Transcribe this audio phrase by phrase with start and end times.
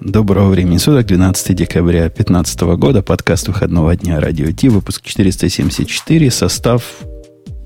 [0.00, 6.82] Доброго времени суток, 12 декабря 2015 года, подкаст выходного дня Радио Ти, выпуск 474, состав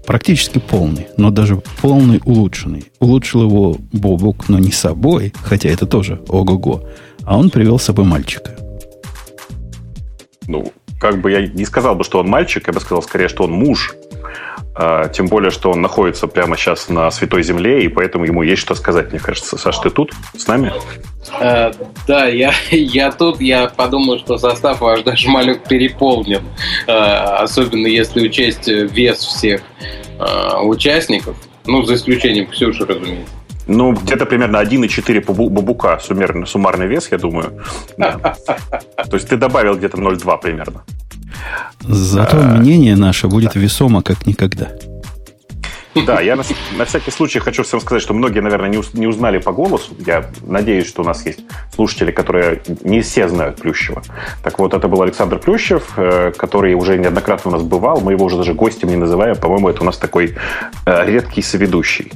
[0.05, 2.87] практически полный, но даже полный улучшенный.
[2.99, 6.83] Улучшил его Бобук, но не собой, хотя это тоже ого-го,
[7.23, 8.57] а он привел с собой мальчика.
[10.49, 10.73] Ну,
[11.05, 13.51] как бы я не сказал бы, что он мальчик, я бы сказал скорее, что он
[13.51, 13.95] муж.
[14.75, 18.63] А, тем более, что он находится прямо сейчас на Святой Земле, и поэтому ему есть
[18.63, 19.59] что сказать, мне кажется.
[19.59, 20.73] Саш, ты тут с нами?
[21.39, 21.73] Э,
[22.09, 26.43] да, я, я тут, я подумал, что состав ваш даже малек переполнен,
[26.87, 29.61] э, особенно если учесть вес всех
[30.19, 31.37] э, участников,
[31.67, 33.44] ну, за исключением Ксюши, разумеется.
[33.67, 37.63] Ну, где-то примерно 1,4 бабука суммарный, суммарный вес, я думаю.
[37.97, 38.19] Да.
[39.11, 40.85] То есть ты добавил где-то 0,2 примерно.
[41.81, 44.69] Зато а, мнение наше будет весомо как никогда.
[46.07, 46.43] Да, я на,
[46.77, 49.95] на всякий случай хочу всем сказать, что многие, наверное, не, не узнали по голосу.
[50.05, 51.41] Я надеюсь, что у нас есть
[51.73, 54.03] слушатели, которые не все знают Плющева.
[54.43, 58.01] Так вот, это был Александр Плющев, э, который уже неоднократно у нас бывал.
[58.01, 59.37] Мы его уже даже гостем не называем.
[59.37, 60.35] По-моему, это у нас такой
[60.85, 62.11] э, редкий соведущий.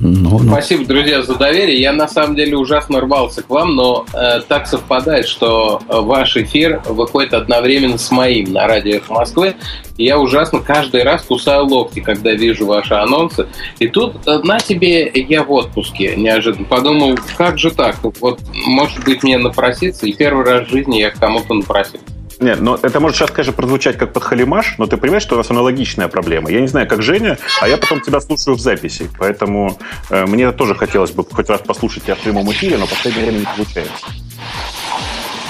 [0.00, 0.52] Ну, ну.
[0.52, 1.78] Спасибо, друзья, за доверие.
[1.78, 6.38] Я на самом деле ужасно рвался к вам, но э, так совпадает, что э, ваш
[6.38, 9.56] эфир выходит одновременно с моим на радио «Эхо Москвы».
[9.98, 13.46] И я ужасно каждый раз кусаю локти, когда вижу ваши анонсы.
[13.78, 16.64] И тут э, на тебе я в отпуске неожиданно.
[16.64, 17.96] Подумал, как же так?
[18.02, 22.06] Вот, может быть, мне напроситься, и первый раз в жизни я к кому-то напросился.
[22.40, 25.50] Нет, но это может сейчас, конечно, прозвучать как подхалимаш, но ты понимаешь, что у нас
[25.50, 26.50] аналогичная проблема.
[26.50, 29.10] Я не знаю, как Женя, а я потом тебя слушаю в записи.
[29.18, 32.90] Поэтому э, мне тоже хотелось бы хоть раз послушать тебя в прямом эфире, но в
[32.90, 34.06] последнее время не получается.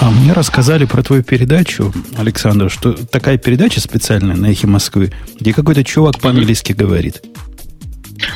[0.01, 5.53] А мне рассказали про твою передачу, Александр, что такая передача специальная на Эхе Москвы, где
[5.53, 7.21] какой-то чувак по-английски говорит.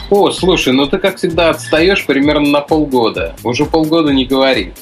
[0.09, 3.36] О, слушай, ну ты, как всегда, отстаешь примерно на полгода.
[3.44, 4.73] Уже полгода не говори.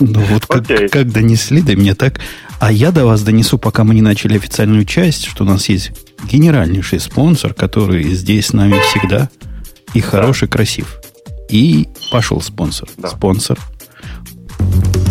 [0.00, 2.20] Ну вот как, как донесли до меня так.
[2.62, 5.90] А я до вас донесу, пока мы не начали официальную часть, что у нас есть
[6.30, 9.28] генеральнейший спонсор, который здесь с нами всегда.
[9.94, 11.00] И хороший, красив.
[11.50, 12.88] И пошел спонсор.
[12.98, 13.08] Да.
[13.08, 13.58] Спонсор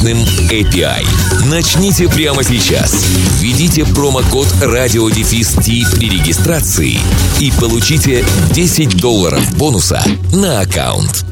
[0.00, 0.18] мощным
[0.50, 1.04] API.
[1.50, 3.06] Начните прямо сейчас.
[3.40, 6.98] Введите промокод радиодефис при регистрации
[7.40, 10.02] и получите 10 долларов бонуса
[10.32, 11.24] на аккаунт.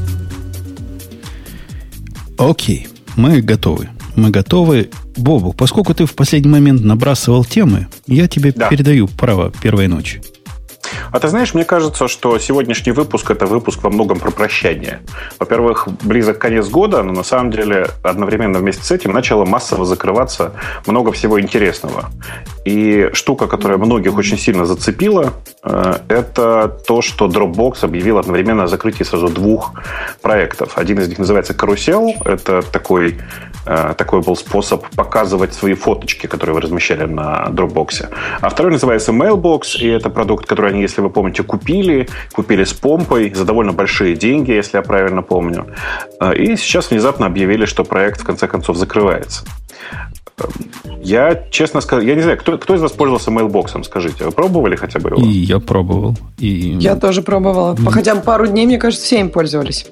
[2.36, 3.88] Окей, мы готовы.
[4.16, 4.90] Мы готовы.
[5.16, 8.68] Бобу, поскольку ты в последний момент набрасывал темы, я тебе да.
[8.68, 10.22] передаю право первой ночи.
[11.12, 15.00] А ты знаешь, мне кажется, что сегодняшний выпуск– это выпуск во многом про прощание.
[15.38, 20.52] Во-первых, близок конец года, но на самом деле одновременно вместе с этим начало массово закрываться
[20.86, 22.10] много всего интересного.
[22.68, 25.32] И штука, которая многих очень сильно зацепила,
[25.64, 29.72] э, это то, что Dropbox объявил одновременно о закрытии сразу двух
[30.20, 30.76] проектов.
[30.76, 32.12] Один из них называется «Карусел».
[32.26, 33.16] Это такой,
[33.64, 38.10] э, такой был способ показывать свои фоточки, которые вы размещали на Dropbox.
[38.42, 42.06] А второй называется Mailbox, и это продукт, который они, если вы помните, купили.
[42.32, 45.68] Купили с помпой за довольно большие деньги, если я правильно помню.
[46.20, 49.46] Э, и сейчас внезапно объявили, что проект в конце концов закрывается.
[51.02, 54.24] Я, честно скажу, я не знаю, кто, кто из вас пользовался мейлбоксом, скажите.
[54.24, 55.22] Вы пробовали хотя бы его?
[55.22, 56.16] И я пробовал.
[56.38, 56.76] И...
[56.80, 57.76] Я тоже пробовала.
[57.90, 59.86] Хотя пару дней, мне кажется, все им пользовались.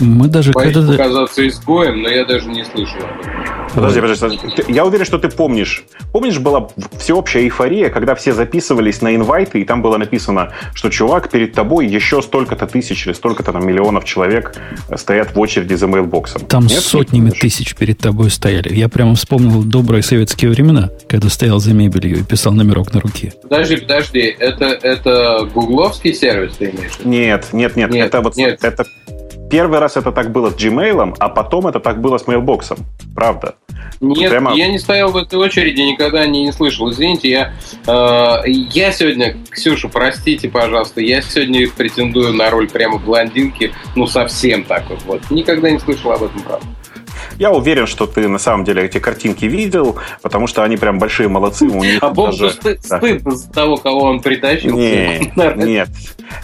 [0.00, 0.92] Мы даже Боюсь когда...
[0.92, 3.43] показаться изгоем, но я даже не слышал об этом.
[3.74, 5.84] Подожди, подожди, Я уверен, что ты помнишь.
[6.12, 6.68] Помнишь, была
[6.98, 11.86] всеобщая эйфория, когда все записывались на инвайты, и там было написано, что чувак перед тобой
[11.86, 14.54] еще столько-то тысяч или столько-то там миллионов человек
[14.96, 16.42] стоят в очереди за мейлбоксом.
[16.46, 18.72] Там Нет, сотнями тысяч перед тобой стояли.
[18.72, 23.32] Я прямо вспомнил добрые советские времена, когда стоял за мебелью и писал номерок на руке.
[23.42, 24.34] Подожди, подожди.
[24.38, 26.92] Это, это гугловский сервис ты имеешь?
[27.04, 27.90] Нет, нет, нет.
[27.90, 28.62] нет это вот нет.
[28.62, 28.84] это
[29.54, 32.76] Первый раз это так было с Gmail, а потом это так было с Mailbox.
[33.14, 33.54] Правда.
[34.00, 34.52] Нет, Прямо...
[34.52, 36.90] я не стоял в этой очереди, никогда не, не слышал.
[36.90, 37.52] Извините, я,
[37.86, 44.64] э, я сегодня, Ксюша, простите, пожалуйста, я сегодня претендую на роль прямо блондинки, ну, совсем
[44.64, 45.02] так вот.
[45.04, 45.30] вот.
[45.30, 46.66] Никогда не слышал об этом, правда.
[47.38, 51.28] Я уверен, что ты на самом деле эти картинки видел, потому что они прям большие
[51.28, 51.66] молодцы.
[51.66, 52.50] У них а Бог даже...
[52.50, 52.98] стыд, да.
[52.98, 54.76] стыдно за того, кого он притащил.
[54.76, 55.88] Нет, нет.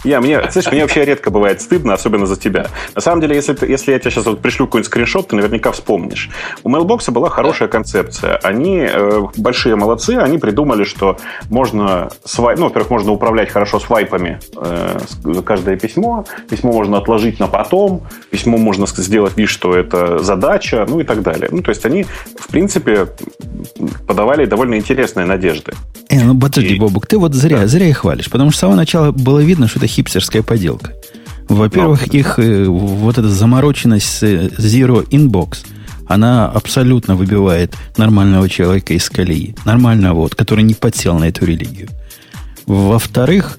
[0.03, 2.67] Я, мне, слышишь, мне вообще редко бывает стыдно, особенно за тебя.
[2.95, 6.29] На самом деле, если, если я тебе сейчас вот пришлю какой-нибудь скриншот, ты наверняка вспомнишь.
[6.63, 8.37] У Mailbox была хорошая концепция.
[8.37, 11.17] Они э, большие молодцы, они придумали, что
[11.49, 12.55] можно, свай...
[12.57, 14.99] ну, во-первых, можно управлять хорошо свайпами э,
[15.45, 20.99] каждое письмо, письмо можно отложить на потом, письмо можно сделать вид, что это задача, ну
[20.99, 21.49] и так далее.
[21.51, 22.05] Ну, то есть они,
[22.37, 23.07] в принципе,
[24.07, 25.73] подавали довольно интересные надежды.
[26.09, 26.79] Э, ну подожди, и...
[26.79, 27.67] Бобук, ты вот зря, да.
[27.67, 30.93] зря их хвалишь, потому что с самого начала было видно, что это хипстерская поделка.
[31.47, 35.65] Во-первых, ну, их э, вот эта замороченность с Zero Inbox,
[36.07, 39.55] она абсолютно выбивает нормального человека из колеи.
[39.65, 41.89] Нормального, вот, который не подсел на эту религию.
[42.65, 43.57] Во-вторых,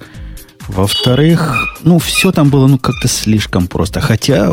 [0.67, 4.01] во-вторых, ну, все там было, ну, как-то слишком просто.
[4.01, 4.51] Хотя,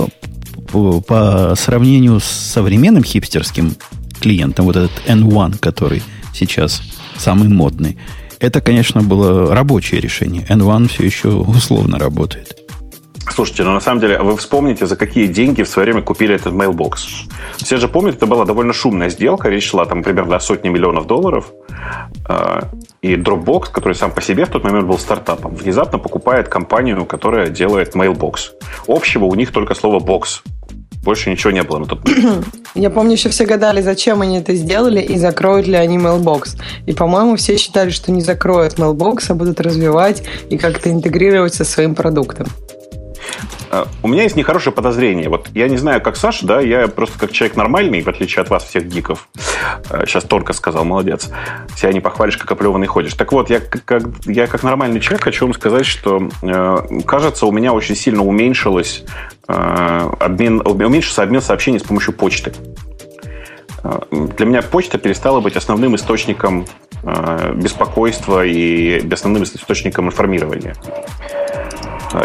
[0.72, 3.74] по, сравнению с современным хипстерским
[4.20, 6.02] клиентом, вот этот N1, который
[6.32, 6.82] сейчас
[7.16, 7.98] самый модный,
[8.38, 10.46] это, конечно, было рабочее решение.
[10.48, 12.56] N1 все еще условно работает.
[13.28, 16.52] Слушайте, ну на самом деле, вы вспомните, за какие деньги в свое время купили этот
[16.52, 17.28] Mailbox.
[17.58, 21.06] Все же помнят, это была довольно шумная сделка, речь шла там примерно о сотне миллионов
[21.06, 21.52] долларов.
[22.28, 22.68] А,
[23.02, 27.48] и Dropbox, который сам по себе в тот момент был стартапом, внезапно покупает компанию, которая
[27.50, 28.52] делает Mailbox.
[28.88, 30.42] Общего у них только слово «бокс».
[31.02, 32.00] Больше ничего не было на тот.
[32.74, 36.58] Я помню, еще все гадали, зачем они это сделали и закроют ли они Mailbox.
[36.86, 41.64] И, по-моему, все считали, что не закроют Mailbox, а будут развивать и как-то интегрировать со
[41.64, 42.46] своим продуктом.
[43.70, 45.28] А, у меня есть нехорошее подозрение.
[45.28, 48.50] Вот я не знаю, как Саша, да, я просто как человек нормальный, в отличие от
[48.50, 49.28] вас, всех гиков.
[50.06, 51.30] Сейчас а, Торка сказал, молодец.
[51.76, 53.14] Себя не похвалишь, как оплеванный ходишь.
[53.14, 57.52] Так вот, я как, я как нормальный человек хочу вам сказать, что, э, кажется, у
[57.52, 59.04] меня очень сильно уменьшилось
[59.48, 59.52] э,
[60.20, 62.52] обмен, уменьшился обмен сообщений с помощью почты.
[63.84, 66.66] Э, для меня почта перестала быть основным источником
[67.54, 70.74] беспокойства и основным источником информирования.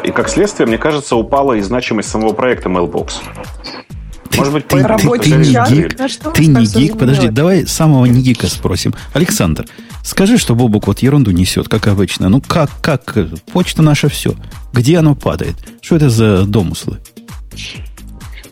[0.04, 3.14] И как следствие, мне кажется, упала и значимость самого проекта Mailbox.
[4.38, 5.98] Может быть, ты, ты, ты, не гик,
[6.34, 6.98] ты не гик.
[6.98, 8.94] Подожди, давай самого не гика спросим.
[9.14, 9.66] Александр,
[10.04, 12.30] скажи, что Бобук вот ерунду несет, как обычно.
[12.30, 13.16] Ну как, как?
[13.54, 14.36] Почта наша все.
[14.74, 15.56] Где оно падает?
[15.82, 17.00] Что это за домыслы?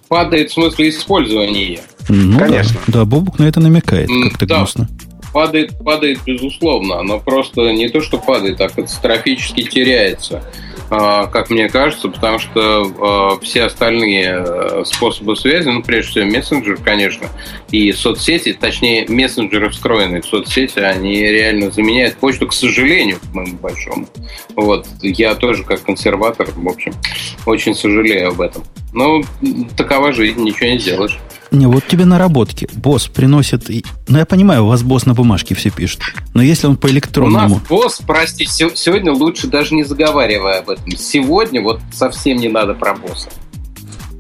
[0.07, 1.81] Падает в смысле использования.
[2.07, 2.79] Ну, Конечно.
[2.88, 4.57] Да, да, Бобук на это намекает, как-то да.
[4.57, 4.89] гнусно.
[5.33, 7.00] Падает, падает, безусловно.
[7.00, 10.44] Оно просто не то, что падает, а катастрофически теряется.
[10.89, 16.25] А, как мне кажется, потому что а, все остальные э, способы связи, ну, прежде всего,
[16.25, 17.30] мессенджер, конечно,
[17.71, 23.57] и соцсети, точнее, мессенджеры, встроенные в соцсети, они реально заменяют почту, к сожалению, к моему
[23.57, 24.07] большому.
[24.56, 24.86] Вот.
[25.01, 26.94] Я тоже, как консерватор, в общем,
[27.47, 28.63] очень сожалею об этом.
[28.94, 29.24] Но
[29.75, 31.18] такова жизнь, ничего не сделаешь.
[31.53, 32.67] Не, вот тебе наработки.
[32.73, 33.69] Босс приносит...
[34.07, 36.01] Ну, я понимаю, у вас босс на бумажке все пишет.
[36.33, 37.45] Но если он по электронному...
[37.45, 40.91] У нас босс, прости, сегодня лучше даже не заговаривая об этом.
[40.97, 43.29] Сегодня вот совсем не надо про босса.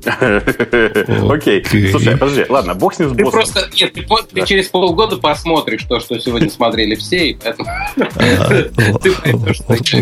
[0.05, 1.63] Окей.
[1.91, 3.25] Слушай, подожди, ладно, бог с ним с боссом.
[3.25, 3.93] Ты просто, нет,
[4.33, 8.65] ты, через полгода посмотришь то, что сегодня смотрели все, и поэтому а,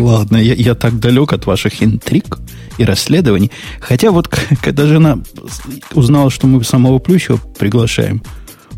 [0.00, 2.38] Ладно, я так далек от ваших интриг
[2.78, 3.50] и расследований.
[3.80, 4.28] Хотя вот,
[4.62, 5.18] когда жена
[5.94, 8.22] узнала, что мы самого Плющева приглашаем,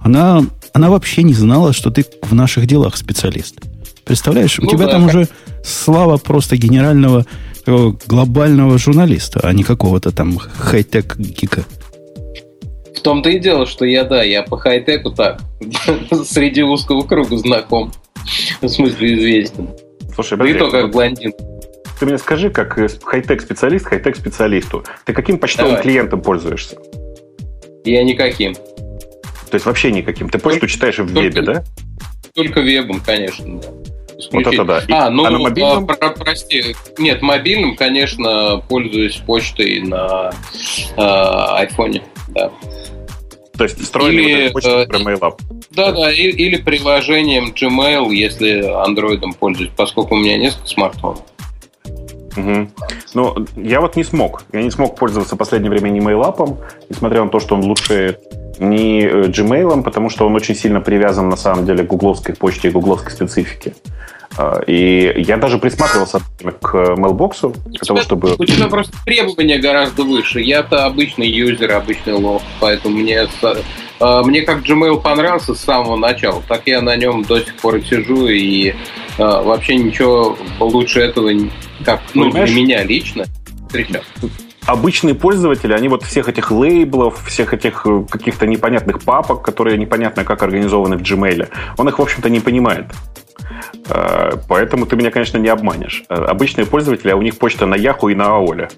[0.03, 0.43] она,
[0.73, 3.56] она вообще не знала, что ты в наших делах специалист.
[4.05, 5.29] Представляешь, у ну тебя там уже
[5.65, 7.25] слава просто генерального
[7.66, 11.64] глобального журналиста, а не какого-то там хай-тек гика.
[12.94, 15.40] В том-то и дело, что я, да, я по хай-теку так,
[16.25, 17.92] среди узкого круга знаком.
[18.62, 19.68] В смысле известен.
[20.14, 21.33] Слушай, да и то как блондин.
[21.99, 25.83] Ты мне скажи, как хай-тек специалист, хай-тек специалисту, ты каким почтовым Давай.
[25.83, 26.76] клиентом пользуешься?
[27.85, 28.54] Я никаким.
[28.54, 30.28] То есть вообще никаким.
[30.28, 31.64] Ты почту читаешь в вебе, да?
[32.35, 33.68] Только вебом, конечно, да.
[34.30, 34.83] Вот это да.
[34.90, 35.85] А, ну, а на мобильном?
[35.85, 36.75] А, про, прости.
[36.99, 40.33] Нет, мобильным, конечно, пользуюсь почтой на
[40.97, 42.50] э, айфоне, да.
[43.56, 45.38] То есть встроили или, вот почту э, про MailUp.
[45.71, 51.23] Да, да, и, или приложением Gmail, если андроидом пользуюсь, поскольку у меня несколько смартфонов.
[52.37, 52.68] Угу.
[53.14, 54.44] Ну, я вот не смог.
[54.52, 58.18] Я не смог пользоваться в последнее время ни MailUp, несмотря на то, что он лучше
[58.58, 62.68] ни э, Gmail, потому что он очень сильно привязан, на самом деле, к гугловской почте
[62.68, 63.75] и гугловской специфике.
[64.37, 66.20] А, и я даже присматривался
[66.61, 68.34] к Mailbox, для того, чтобы...
[68.38, 70.40] У тебя просто требования гораздо выше.
[70.40, 73.26] Я-то обычный юзер, обычный лох, поэтому мне,
[74.00, 77.76] а, мне как Gmail понравился с самого начала, так я на нем до сих пор
[77.76, 78.75] и сижу, и
[79.18, 81.30] а, вообще ничего лучше этого,
[81.84, 83.25] как ну, для меня лично,
[83.68, 84.02] встречал.
[84.66, 90.25] Обычные пользователи, они вот всех этих лейблов, всех этих э, каких-то непонятных папок, которые непонятно
[90.25, 92.87] как организованы в Gmail, он их, в общем-то, не понимает.
[93.88, 96.04] Э, поэтому ты меня, конечно, не обманешь.
[96.09, 98.69] Э, обычные пользователи, а у них почта на Яху и на Аоле.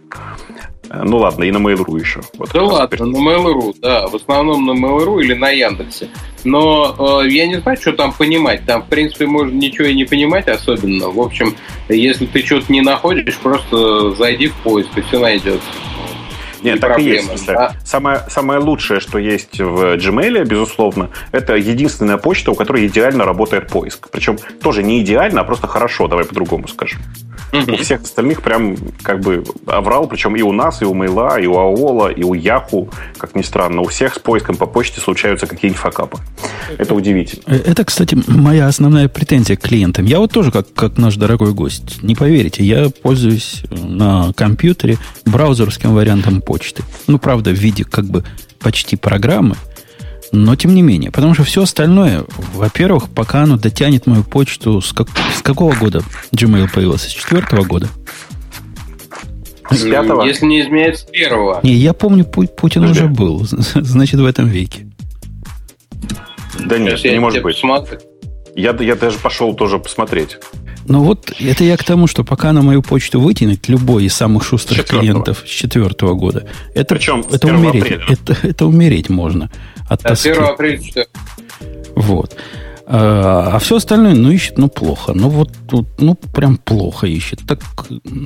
[0.88, 2.20] Ну ладно, и на Mail.ru еще.
[2.38, 4.06] Вот да ладно, на Mail.ru, да.
[4.06, 6.08] В основном на Mail.ru или на Яндексе.
[6.44, 8.64] Но э, я не знаю, что там понимать.
[8.66, 11.10] Там, в принципе, можно ничего и не понимать особенно.
[11.10, 11.54] В общем,
[11.88, 15.68] если ты что-то не находишь, просто зайди в поиск, и все найдется.
[16.62, 17.46] Нет, так проблема, и есть.
[17.46, 17.72] Да?
[17.84, 23.68] Самое, самое лучшее, что есть в Gmail, безусловно, это единственная почта, у которой идеально работает
[23.68, 24.08] поиск.
[24.10, 27.00] Причем тоже не идеально, а просто хорошо, давай по-другому скажем.
[27.52, 27.74] Угу.
[27.74, 31.46] У всех остальных прям как бы оврал, причем и у нас, и у Мейла, и
[31.46, 32.88] у Аола, и у Яху,
[33.18, 36.18] как ни странно, у всех с поиском по почте случаются какие-нибудь факапы.
[36.78, 37.42] Это удивительно.
[37.46, 40.04] Э, это, кстати, моя основная претензия к клиентам.
[40.04, 45.94] Я вот тоже, как, как наш дорогой гость, не поверите, я пользуюсь на компьютере браузерским
[45.94, 46.82] вариантом почты.
[47.06, 48.24] Ну, правда, в виде как бы
[48.58, 49.56] почти программы,
[50.32, 54.92] но тем не менее, потому что все остальное, во-первых, пока оно дотянет мою почту, с,
[54.92, 56.02] как, с какого года
[56.32, 57.08] Gmail появился?
[57.08, 57.88] С четвертого года?
[59.70, 60.24] С пятого?
[60.24, 61.60] Если не изменяется, с первого.
[61.62, 63.04] Не, я помню, Путин Подожди.
[63.04, 63.44] уже был.
[63.44, 64.86] Значит, в этом веке.
[66.60, 67.62] Да нет, не может быть.
[68.54, 70.38] Я, я даже пошел тоже посмотреть.
[70.88, 74.44] Ну вот это я к тому, что пока на мою почту вытянуть любой из самых
[74.44, 75.00] шустрых Четвертого.
[75.00, 78.04] клиентов с четвертого года, это, Причем это, умереть, апреля.
[78.08, 79.50] это, это умереть можно
[79.88, 80.30] от да, тоски.
[80.30, 80.80] 1 апреля.
[81.94, 82.36] Вот.
[82.86, 85.12] А, а все остальное, ну, ищет, ну, плохо.
[85.12, 87.40] Ну, вот тут, ну, прям плохо ищет.
[87.46, 87.60] Так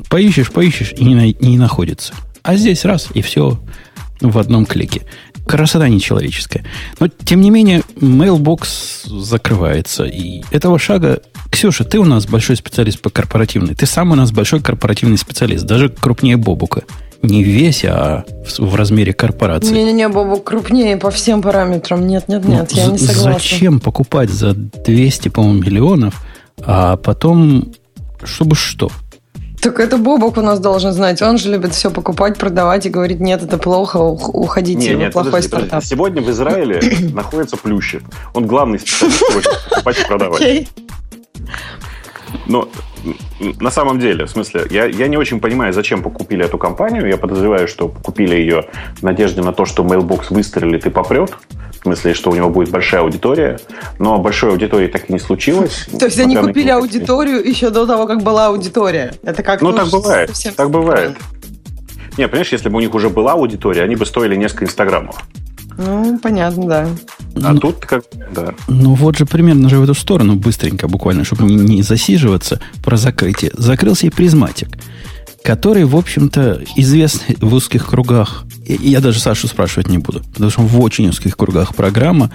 [0.09, 2.13] поищешь, поищешь, и не, не находится.
[2.43, 3.59] А здесь раз, и все
[4.21, 5.03] в одном клике.
[5.47, 6.65] Красота нечеловеческая.
[6.99, 10.05] Но, тем не менее, Mailbox закрывается.
[10.05, 11.21] И этого шага...
[11.51, 13.75] Ксюша, ты у нас большой специалист по корпоративной.
[13.75, 15.65] Ты сам у нас большой корпоративный специалист.
[15.65, 16.83] Даже крупнее Бобука.
[17.23, 19.73] Не в весе, а в, в размере корпорации.
[19.75, 22.07] Не-не-не, Бобук крупнее по всем параметрам.
[22.07, 23.33] Нет, нет, нет, ну, я не согласна.
[23.33, 26.25] Зачем покупать за 200, по-моему, миллионов,
[26.63, 27.73] а потом...
[28.23, 28.91] Чтобы что?
[29.61, 31.21] Так это Бобок у нас должен знать.
[31.23, 35.33] Он же любит все покупать, продавать и говорит, нет, это плохо, уходите, не, нет, плохой
[35.33, 35.71] подожди, стартап.
[35.71, 35.95] Подожди.
[35.95, 36.81] Сегодня в Израиле
[37.15, 38.03] находится Плющев.
[38.33, 40.69] Он главный специалист покупать и продавать.
[42.47, 42.69] Но
[43.61, 47.07] на самом деле, в смысле, я, я не очень понимаю, зачем покупили эту компанию.
[47.09, 51.37] Я подозреваю, что купили ее в надежде на то, что Mailbox выстрелит и попрет.
[51.81, 53.59] В смысле, что у него будет большая аудитория.
[53.99, 55.87] Но большой аудитории так и не случилось.
[55.99, 59.15] То есть они купили аудиторию еще до того, как была аудитория.
[59.23, 60.31] Это как Ну, так бывает.
[60.57, 61.17] Так бывает.
[62.19, 65.25] Не, понимаешь, если бы у них уже была аудитория, они бы стоили несколько инстаграмов.
[65.79, 66.89] Ну, понятно, да.
[67.43, 68.53] А ну, тут как, да.
[68.69, 72.99] Ну, вот же примерно же в эту сторону, быстренько, буквально, чтобы не, не засиживаться про
[72.99, 73.53] закрытие.
[73.55, 74.69] Закрылся и Prismatic,
[75.43, 78.45] который, в общем-то, известный в узких кругах.
[78.67, 82.31] И я даже Сашу спрашивать не буду, потому что в очень узких кругах программа.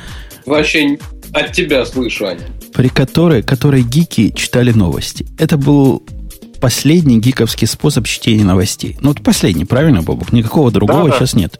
[0.45, 0.97] Вообще
[1.33, 2.41] от тебя слышу, Аня.
[2.73, 5.25] При которой, которой гики читали новости.
[5.37, 6.03] Это был
[6.59, 8.97] последний гиковский способ чтения новостей.
[9.01, 10.31] Ну, вот последний, правильно, Бобук?
[10.33, 11.17] Никакого другого да, да.
[11.17, 11.59] сейчас нет.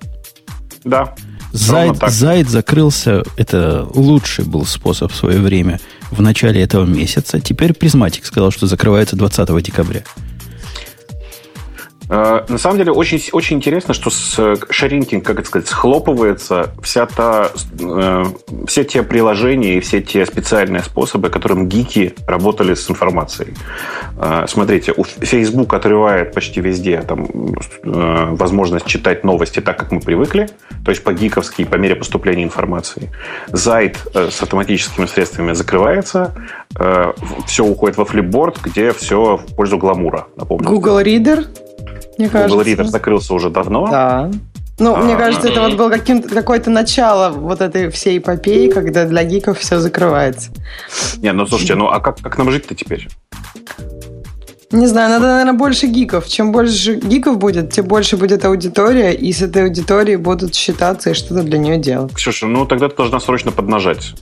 [0.84, 1.16] Да.
[1.52, 5.80] Зайд, Зайд закрылся, это лучший был способ в свое время
[6.12, 7.40] в начале этого месяца.
[7.40, 10.04] Теперь Призматик сказал, что закрывается 20 декабря.
[12.10, 16.74] Э, на самом деле очень, очень интересно, что с э, шаринкинг, как это сказать, схлопывается
[16.82, 18.24] вся та, э,
[18.68, 23.54] все те приложения и все те специальные способы, которым гики работали с информацией.
[24.18, 27.28] Э, смотрите, у Facebook отрывает почти везде там,
[27.84, 30.50] э, возможность читать новости так, как мы привыкли,
[30.84, 33.12] то есть по-гиковски, по мере поступления информации.
[33.48, 36.34] Зайд э, с автоматическими средствами закрывается,
[36.80, 37.14] э,
[37.46, 40.28] все уходит во флипборд, где все в пользу гламура.
[40.36, 40.68] Напомню.
[40.68, 41.48] Google Reader?
[42.18, 42.58] мне кажется.
[42.58, 43.88] Google Reader закрылся уже давно.
[43.90, 44.32] Да.
[44.78, 49.06] Ну, а, мне кажется, это вот было каким-то какое-то начало вот этой всей эпопеи, когда
[49.06, 50.52] для гиков все закрывается.
[51.18, 53.08] Не, ну слушайте, ну а как, как нам жить-то теперь?
[54.72, 56.28] Не знаю, надо, наверное, больше гиков.
[56.28, 61.14] Чем больше гиков будет, тем больше будет аудитория, и с этой аудиторией будут считаться и
[61.14, 62.14] что-то для нее делать.
[62.14, 64.14] Ксюша, ну тогда ты должна срочно поднажать.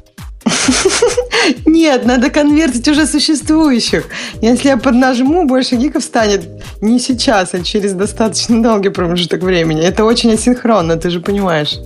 [1.65, 4.05] Нет, надо конвертить уже существующих.
[4.41, 6.41] Если я поднажму, больше гиков станет
[6.81, 9.81] не сейчас, а через достаточно долгий промежуток времени.
[9.81, 11.79] Это очень асинхронно, ты же понимаешь.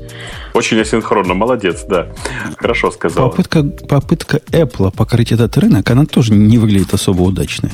[0.54, 2.08] Очень асинхронно, молодец, да.
[2.58, 3.30] Хорошо сказал.
[3.30, 7.72] Попытка, попытка Apple покрыть этот рынок, она тоже не выглядит особо удачной.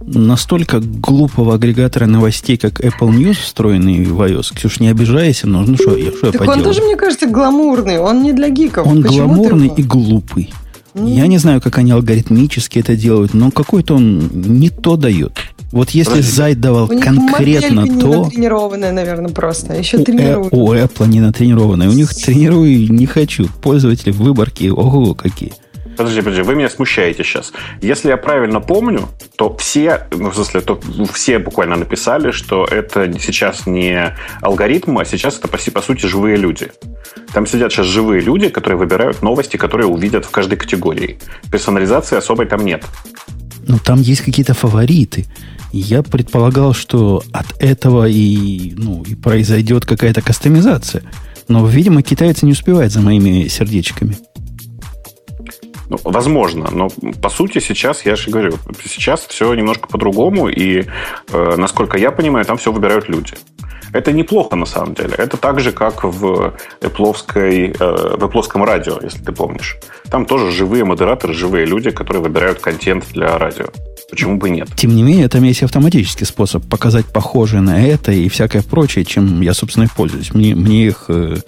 [0.00, 5.74] Настолько глупого агрегатора новостей, как Apple News, встроенный в iOS, Ксюш, не обижайся, но ну
[5.74, 8.86] что, я, что так я он тоже, мне кажется, гламурный, он не для гиков.
[8.86, 10.52] Он Почему гламурный и глупый.
[10.94, 15.32] Я не знаю, как они алгоритмически это делают, но какой-то он не то дает.
[15.72, 16.20] Вот если.
[16.20, 18.08] Зайд давал у конкретно них то...
[18.08, 19.74] не натренированная, наверное, просто.
[19.74, 20.52] Еще у, тренируют.
[20.52, 21.88] у Apple не натренированная.
[21.88, 23.48] У них тренирую не хочу.
[23.62, 25.52] Пользователи выборки, ого, какие.
[26.00, 27.52] Подожди, подожди, вы меня смущаете сейчас.
[27.82, 30.80] Если я правильно помню, то все, ну, в смысле, то
[31.12, 36.38] все буквально написали, что это сейчас не алгоритм, а сейчас это, по, по сути, живые
[36.38, 36.72] люди.
[37.34, 41.18] Там сидят сейчас живые люди, которые выбирают новости, которые увидят в каждой категории.
[41.52, 42.82] Персонализации особой там нет.
[43.68, 45.26] Ну, там есть какие-то фавориты.
[45.70, 51.02] Я предполагал, что от этого и, ну, и произойдет какая-то кастомизация.
[51.48, 54.16] Но, видимо, китайцы не успевают за моими сердечками.
[55.90, 56.88] Ну, возможно, но
[57.20, 58.52] по сути сейчас, я же говорю,
[58.84, 60.86] сейчас все немножко по-другому, и,
[61.32, 63.34] э, насколько я понимаю, там все выбирают люди.
[63.92, 65.14] Это неплохо на самом деле.
[65.18, 67.72] Это так же, как в Apple, э,
[68.16, 69.78] в Apple радио, если ты помнишь.
[70.10, 73.66] Там тоже живые модераторы, живые люди, которые выбирают контент для радио.
[74.08, 74.68] Почему бы нет?
[74.76, 79.40] Тем не менее, там есть автоматический способ показать похожее на это и всякое прочее, чем
[79.40, 80.32] я, собственно, и пользуюсь.
[80.34, 81.38] Мне, мне их э,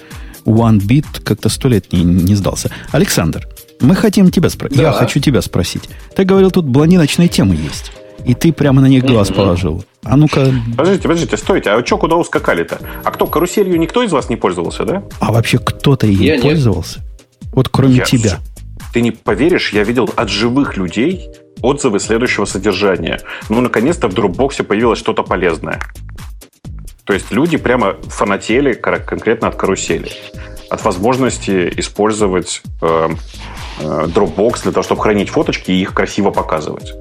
[0.45, 2.73] One Bit как-то сто лет не, не сдался.
[2.91, 3.47] Александр,
[3.83, 4.79] мы хотим тебя спросить.
[4.79, 4.85] Да.
[4.85, 5.89] Я хочу тебя спросить.
[6.17, 7.93] Ты говорил, тут блондиночные темы есть.
[8.25, 9.85] И ты прямо на них глаз положил.
[10.05, 10.53] А ну-ка...
[10.77, 11.71] Подождите, подождите, стойте.
[11.71, 12.79] А что, куда ускакали-то?
[13.05, 15.03] А кто, каруселью никто из вас не пользовался, да?
[15.21, 17.01] А вообще кто-то ей я пользовался?
[17.01, 17.53] Нет.
[17.53, 18.05] Вот кроме я...
[18.05, 18.39] тебя.
[18.93, 21.31] Ты не поверишь, я видел от живых людей
[21.62, 23.21] отзывы следующего содержания.
[23.49, 25.81] Ну, наконец-то в Dropbox появилось что-то полезное.
[27.05, 30.11] То есть люди прямо фанатели конкретно от карусели.
[30.71, 33.09] От возможности использовать э, э,
[33.81, 36.93] Dropbox для того, чтобы хранить фоточки и их красиво показывать.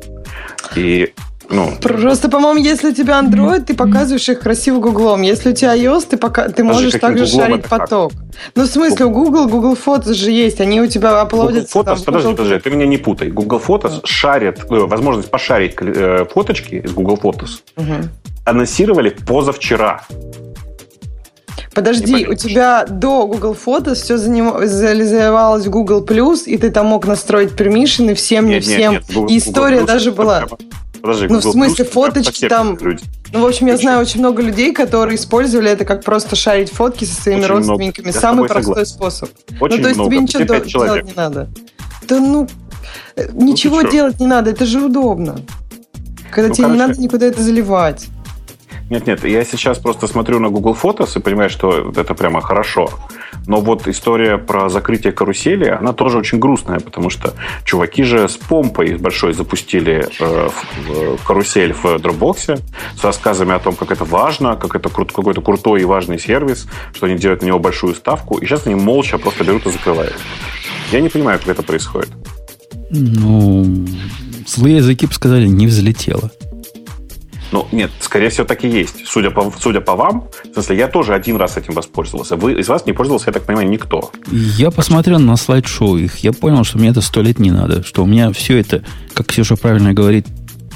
[0.76, 1.14] И
[1.52, 5.22] ну, Просто, по-моему, если у тебя Android, ты показываешь их красиво гуглом.
[5.22, 6.48] Если у тебя iOS, ты, пока...
[6.48, 8.12] ты можешь также шарить поток.
[8.14, 8.22] Как?
[8.56, 11.78] Ну, в смысле, у Google, Google Photos же есть, они у тебя аплодятся.
[11.78, 13.30] Google Photos, подожди, подожди, ты меня не путай.
[13.30, 14.08] Google Photos а.
[14.08, 18.08] шарит, э, возможность пошарить э, фоточки из Google Photos угу.
[18.46, 20.04] анонсировали позавчера.
[21.74, 27.08] Подожди, у тебя до Google Photos все зализывалось в Google Plus, и ты там мог
[27.08, 28.94] настроить пермишины всем, не нет, всем.
[28.94, 29.16] Нет, нет.
[29.16, 30.48] Google, и история Google даже была.
[31.02, 32.78] Подожди, ну, в смысле, Plus фоточки там...
[32.80, 33.04] Люди.
[33.34, 37.06] Ну, в общем, я знаю очень много людей, которые использовали это как просто шарить фотки
[37.06, 38.06] со своими очень родственниками.
[38.06, 38.20] Много.
[38.20, 38.94] Самый простой согласен.
[38.94, 39.30] способ.
[39.60, 40.12] Очень ну, то есть много.
[40.12, 41.06] тебе ничего делать человек.
[41.06, 41.50] не надо.
[42.08, 42.48] Да ну,
[43.16, 45.40] э, ну ничего делать не надо, это же удобно.
[46.30, 48.08] Когда ну, тебе короче, не надо никуда это заливать.
[48.92, 52.90] Нет, нет, я сейчас просто смотрю на Google Photos и понимаю, что это прямо хорошо.
[53.48, 58.36] Но вот история про закрытие карусели, она тоже очень грустная, потому что чуваки же с
[58.36, 62.62] помпой большой запустили э, в, в карусель в Dropbox
[63.00, 66.68] с рассказами о том, как это важно, как это крут, какой-то крутой и важный сервис,
[66.94, 70.18] что они делают на него большую ставку, и сейчас они молча просто берут и закрывают.
[70.92, 72.10] Я не понимаю, как это происходит.
[72.90, 73.88] Ну,
[74.46, 76.30] злые языки бы сказали, не взлетело.
[77.52, 79.06] Ну, нет, скорее всего, так и есть.
[79.06, 82.38] Судя по, судя по вам, в смысле, я тоже один раз этим воспользовался.
[82.38, 84.12] Вы из вас не пользовался, я так понимаю, никто.
[84.32, 86.18] Я посмотрел на слайд-шоу их.
[86.20, 87.84] Я понял, что мне это сто лет не надо.
[87.84, 88.84] Что у меня все это,
[89.14, 90.28] как Ксюша правильно говорит,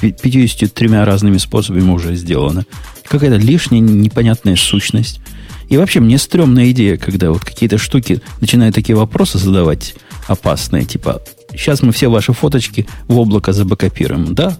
[0.01, 2.65] 53 разными способами уже сделано.
[3.07, 5.21] Какая-то лишняя непонятная сущность.
[5.69, 9.95] И вообще, мне стрёмная идея, когда вот какие-то штуки начинают такие вопросы задавать
[10.27, 14.35] опасные, типа, сейчас мы все ваши фоточки в облако забэкопируем.
[14.35, 14.57] Да,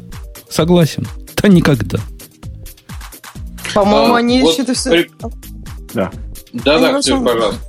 [0.49, 1.05] согласен.
[1.45, 1.99] Да никогда.
[3.73, 4.89] По-моему, а, они вот еще все...
[4.89, 5.11] При...
[5.93, 6.11] Да.
[6.53, 7.61] Да, да, все, пожалуйста.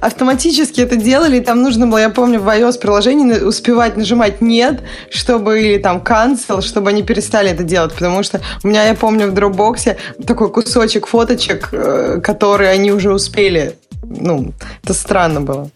[0.00, 4.80] Автоматически это делали, и там нужно было, я помню, в iOS приложении успевать нажимать «нет»,
[5.10, 9.28] чтобы, или там «cancel», чтобы они перестали это делать, потому что у меня, я помню,
[9.28, 13.76] в Dropbox такой кусочек фоточек, э, которые они уже успели.
[14.04, 14.52] Ну,
[14.84, 15.70] это странно было.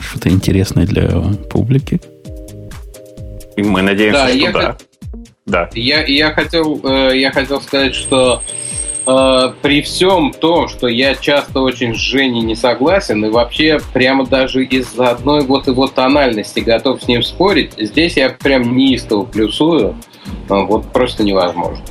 [0.00, 1.08] Что-то интересное для
[1.50, 2.00] публики.
[3.56, 4.72] И мы надеемся, да, что да.
[4.72, 4.82] Хот...
[5.46, 5.68] Да.
[5.74, 8.42] Я, я, хотел, э, я хотел сказать, что
[9.06, 14.26] э, при всем том, что я часто очень с Женей не согласен, и вообще прямо
[14.26, 19.96] даже из-за одной вот его тональности готов с ним спорить, здесь я прям неистово плюсую.
[20.48, 21.84] Ну, вот просто невозможно.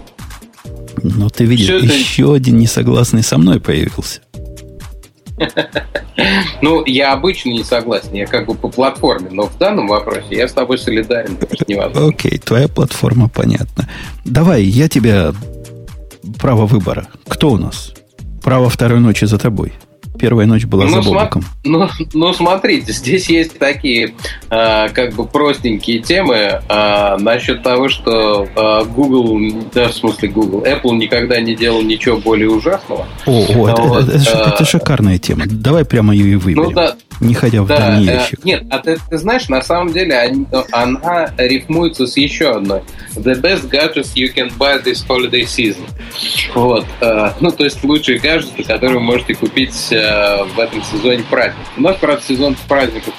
[1.04, 2.34] Но ты видишь, Все еще это...
[2.36, 4.22] один несогласный со мной появился.
[6.62, 10.48] Ну, я обычно не согласен, я как бы по платформе, но в данном вопросе я
[10.48, 11.38] с тобой солидарен.
[12.08, 13.90] Окей, твоя платформа понятна.
[14.24, 15.34] Давай, я тебя...
[16.40, 17.08] Право выбора.
[17.28, 17.94] Кто у нас?
[18.42, 19.74] Право второй ночи за тобой.
[20.18, 21.44] Первая ночь была ну, за Бобуком.
[21.64, 24.14] Ну, ну, смотрите, здесь есть такие
[24.50, 30.64] э, как бы простенькие темы э, насчет того, что э, Google, да, в смысле Google,
[30.64, 33.08] Apple никогда не делал ничего более ужасного.
[33.26, 35.46] О, о это, вот, это, это, это шикарная тема.
[35.48, 36.64] Давай прямо ее и выберем.
[36.64, 38.46] Ну, да, не ходя в да, дальний э, ящик.
[38.46, 42.82] Нет, а ты, ты знаешь, на самом деле они, она рифмуется с еще одной.
[43.16, 45.88] The best gadgets you can buy this holiday season.
[46.54, 46.86] Вот.
[47.02, 51.72] Э, ну, то есть лучшие гаджеты, которые вы можете купить э, в этом сезоне праздников.
[51.78, 53.14] У нас, правда, сезон праздников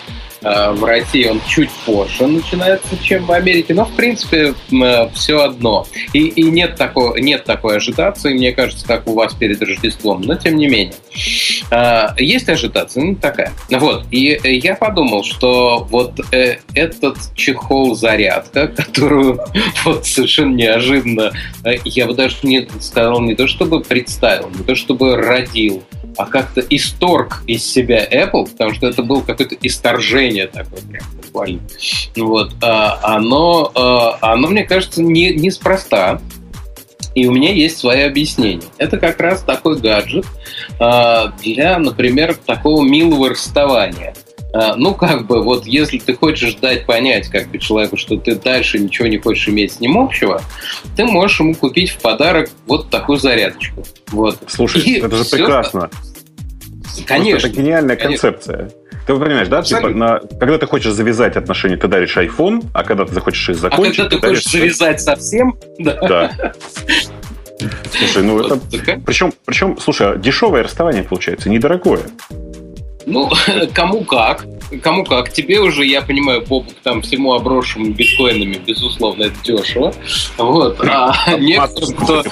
[0.44, 5.87] в России он чуть позже начинается, чем в Америке, но в принципе э, все одно.
[6.12, 10.35] И, и нет, такой, нет такой ажитации, мне кажется, как у вас перед Рождеством, но
[10.35, 10.94] тем не менее.
[11.70, 13.52] Э, есть ажитация, ну такая.
[13.70, 19.40] Вот, и я подумал, что вот этот чехол-зарядка, которую
[19.85, 21.33] вот совершенно неожиданно,
[21.85, 25.83] я бы даже не сказал, не то чтобы представил, не то чтобы родил,
[26.16, 31.61] а как-то исторг из себя Apple, потому что это было какое-то исторжение такое, прям буквально.
[32.16, 36.20] Вот, а, оно, а, оно, мне кажется, не, неспроста.
[37.14, 38.66] И у меня есть свои объяснения.
[38.77, 40.27] Это как раз такой гаджет
[40.81, 44.14] а, для, например, такого милого расставания.
[44.54, 48.36] А, ну, как бы, вот если ты хочешь дать понять как бы человеку, что ты
[48.36, 50.40] дальше ничего не хочешь иметь с ним общего,
[50.96, 53.84] ты можешь ему купить в подарок вот такую зарядочку.
[54.12, 54.38] Вот.
[54.46, 55.38] Слушай, И это же все...
[55.38, 55.90] прекрасно.
[57.04, 57.48] Конечно.
[57.48, 58.30] Это гениальная конечно.
[58.30, 58.70] концепция.
[59.08, 59.62] Ты понимаешь, да?
[59.62, 63.56] Типа, на, когда ты хочешь завязать отношения, ты даришь iPhone, а когда ты захочешь их
[63.56, 63.98] закончить...
[63.98, 64.76] А когда ты, ты хочешь даришь...
[64.76, 65.58] завязать совсем...
[65.80, 65.98] Да.
[66.00, 66.52] да.
[67.90, 68.60] Слушай, ну это...
[69.04, 72.02] Причем, причем, слушай, дешевое расставание получается, недорогое.
[73.06, 73.30] Ну,
[73.74, 74.46] кому как.
[74.82, 75.32] Кому как.
[75.32, 79.92] Тебе уже, я понимаю, Боб, там всему оброшенному биткоинами, безусловно, это дешево.
[80.36, 80.80] Вот.
[80.80, 82.24] А некоторым, кто...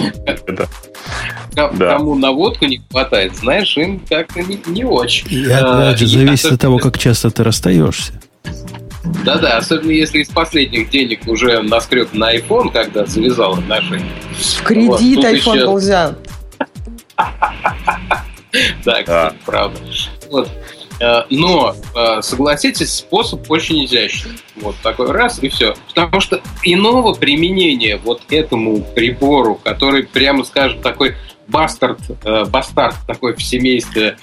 [1.54, 5.30] Кому на водку не хватает, знаешь, им как-то не, не очень.
[5.30, 8.14] И опять же, зависит от того, как часто ты расстаешься.
[9.24, 14.12] Да-да, особенно если из последних денег уже наскреб на iPhone, когда завязал отношения.
[14.32, 15.66] В кредит вот, iPhone еще...
[15.66, 16.18] был взят.
[18.84, 19.78] Да, кстати, правда.
[20.30, 20.48] Вот.
[21.02, 24.32] Э, но, э, согласитесь, способ очень изящный.
[24.56, 25.74] Вот такой раз и все.
[25.88, 31.16] Потому что иного применения вот этому прибору, который, прямо скажем, такой
[31.48, 34.16] бастард, э, бастард такой в семействе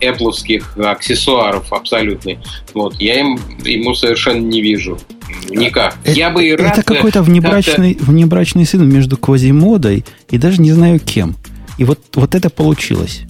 [0.00, 2.38] эпловских аксессуаров абсолютный.
[2.72, 4.98] Вот, я им, ему совершенно не вижу.
[5.48, 5.96] Никак.
[6.04, 6.78] Это, я бы и рад...
[6.78, 11.34] Это какой-то внебрачный, внебрачный сын между квазимодой и даже не знаю кем.
[11.78, 13.22] И вот, вот это получилось.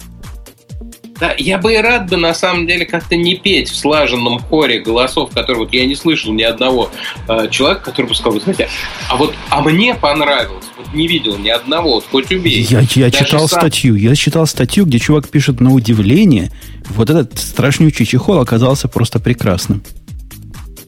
[1.23, 4.81] Да, я бы и рад бы, на самом деле, как-то не петь в слаженном хоре
[4.81, 6.89] голосов, которые вот я не слышал ни одного
[7.29, 8.67] э, человека, который бы сказал, знаете,
[9.09, 12.67] а вот а мне понравилось, вот не видел ни одного, вот хоть убей.
[12.69, 13.61] Я, я читал сам...
[13.61, 16.51] статью, я читал статью, где чувак пишет на удивление,
[16.89, 19.81] вот этот страшнючий чехол оказался просто прекрасным.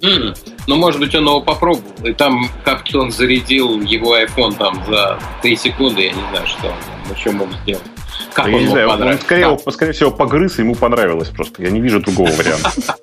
[0.02, 0.38] Mm.
[0.67, 1.93] Ну, может быть, он его попробовал.
[2.04, 6.67] И там как-то он зарядил его iPhone там за 3 секунды, я не знаю, что
[6.67, 7.94] он еще мог сделать.
[8.34, 9.73] Как я он не знаю, он скорее, как?
[9.73, 11.63] скорее всего погрыз, и ему понравилось просто.
[11.63, 12.71] Я не вижу другого варианта.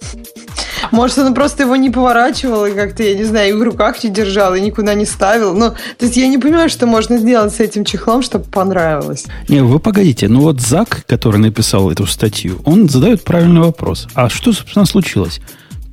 [0.91, 4.11] Может, он просто его не поворачивал и как-то, я не знаю, и в руках не
[4.11, 5.55] держал, и никуда не ставил.
[5.55, 9.25] Ну, то есть я не понимаю, что можно сделать с этим чехлом, чтобы понравилось.
[9.49, 10.29] Не, вы погодите.
[10.29, 14.07] Ну вот Зак, который написал эту статью, он задает правильный вопрос.
[14.15, 15.41] А что, собственно, случилось?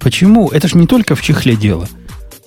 [0.01, 0.49] Почему?
[0.49, 1.87] Это же не только в чехле дело.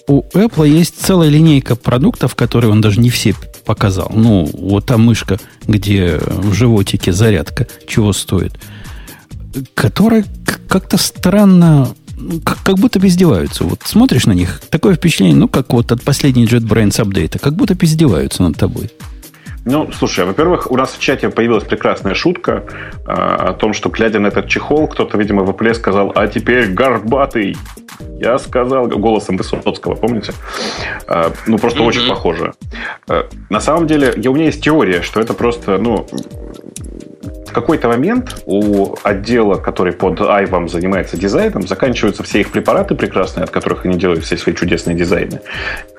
[0.09, 4.11] У Apple есть целая линейка продуктов, которые он даже не все показал.
[4.15, 8.59] Ну, вот та мышка, где в животике зарядка, чего стоит.
[9.75, 10.25] Которая
[10.69, 11.89] как-то странно,
[12.45, 13.65] как, как будто издеваются.
[13.65, 17.77] Вот смотришь на них, такое впечатление, ну, как вот от последней JetBrains апдейта, как будто
[17.81, 18.91] издеваются над тобой.
[19.65, 22.65] Ну, слушай, во-первых, у нас в чате появилась прекрасная шутка
[23.07, 26.69] э, о том, что, глядя на этот чехол, кто-то, видимо, в Apple сказал, а теперь
[26.69, 27.57] горбатый.
[28.19, 30.33] Я сказал голосом Высоцкого, помните?
[31.07, 31.87] Э, ну, просто mm-hmm.
[31.87, 32.53] очень похоже.
[33.09, 36.07] Э, на самом деле, у меня есть теория, что это просто, ну,
[37.53, 43.45] в какой-то момент у отдела, который под Айвом занимается дизайном, заканчиваются все их препараты прекрасные,
[43.45, 45.41] от которых они делают все свои чудесные дизайны.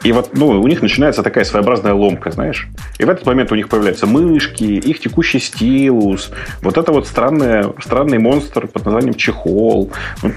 [0.03, 2.67] И вот ну, у них начинается такая своеобразная ломка, знаешь.
[2.97, 6.31] И в этот момент у них появляются мышки, их текущий стилус,
[6.63, 9.91] вот это вот странное, странный монстр под названием чехол.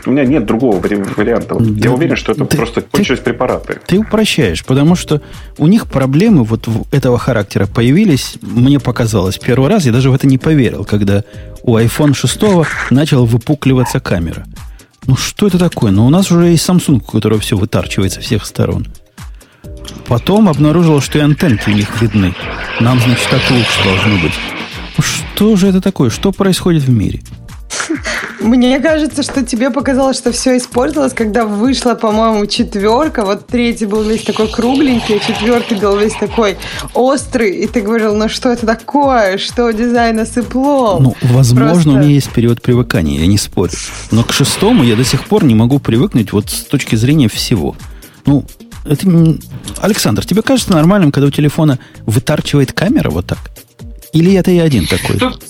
[0.05, 1.55] У меня нет другого варианта.
[1.55, 3.79] Вот да, я уверен, что это да, просто кончились ты, препараты.
[3.87, 5.22] Ты упрощаешь, потому что
[5.57, 10.26] у них проблемы вот этого характера появились, мне показалось, первый раз я даже в это
[10.26, 11.25] не поверил, когда когда
[11.62, 14.45] у iPhone 6 начала выпукливаться камера.
[15.07, 15.92] Ну, что это такое?
[15.92, 18.88] Ну, у нас уже есть Samsung, у которого все вытарчивается со всех сторон.
[20.09, 22.35] Потом обнаружил, что и антенки у них видны.
[22.81, 24.33] Нам, значит, так лучше должно быть.
[24.97, 26.11] Ну, что же это такое?
[26.11, 27.21] Что происходит в мире?
[28.40, 33.25] Мне кажется, что тебе показалось, что все испортилось, когда вышла, по-моему, четверка.
[33.25, 36.57] Вот третий был весь такой кругленький, а четвертый был весь такой
[36.94, 37.57] острый.
[37.57, 39.38] И ты говорил, ну что это такое?
[39.38, 40.99] Что дизайн осыпло?
[41.01, 41.90] Ну, возможно, Просто...
[41.90, 43.72] у меня есть период привыкания, я не спорю.
[44.11, 47.75] Но к шестому я до сих пор не могу привыкнуть вот с точки зрения всего.
[48.27, 48.44] Ну,
[48.85, 49.07] это...
[49.79, 53.38] Александр, тебе кажется нормальным, когда у телефона вытарчивает камера вот так?
[54.12, 55.18] Или это я один такой?
[55.18, 55.42] Тут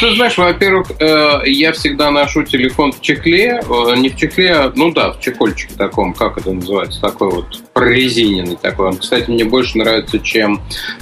[0.00, 4.72] ты знаешь, во-первых, э, я всегда ношу телефон в чехле, э, не в чехле, а,
[4.74, 8.88] ну да, в чехольчике таком, как это называется, такой вот прорезиненный такой.
[8.88, 10.60] Он, кстати, мне больше нравится, чем,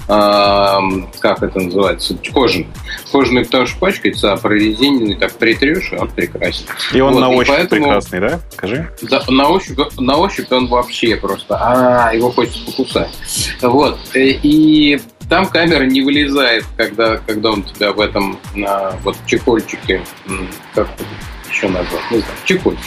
[0.08, 0.78] э,
[1.20, 2.68] как это называется, кожаный.
[3.10, 6.66] Кожаный, потому что пачкается, а прорезиненный так притрешь, и он прекрасен.
[6.92, 8.40] И он вот, на ощупь поэтому, прекрасный, да?
[8.52, 8.90] Скажи.
[9.02, 13.10] Да, на ощупь, на ощупь он вообще просто, а, его хочется покусать.
[13.62, 20.02] Вот, и там камера не вылезает, когда, когда он тебя в этом на, вот чехольчике,
[20.74, 20.88] как
[21.50, 22.84] еще назвать, не знаю, чехольчик.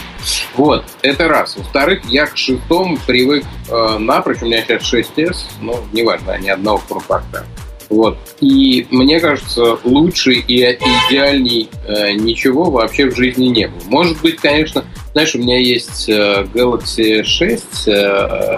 [0.56, 1.58] Вот, это раз.
[1.58, 6.78] Во-вторых, я к шестому привык э, напрочь, у меня сейчас 6S, ну, неважно, ни одного
[6.80, 7.46] форм-фактора.
[7.90, 8.18] Вот.
[8.40, 13.82] И мне кажется, лучше и идеальней э, ничего вообще в жизни не было.
[13.88, 17.92] Может быть, конечно, знаешь, у меня есть э, Galaxy 6 э,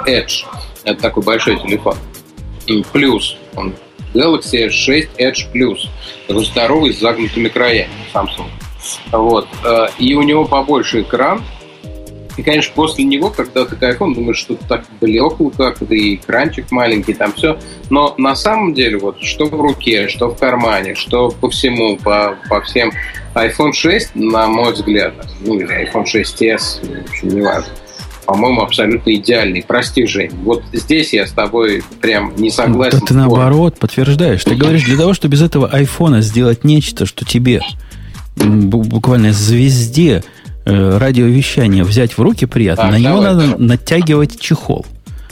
[0.08, 0.46] Edge.
[0.84, 1.96] Это такой большой телефон.
[2.92, 3.74] Плюс он
[4.14, 5.90] Galaxy S6 Edge Plus,
[6.28, 8.50] такой здоровый с загнутыми краями Samsung.
[9.12, 9.48] Вот.
[9.64, 11.44] Э, и у него побольше экран.
[12.38, 17.14] И, конечно, после него, когда ты iPhone, думаешь, что так блекло как-то, и экранчик маленький,
[17.14, 17.60] там все.
[17.90, 22.38] Но на самом деле, вот, что в руке, что в кармане, что по всему, по,
[22.50, 22.92] по всем,
[23.36, 27.74] iPhone 6, на мой взгляд, ну, или iPhone 6s, в общем, неважно,
[28.26, 29.64] по-моему, абсолютно идеальный.
[29.68, 30.32] Прости, Жень.
[30.44, 33.00] Вот здесь я с тобой прям не согласен.
[33.00, 34.44] Да ты наоборот подтверждаешь.
[34.44, 37.62] Ты говоришь, для того, чтобы из этого айфона сделать нечто, что тебе
[38.36, 40.24] буквально звезде
[40.66, 43.60] э, радиовещания взять в руки приятно, так, на него надо давай.
[43.60, 44.86] натягивать чехол.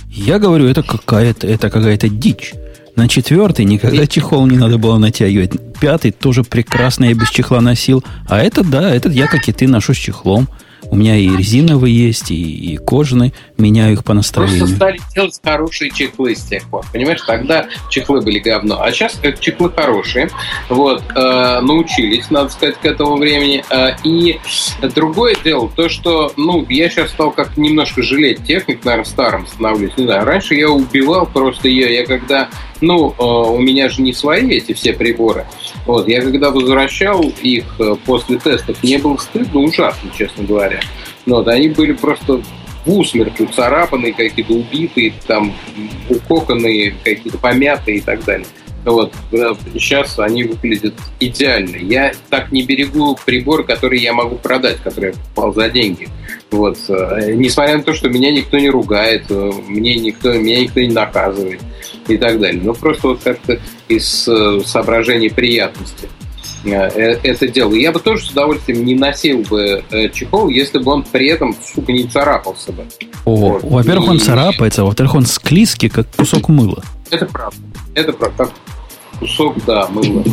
[0.10, 2.54] Я говорю, это какая-то, это какая-то дичь.
[2.96, 5.52] На четвертый никогда чехол не надо было натягивать.
[5.80, 8.04] Пятый тоже прекрасно я без чехла носил.
[8.28, 10.50] А этот, да, этот я, как и ты, ношу с чехлом.
[10.92, 13.32] У меня и резиновые есть, и, и кожаные.
[13.58, 14.60] Меняю их по настроению.
[14.60, 16.84] Просто стали делать хорошие чехлы с тех пор.
[16.92, 18.82] Понимаешь, тогда чехлы были говно.
[18.82, 20.30] А сейчас это чехлы хорошие.
[20.68, 21.04] Вот.
[21.16, 23.64] Э, научились, надо сказать, к этому времени.
[23.70, 24.40] Э, и
[24.96, 29.96] другое дело, то, что, ну, я сейчас стал как немножко жалеть техник, наверное, старым становлюсь.
[29.98, 31.94] Не знаю, раньше я убивал просто ее.
[31.94, 32.50] Я когда
[32.82, 35.46] ну, э, у меня же не свои эти все приборы.
[35.86, 40.80] Вот, я когда возвращал их э, после тестов, мне было стыдно ужасно, честно говоря.
[41.26, 42.42] Ну, вот, они были просто
[42.86, 45.54] в усмерть уцарапанные, какие-то убитые, там,
[46.10, 48.48] укоканные, какие-то помятые и так далее.
[48.86, 49.14] Вот.
[49.74, 51.76] Сейчас они выглядят идеально.
[51.76, 56.08] Я так не берегу прибор, который я могу продать, который я покупал за деньги.
[56.50, 56.78] Вот.
[56.88, 61.60] Э, несмотря на то, что меня никто не ругает, мне никто, меня никто не наказывает
[62.14, 62.62] и так далее.
[62.64, 66.10] Ну, просто вот как-то из э, соображений приятности
[66.66, 67.74] э, э, это делал.
[67.74, 71.92] Я бы тоже с удовольствием не носил бы чехол, если бы он при этом, сука,
[71.92, 72.86] не царапался бы.
[73.26, 73.64] О, вот.
[73.64, 74.10] во-первых, и...
[74.12, 76.84] он царапается, а во-вторых, он склизкий, как кусок мыла.
[77.10, 77.58] Это правда.
[77.96, 78.38] Это правда.
[78.38, 78.52] Как
[79.20, 80.24] кусок, да, мыла.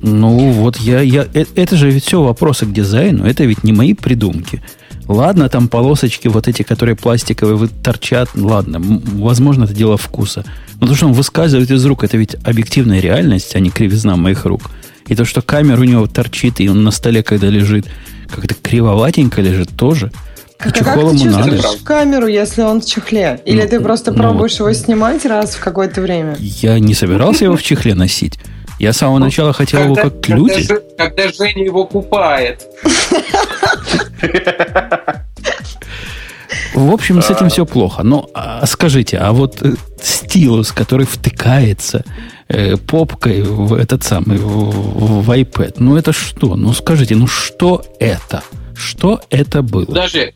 [0.00, 1.26] Ну, вот я, я...
[1.32, 4.62] Это же ведь все вопросы к дизайну, это ведь не мои придумки.
[5.08, 10.44] Ладно, там полосочки вот эти, которые пластиковые, вы торчат, ладно, возможно, это дело вкуса.
[10.80, 14.44] Но то, что он выскальзывает из рук, это ведь объективная реальность, а не кривизна моих
[14.44, 14.70] рук.
[15.06, 17.86] И то, что камера у него торчит, и он на столе, когда лежит,
[18.28, 20.12] как-то кривоватенько лежит тоже.
[20.60, 21.84] И как, как ты чувствуешь надо.
[21.84, 23.40] камеру, если он в чехле?
[23.46, 26.36] Или ну, ты просто ну, пробуешь его снимать раз в какое-то время?
[26.38, 28.38] Я не собирался его в чехле носить.
[28.78, 30.66] Я с самого начала хотел его как люди.
[30.66, 32.66] Когда, когда Женя его купает.
[36.74, 38.02] В общем, с этим все плохо.
[38.02, 42.04] Но а, скажите, а вот э, стилус, который втыкается
[42.48, 46.54] э, попкой в этот самый в, в iPad, ну это что?
[46.54, 48.42] Ну скажите, ну что это?
[48.78, 49.86] Что это было?
[49.86, 50.32] Даже,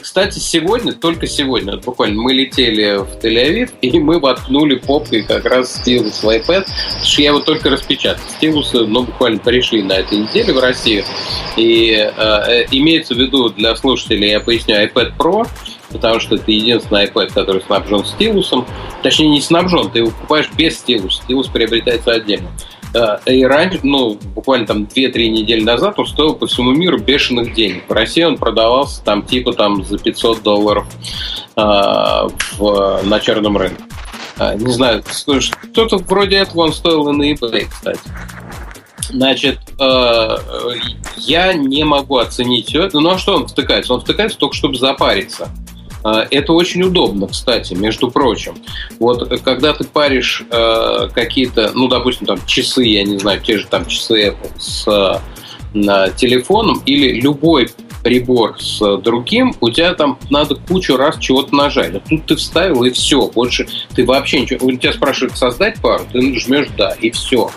[0.00, 5.76] кстати, сегодня, только сегодня, буквально мы летели в Тель-Авив, и мы воткнули попкой как раз
[5.76, 6.66] стилус в iPad,
[7.04, 8.22] что я его только распечатал.
[8.28, 11.04] Стилусы, ну, буквально пришли на этой неделе в Россию.
[11.56, 15.46] И э, э, имеется в виду для слушателей, я поясню, iPad Pro,
[15.90, 18.66] потому что это единственный iPad, который снабжен стилусом.
[19.04, 21.22] Точнее, не снабжен, ты его покупаешь без стилуса.
[21.22, 22.50] Стилус приобретается отдельно.
[22.94, 27.54] Э, и раньше, ну, буквально там 2-3 недели назад он стоил по всему миру бешеных
[27.54, 27.84] денег.
[27.88, 30.86] В России он продавался там типа там за 500 долларов
[31.56, 33.82] э, в, на черном рынке.
[34.38, 38.00] Э, не знаю, что-то вроде этого он стоил и на eBay, кстати.
[39.10, 40.36] Значит, э,
[41.16, 43.00] я не могу оценить все это.
[43.00, 43.94] Ну а что он втыкается?
[43.94, 45.48] Он втыкается только чтобы запариться.
[46.02, 48.54] А, это очень удобно, кстати, между прочим.
[48.98, 53.66] Вот когда ты паришь э, какие-то, ну, допустим, там часы, я не знаю, те же
[53.66, 57.70] там часы Apple с э, телефоном или любой
[58.02, 61.94] прибор с другим, у тебя там надо кучу раз чего-то нажать.
[61.94, 63.26] А тут ты вставил, и все.
[63.28, 64.66] Больше ты вообще ничего...
[64.66, 67.50] У тебя спрашивают создать пару, ты жмешь «да», и все.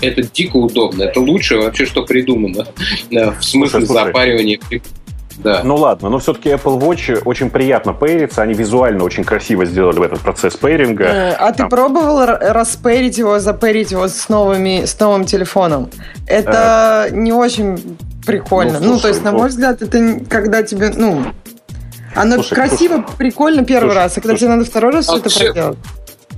[0.00, 1.04] Это дико удобно.
[1.04, 2.66] Это лучшее вообще, что придумано
[3.10, 4.04] э, в смысле слушай, слушай.
[4.06, 4.60] запаривания
[5.36, 5.62] да.
[5.64, 10.02] Ну ладно, но все-таки Apple Watch очень приятно пейрится, они визуально очень красиво сделали в
[10.02, 11.04] этот процесс пейринга.
[11.04, 15.90] Э, а ты пробовал распейрить его, запейрить его с, новыми, с новым телефоном?
[16.26, 17.14] Это э...
[17.14, 18.74] не очень прикольно.
[18.74, 21.24] Ну, слушай, ну, то есть, на мой взгляд, это когда тебе, ну,
[22.14, 23.16] оно слушай, красиво, слушай.
[23.18, 24.40] прикольно первый слушай, раз, а когда слушай.
[24.40, 25.78] тебе надо второй раз а, это проделать.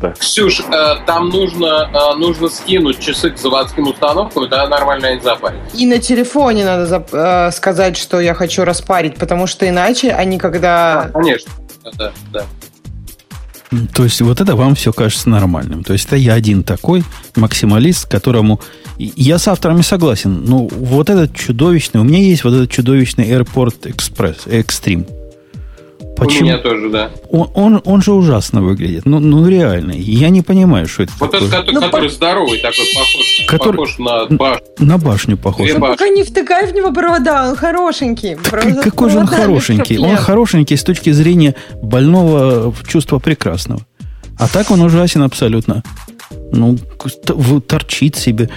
[0.00, 0.12] Да.
[0.12, 5.20] Ксюш, э, там нужно, э, нужно скинуть часы к заводским установкам, и тогда нормально они
[5.20, 5.58] запарят.
[5.74, 10.38] И на телефоне надо зап- э, сказать, что я хочу распарить, потому что иначе они
[10.38, 11.02] когда...
[11.02, 11.50] А, конечно,
[11.96, 12.44] да, да.
[13.94, 15.82] То есть вот это вам все кажется нормальным.
[15.82, 17.02] То есть это я один такой
[17.34, 18.60] максималист, которому...
[18.98, 20.44] Я с авторами согласен.
[20.44, 22.00] Ну, вот этот чудовищный...
[22.00, 25.06] У меня есть вот этот чудовищный Airport Express, Extreme.
[26.16, 26.40] Почему?
[26.40, 27.10] У меня тоже, да.
[27.30, 29.04] Он, он, он же ужасно выглядит.
[29.04, 29.92] Ну, ну реально.
[29.92, 31.48] Я не понимаю, что это Вот такое.
[31.48, 32.14] этот, ну, который по...
[32.14, 33.76] здоровый, такой похож, который...
[33.76, 34.66] похож на башню.
[34.78, 35.70] На башню похож.
[35.72, 38.36] Ну, пока не втыкай в него провода, он хорошенький.
[38.36, 39.98] Провода, Какой же он хорошенький?
[39.98, 43.82] Он хорошенький с точки зрения больного чувства прекрасного.
[44.38, 45.82] А так он ужасен абсолютно.
[46.52, 46.78] Ну,
[47.66, 48.50] торчит себе.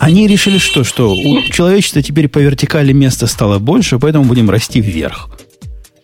[0.00, 0.84] Они решили что?
[0.84, 5.28] Что у человечества теперь по вертикали места стало больше, поэтому будем расти вверх.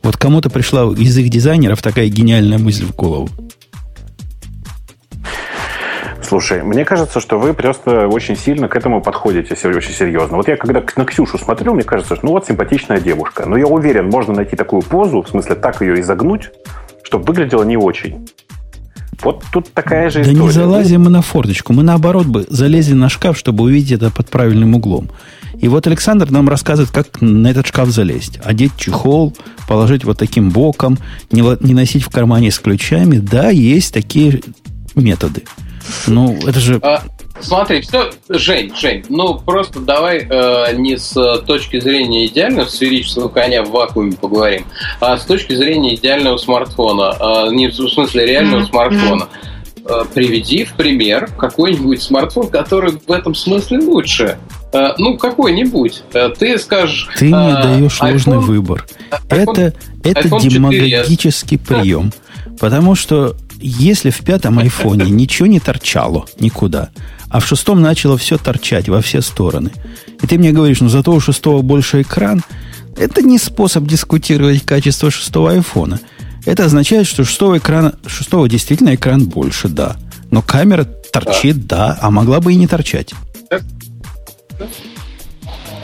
[0.03, 3.29] Вот кому-то пришла из их дизайнеров такая гениальная мысль в голову.
[6.23, 10.38] Слушай, мне кажется, что вы просто очень сильно к этому подходите, очень серьезно.
[10.38, 13.45] Вот я когда на Ксюшу смотрю, мне кажется, что ну вот симпатичная девушка.
[13.47, 16.51] Но я уверен, можно найти такую позу, в смысле так ее изогнуть,
[17.03, 18.27] чтобы выглядело не очень.
[19.23, 20.38] Вот тут такая же да история.
[20.38, 21.75] Да не залазим мы на форточку.
[21.75, 25.11] Мы наоборот бы залезли на шкаф, чтобы увидеть это под правильным углом.
[25.62, 28.40] И вот Александр нам рассказывает, как на этот шкаф залезть.
[28.42, 29.33] Одеть чехол,
[29.68, 30.98] положить вот таким боком,
[31.31, 33.18] не, не носить в кармане с ключами.
[33.18, 34.42] Да, есть такие
[34.96, 35.44] методы.
[36.09, 36.81] Ну, это же...
[36.83, 37.03] А,
[37.40, 41.12] смотри, все, Жень, Жень, ну просто давай э, не с
[41.46, 44.64] точки зрения идеального сферического коня в вакууме поговорим,
[45.01, 47.16] а с точки зрения идеального смартфона,
[47.48, 48.68] э, не в смысле реального mm-hmm.
[48.68, 49.29] смартфона.
[49.85, 54.38] Э, приведи в пример какой-нибудь смартфон, который в этом смысле лучше.
[54.73, 56.03] Э, ну, какой-нибудь.
[56.15, 57.09] Э, ты скажешь...
[57.19, 58.87] Ты не а, даешь iPhone, ложный выбор.
[59.11, 61.81] iPhone, это это iPhone демагогический 4S.
[61.81, 62.13] прием.
[62.59, 66.91] Потому что если в пятом айфоне ничего не торчало никуда,
[67.29, 69.71] а в шестом начало все торчать во все стороны,
[70.23, 72.43] и ты мне говоришь, ну зато у шестого больше экран,
[72.97, 76.01] это не способ дискутировать качество шестого айфона.
[76.45, 79.97] Это означает, что шестого экрана, шестого действительно экран больше, да.
[80.31, 83.15] Но камера торчит, да, а могла бы и не торчать.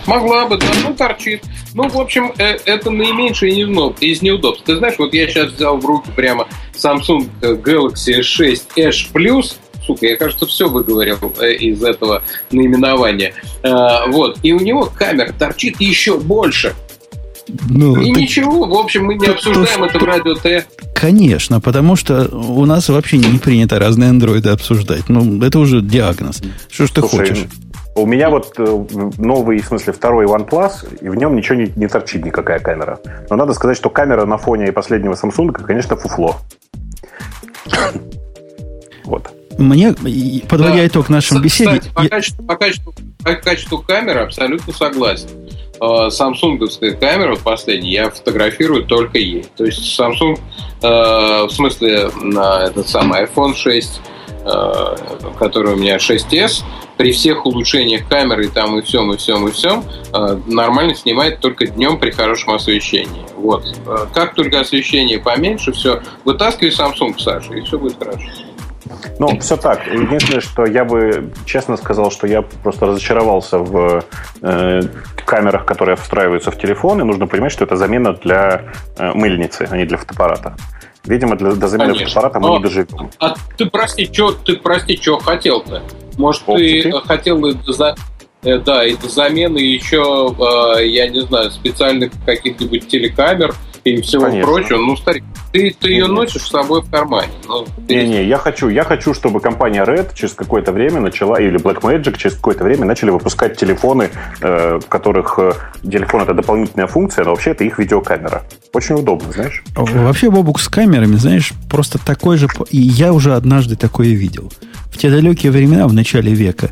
[0.06, 1.42] Могла бы, да, ну торчит.
[1.74, 3.52] Ну, в общем, э, это наименьшее
[4.00, 4.64] из неудобств.
[4.64, 9.56] Ты знаешь, вот я сейчас взял в руки прямо Samsung Galaxy 6 Edge Plus,
[9.88, 13.34] сука, я, кажется, все выговорил э, из этого наименования.
[13.62, 16.74] Э, вот, и у него камера торчит еще больше.
[17.68, 18.20] Ну, и ты...
[18.20, 20.66] ничего, в общем, мы не обсуждаем это в радио Т.
[20.94, 25.08] Конечно, потому что у нас вообще не принято разные андроиды обсуждать.
[25.08, 26.42] Ну, это уже диагноз.
[26.70, 27.46] Что ж ты Слушай, хочешь?
[27.98, 28.86] У меня вот э,
[29.18, 33.00] новый, в смысле, второй OnePlus, и в нем ничего не, не торчит никакая камера.
[33.28, 36.36] Но надо сказать, что камера на фоне последнего Samsung, конечно, фуфло.
[39.04, 39.30] Вот.
[39.56, 39.94] Мне,
[40.46, 40.86] подводя да.
[40.86, 41.78] итог нашей беседе...
[41.78, 42.08] Кстати, по, я...
[42.10, 45.28] качеству, по, качеству, по качеству камеры абсолютно согласен.
[46.10, 49.46] Самсунговская камера, вот последняя, я фотографирую только ей.
[49.56, 50.38] То есть Samsung,
[50.82, 54.17] э, в смысле, на этот самый iPhone 6, э,
[55.38, 56.64] который у меня 6s,
[56.98, 61.66] при всех улучшениях камеры там и всем, и всем, и всем, э, нормально снимает только
[61.66, 63.24] днем при хорошем освещении.
[63.36, 63.64] Вот.
[63.86, 68.28] Э, как только освещение поменьше, все, вытаскивай Samsung, Саша, и все будет хорошо.
[69.18, 69.86] Ну, все так.
[69.86, 74.02] Единственное, что я бы честно сказал, что я просто разочаровался в
[74.42, 74.80] э,
[75.24, 78.62] камерах, которые встраиваются в телефон, и нужно понимать, что это замена для
[78.96, 80.56] э, мыльницы, а не для фотоаппарата.
[81.08, 82.20] Видимо, для, до замены Конечно.
[82.20, 83.10] фотоаппарата мы Но, не доживем.
[83.18, 85.82] А ты прости, что ты прости, что хотел-то?
[86.18, 86.82] Может, Оптики?
[86.82, 87.96] ты хотел за,
[88.42, 90.34] э, да, и до замены еще,
[90.78, 93.54] э, я не знаю, специальных каких-нибудь телекамер
[93.88, 94.50] и всего Конечно.
[94.50, 94.78] прочего.
[94.78, 97.32] Ну, старик, ты, ты ее носишь с собой в кармане.
[97.46, 102.18] Ну, Не-не, я хочу, я хочу, чтобы компания Red через какое-то время начала, или Blackmagic
[102.18, 104.10] через какое-то время начали выпускать телефоны,
[104.40, 105.52] э, в которых э,
[105.82, 108.42] телефон это дополнительная функция, но вообще это их видеокамера.
[108.72, 109.64] Очень удобно, знаешь?
[109.74, 112.48] Вообще, Бобук, с камерами, знаешь, просто такой же...
[112.70, 114.52] И я уже однажды такое видел.
[114.90, 116.70] В те далекие времена, в начале века,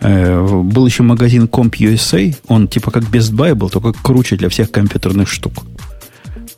[0.00, 4.70] э, был еще магазин CompUSA, он типа как Best Buy был, только круче для всех
[4.70, 5.64] компьютерных штук.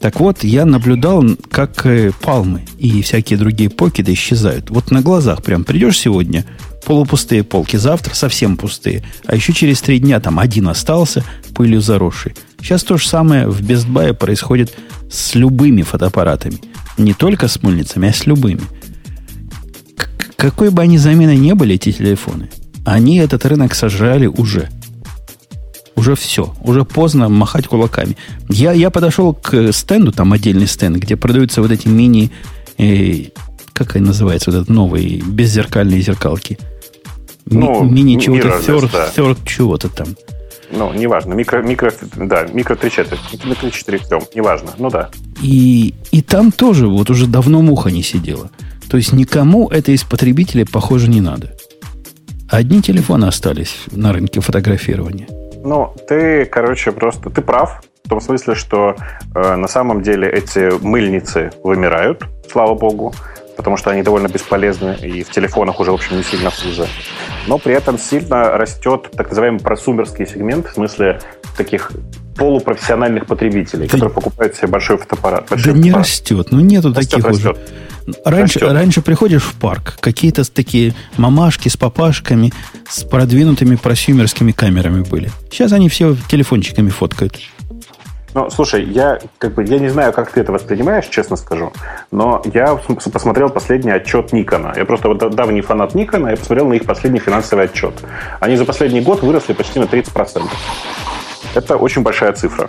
[0.01, 4.70] Так вот, я наблюдал, как э, палмы и всякие другие покеды исчезают.
[4.70, 6.45] Вот на глазах прям придешь сегодня,
[6.84, 9.03] полупустые полки, завтра совсем пустые.
[9.26, 11.24] А еще через три дня там один остался,
[11.55, 12.34] пылью заросший.
[12.61, 14.74] Сейчас то же самое в Best Buy происходит
[15.11, 16.59] с любыми фотоаппаратами.
[16.99, 18.62] Не только с мыльницами, а с любыми.
[19.97, 22.51] К какой бы они заменой не были, эти телефоны,
[22.84, 24.68] они этот рынок сожрали уже–
[25.97, 26.55] уже все.
[26.62, 28.16] Уже поздно махать кулаками.
[28.49, 32.30] Я, я подошел к стенду, там отдельный стенд, где продаются вот эти мини...
[32.78, 33.24] Э,
[33.72, 36.59] как они называются, вот этот новый, беззеркальные зеркалки.
[37.47, 39.11] Ну, мини чего-то, third, да.
[39.14, 40.09] third чего-то там.
[40.70, 41.34] Ну, неважно.
[41.34, 44.70] Микро, микро, да, микро 3 четверти, микро 4 трем, неважно.
[44.78, 45.11] Ну да.
[45.42, 48.51] И, и там тоже вот уже давно муха не сидела.
[48.88, 51.57] То есть никому это из потребителей, похоже, не надо.
[52.49, 55.28] Одни телефоны остались на рынке фотографирования.
[55.65, 57.31] Ну, ты, короче, просто...
[57.31, 57.83] Ты прав.
[58.05, 58.97] В том смысле, что
[59.35, 63.15] э, на самом деле эти мыльницы вымирают, слава богу,
[63.57, 66.87] потому что они довольно бесполезны, и в телефонах уже, в общем, не сильно хуже.
[67.47, 71.21] Но при этом сильно растет так называемый просумерский сегмент, в смысле
[71.57, 71.93] таких
[72.37, 75.49] полупрофессиональных потребителей, да, которые покупают себе большой фотоаппарат.
[75.49, 75.85] Большой да фотоаппарат.
[75.85, 77.53] не растет, ну нету растет, таких растет.
[77.53, 77.84] уже.
[78.24, 82.52] Раньше, раньше приходишь в парк, какие-то такие мамашки с папашками,
[82.88, 85.30] с продвинутыми просюмерскими камерами были.
[85.50, 87.38] Сейчас они все телефончиками фоткают.
[88.34, 91.72] Ну, слушай, я как бы я не знаю, как ты это воспринимаешь, честно скажу,
[92.11, 94.72] но я посмотрел последний отчет Никона.
[94.76, 97.94] Я просто вот давний фанат Никона, я посмотрел на их последний финансовый отчет.
[98.40, 100.42] Они за последний год выросли почти на 30%.
[101.55, 102.68] Это очень большая цифра.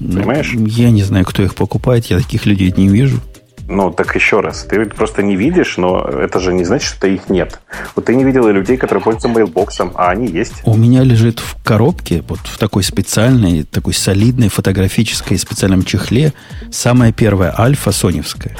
[0.00, 0.52] Ну, Понимаешь?
[0.52, 3.20] Я не знаю, кто их покупает, я таких людей не вижу.
[3.68, 7.28] Ну, так еще раз, ты просто не видишь, но это же не значит, что их
[7.28, 7.60] нет.
[7.94, 10.54] Вот ты не видел и людей, которые пользуются мейлбоксом, а они есть.
[10.64, 16.32] У меня лежит в коробке, вот в такой специальной, такой солидной фотографической специальном чехле,
[16.70, 18.56] самая первая альфа соневская.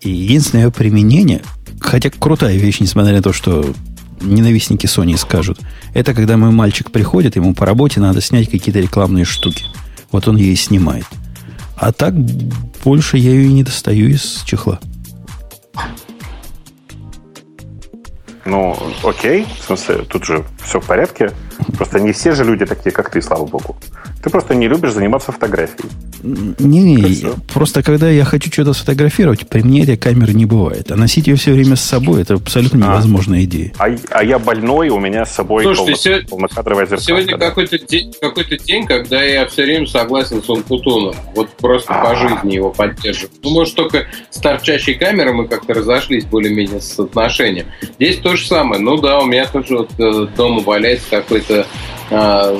[0.00, 1.42] И единственное ее применение,
[1.80, 3.74] хотя крутая вещь, несмотря на то, что
[4.20, 5.60] ненавистники Sony скажут,
[5.94, 9.64] это когда мой мальчик приходит, ему по работе надо снять какие-то рекламные штуки.
[10.10, 11.06] Вот он ей снимает.
[11.80, 12.14] А так
[12.84, 14.78] больше я ее не достаю из чехла.
[18.44, 19.46] Ну, окей.
[19.58, 21.32] В смысле, тут же все в порядке.
[21.76, 23.76] Просто не все же люди такие, как ты, слава богу.
[24.22, 25.88] Ты просто не любишь заниматься фотографией.
[26.22, 30.90] Не-не, просто когда я хочу что-то сфотографировать, при мне этой камеры не бывает.
[30.92, 32.90] А носить ее все время с собой, это абсолютно а.
[32.90, 33.72] невозможная идея.
[33.78, 37.04] А, а я больной, у меня с собой Слушайте, полно, полнокадровая зеркалка.
[37.04, 41.14] Сегодня какой-то день, какой-то день, когда я все время согласен с Умпутуном.
[41.34, 42.04] Вот просто А-а-а.
[42.04, 42.16] по а.
[42.16, 43.30] жизни его поддерживаю.
[43.42, 47.66] Ну, может, только с торчащей камерой мы как-то разошлись более-менее с отношением.
[47.96, 48.80] Здесь то же самое.
[48.82, 51.49] Ну да, у меня тоже вот э, дома валяется какой-то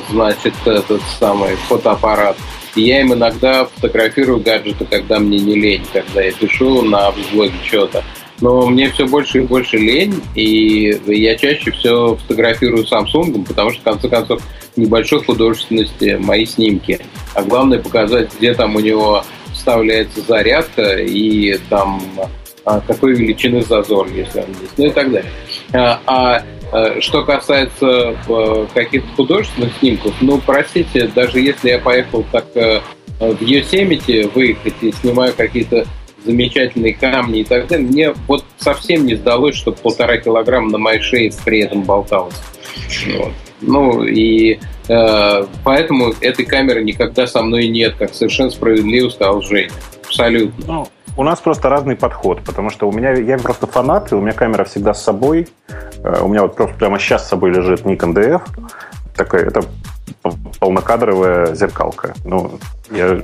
[0.09, 2.37] значит, этот самый фотоаппарат.
[2.75, 8.03] Я им иногда фотографирую гаджеты, когда мне не лень, когда я пишу на блоге что-то.
[8.39, 13.81] Но мне все больше и больше лень, и я чаще все фотографирую Samsung, потому что,
[13.81, 14.41] в конце концов,
[14.75, 16.99] небольшой художественности мои снимки.
[17.35, 19.23] А главное показать, где там у него
[19.53, 22.01] вставляется зарядка и там
[22.65, 25.31] а, какой величины зазор, если он есть, ну и так далее.
[25.73, 26.60] А, а Э,
[26.99, 32.79] что касается э, каких-то художественных снимков, ну, простите, даже если я поехал так э,
[33.19, 35.85] в Yosemite выехать и снимаю какие-то
[36.23, 41.01] замечательные камни и так далее, мне вот совсем не сдалось, что полтора килограмма на моей
[41.01, 42.41] шее при этом болталось.
[43.17, 43.33] Вот.
[43.61, 49.69] Ну, и э, поэтому этой камеры никогда со мной нет, как совершенно справедливо сказал Женя.
[50.05, 50.87] Абсолютно.
[51.17, 54.33] У нас просто разный подход, потому что у меня я просто фанат, и у меня
[54.33, 55.47] камера всегда с собой.
[56.03, 58.41] Э, у меня вот просто прямо сейчас с собой лежит Nikon DF.
[59.15, 59.61] Такая, это
[60.59, 62.13] полнокадровая зеркалка.
[62.23, 62.59] Ну,
[62.91, 63.21] я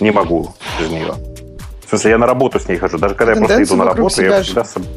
[0.00, 1.14] не могу без нее.
[1.86, 2.98] В смысле, я на работу с ней хожу.
[2.98, 4.88] Даже когда я просто иду на работу, я всегда с собой...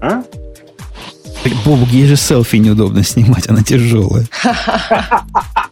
[0.00, 0.22] А?
[1.64, 4.26] Бобук, ей же селфи неудобно снимать, она тяжелая.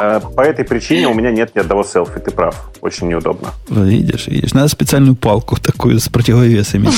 [0.00, 2.70] Э, по этой причине у меня нет ни одного селфи, ты прав.
[2.80, 3.50] Очень неудобно.
[3.68, 4.52] Видишь, видишь.
[4.54, 6.88] Надо специальную палку такую с противовесами.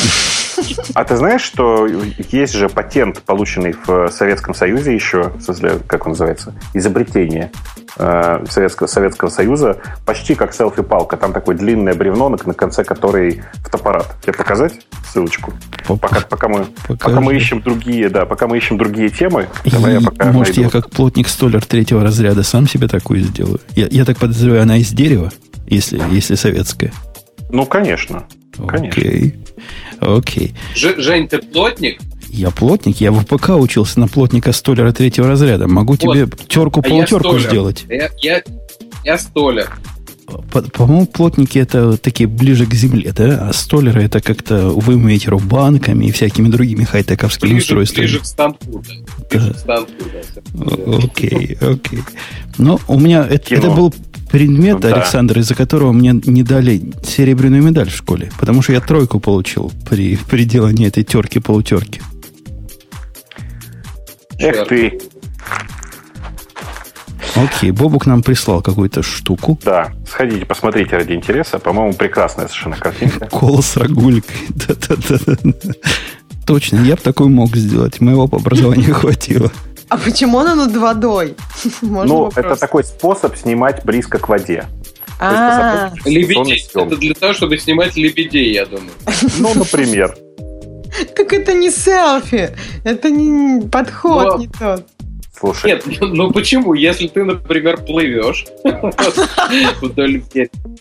[0.95, 1.87] А ты знаешь, что
[2.31, 5.33] есть же патент, полученный в Советском Союзе еще,
[5.87, 7.51] как он называется, изобретение.
[7.97, 11.17] э, Советского, Советского Союза, почти как селфи-палка.
[11.17, 14.15] Там такое длинное бревно, на, конце которой фотоаппарат.
[14.23, 14.75] Тебе показать
[15.13, 15.53] ссылочку?
[15.87, 20.01] Пока, пока, мы, пока мы ищем другие, да, пока мы ищем другие темы, давай я
[20.01, 20.63] пока Может, найду.
[20.63, 23.61] я как плотник-столер третьего разряда сам себе такую сделаю?
[23.75, 25.33] Я, я так подозреваю, она из дерева,
[25.67, 26.93] если, если советская.
[27.51, 28.25] Ну, конечно.
[28.67, 29.03] Конечно.
[29.03, 29.35] Окей.
[30.01, 30.55] Окей.
[30.75, 32.01] Жень, ты плотник?
[32.29, 35.67] Я плотник, я в ВПК учился на плотника столера третьего разряда.
[35.67, 36.01] Могу вот.
[36.01, 37.85] тебе терку-полутерку а сделать.
[37.89, 38.43] Я, я,
[39.05, 39.77] я столер.
[40.27, 43.49] По-моему, плотники это такие ближе к земле, да?
[43.49, 48.05] А столеры это как-то вы умеете банками и всякими другими хай-тековскими ближе, устройствами.
[48.07, 48.95] Ближе к станку, да.
[49.31, 49.53] Ближе да.
[49.53, 49.93] к станку,
[50.53, 50.97] да.
[50.97, 52.01] Окей, окей.
[52.59, 53.95] Но у меня это, это был
[54.31, 54.95] предмет, да.
[54.95, 58.31] Александр, из-за которого мне не дали серебряную медаль в школе.
[58.39, 62.01] Потому что я тройку получил при, при делании этой терки-полутерки.
[64.39, 65.01] Эх ты.
[67.37, 69.59] Окей, Бобук нам прислал какую-то штуку.
[69.65, 71.59] Да, сходите, посмотрите ради интереса.
[71.59, 73.27] По-моему, прекрасная совершенно картинка.
[73.31, 74.37] Кол с рагулькой.
[74.51, 75.53] Да-да-да.
[76.47, 78.01] Точно, я бы такой мог сделать.
[78.01, 79.51] Моего образования хватило.
[79.89, 81.35] А почему она над водой?
[81.83, 84.67] ну, это такой способ снимать близко к воде.
[85.21, 86.67] А, лебедей.
[86.75, 88.91] Это для того, чтобы снимать лебедей, я думаю.
[89.39, 90.17] Ну, например.
[91.17, 94.87] Так это не селфи, это не подход не тот.
[95.39, 95.73] Слушай.
[95.73, 96.75] Нет, ну почему?
[96.75, 98.47] Если ты, например, плывешь
[99.83, 100.23] вдоль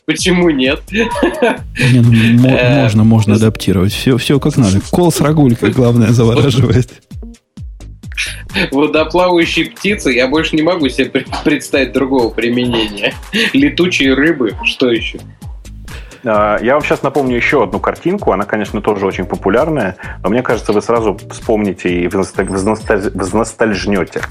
[0.05, 0.81] почему нет?
[0.91, 3.93] Ну, э, можно, можно адаптировать.
[3.93, 4.79] Все, все как надо.
[4.91, 6.91] Кол с рагулькой, главное, завораживает.
[8.71, 13.13] Водоплавающие птицы, я больше не могу себе представить другого применения.
[13.53, 15.19] Летучие рыбы, что еще?
[16.25, 18.31] А, я вам сейчас напомню еще одну картинку.
[18.31, 24.21] Она, конечно, тоже очень популярная, но мне кажется, вы сразу вспомните и возностальжнете.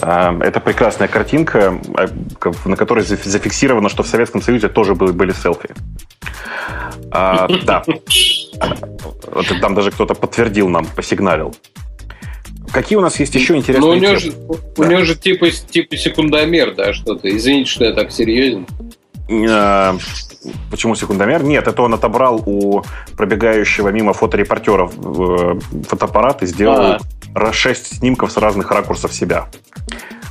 [0.00, 2.06] А, это прекрасная картинка, а,
[2.64, 5.70] на которой зафиксировано, что в Советском Союзе тоже были селфи.
[7.10, 7.84] Да.
[9.60, 11.54] Там даже кто-то подтвердил нам, посигналил.
[12.70, 14.32] Какие у нас есть еще интересные Ну, у него же,
[14.76, 17.34] у него же типа, типа секундомер, да, что-то.
[17.34, 18.66] Извините, что я так серьезен.
[20.70, 21.42] Почему секундомер?
[21.42, 22.82] Нет, это он отобрал у
[23.16, 26.98] пробегающего мимо фоторепортеров э, фотоаппарат и сделал
[27.34, 27.52] а.
[27.52, 29.48] 6 снимков с разных ракурсов себя.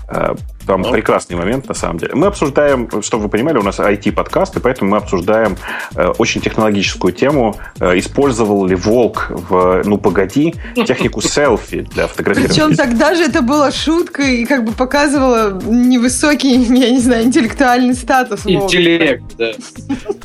[0.09, 0.35] Э,
[0.65, 0.91] там ну.
[0.91, 2.15] прекрасный момент, на самом деле.
[2.15, 5.57] Мы обсуждаем, чтобы вы понимали, у нас IT-подкаст, и поэтому мы обсуждаем
[5.95, 7.57] э, очень технологическую тему.
[7.79, 12.53] Э, использовал ли Волк в «Ну, погоди» технику селфи для фотографирования?
[12.53, 17.95] Причем тогда же это была шутка и как бы показывала невысокий, я не знаю, интеллектуальный
[17.95, 19.51] статус Интеллект, да.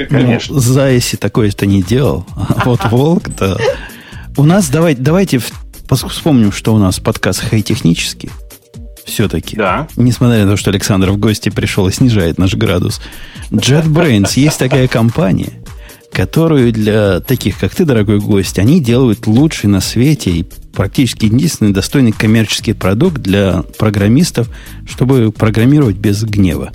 [0.08, 0.54] Конечно.
[0.54, 2.24] Ну, Зайси такое-то не делал.
[2.36, 3.56] А вот Волк, да.
[4.36, 5.40] У нас, давай, давайте
[5.88, 8.30] вспомним, что у нас подкаст хай-технический
[9.04, 9.56] все-таки.
[9.56, 9.88] Да.
[9.96, 13.00] Несмотря на то, что Александр в гости пришел и снижает наш градус.
[13.50, 15.52] JetBrains есть такая компания,
[16.12, 20.42] которую для таких, как ты, дорогой гость, они делают лучший на свете и
[20.72, 24.48] практически единственный достойный коммерческий продукт для программистов,
[24.88, 26.72] чтобы программировать без гнева.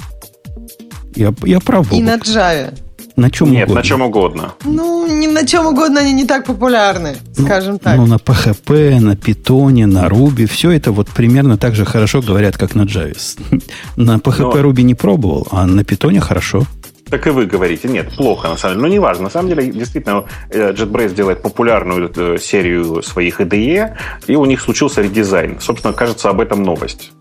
[1.16, 1.92] Я, я прав.
[1.92, 2.78] И на Java.
[3.18, 3.76] На чем Нет, угодно.
[3.76, 4.54] на чем угодно.
[4.64, 7.98] Ну, не на чем угодно они не так популярны, ну, скажем так.
[7.98, 12.58] Ну, на PHP, на Python, на Ruby, все это вот примерно так же хорошо говорят,
[12.58, 13.18] как на Java.
[13.96, 14.70] На PHP Но...
[14.70, 16.64] Ruby не пробовал, а на Python хорошо.
[17.10, 18.82] Так и вы говорите, нет, плохо на самом деле.
[18.88, 19.24] Но не важно.
[19.24, 23.96] На самом деле, действительно, э, JetBrains делает популярную э, серию своих IDE,
[24.28, 25.60] и у них случился редизайн.
[25.60, 27.12] Собственно, кажется, об этом новость.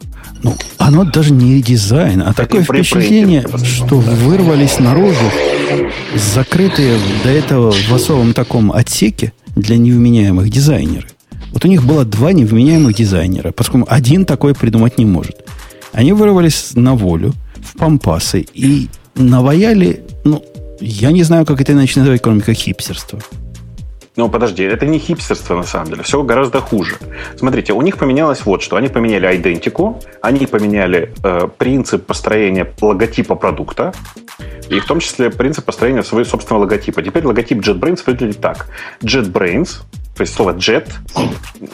[0.46, 5.28] Ну, оно даже не редизайн, а такое впечатление, что вырвались наружу
[6.14, 11.10] закрытые до этого в особом таком отсеке для невменяемых дизайнеров.
[11.52, 15.34] Вот у них было два невменяемых дизайнера, поскольку один такой придумать не может.
[15.92, 20.44] Они вырвались на волю, в пампасы и наваяли, ну,
[20.80, 23.18] я не знаю, как это иначе называть, кроме как хипстерство.
[24.16, 26.96] Ну, подожди, это не хипстерство на самом деле, все гораздо хуже.
[27.36, 28.76] Смотрите, у них поменялось вот что.
[28.76, 33.92] Они поменяли идентику, они поменяли э, принцип построения логотипа продукта,
[34.70, 37.02] и в том числе принцип построения своего собственного логотипа.
[37.02, 38.68] Теперь логотип JetBrains выглядит так.
[39.02, 39.82] JetBrains,
[40.16, 40.90] то есть слово jet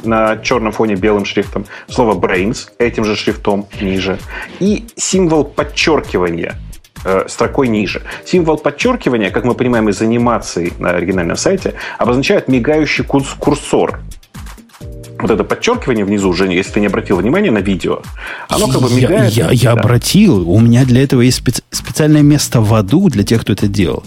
[0.03, 4.19] на черном фоне белым шрифтом, слово brains этим же шрифтом ниже,
[4.59, 6.57] и символ подчеркивания–
[7.05, 8.03] Э, строкой ниже.
[8.25, 14.01] Символ подчеркивания, как мы понимаем из анимации на оригинальном сайте, обозначает мигающий курсор.
[15.19, 18.03] Вот это подчеркивание внизу, Женя, если ты не обратил внимания на видео,
[18.49, 19.33] оно как бы мигает.
[19.33, 20.49] Я, я, я обратил.
[20.49, 24.05] У меня для этого есть специ- специальное место в аду для тех, кто это делал.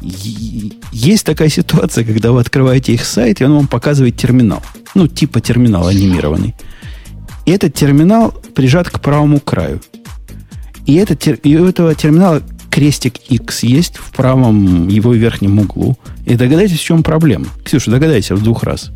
[0.00, 4.62] Есть такая ситуация, когда вы открываете их сайт, и он вам показывает терминал.
[4.94, 6.56] Ну, типа терминал анимированный.
[7.46, 9.80] И этот терминал прижат к правому краю.
[10.86, 15.96] И, это, и у этого терминала крестик X есть в правом его верхнем углу.
[16.24, 17.46] И догадайтесь, в чем проблема.
[17.64, 18.90] Ксюша, догадайся в двух раз.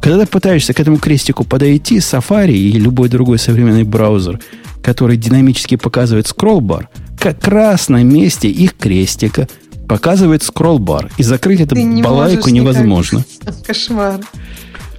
[0.00, 4.38] Когда ты пытаешься к этому крестику подойти, Safari и любой другой современный браузер,
[4.82, 6.88] который динамически показывает скролл-бар,
[7.18, 9.48] как раз на месте их крестика
[9.88, 11.10] показывает скролл-бар.
[11.16, 13.24] И закрыть эту не балайку невозможно.
[13.66, 14.20] Кошмар.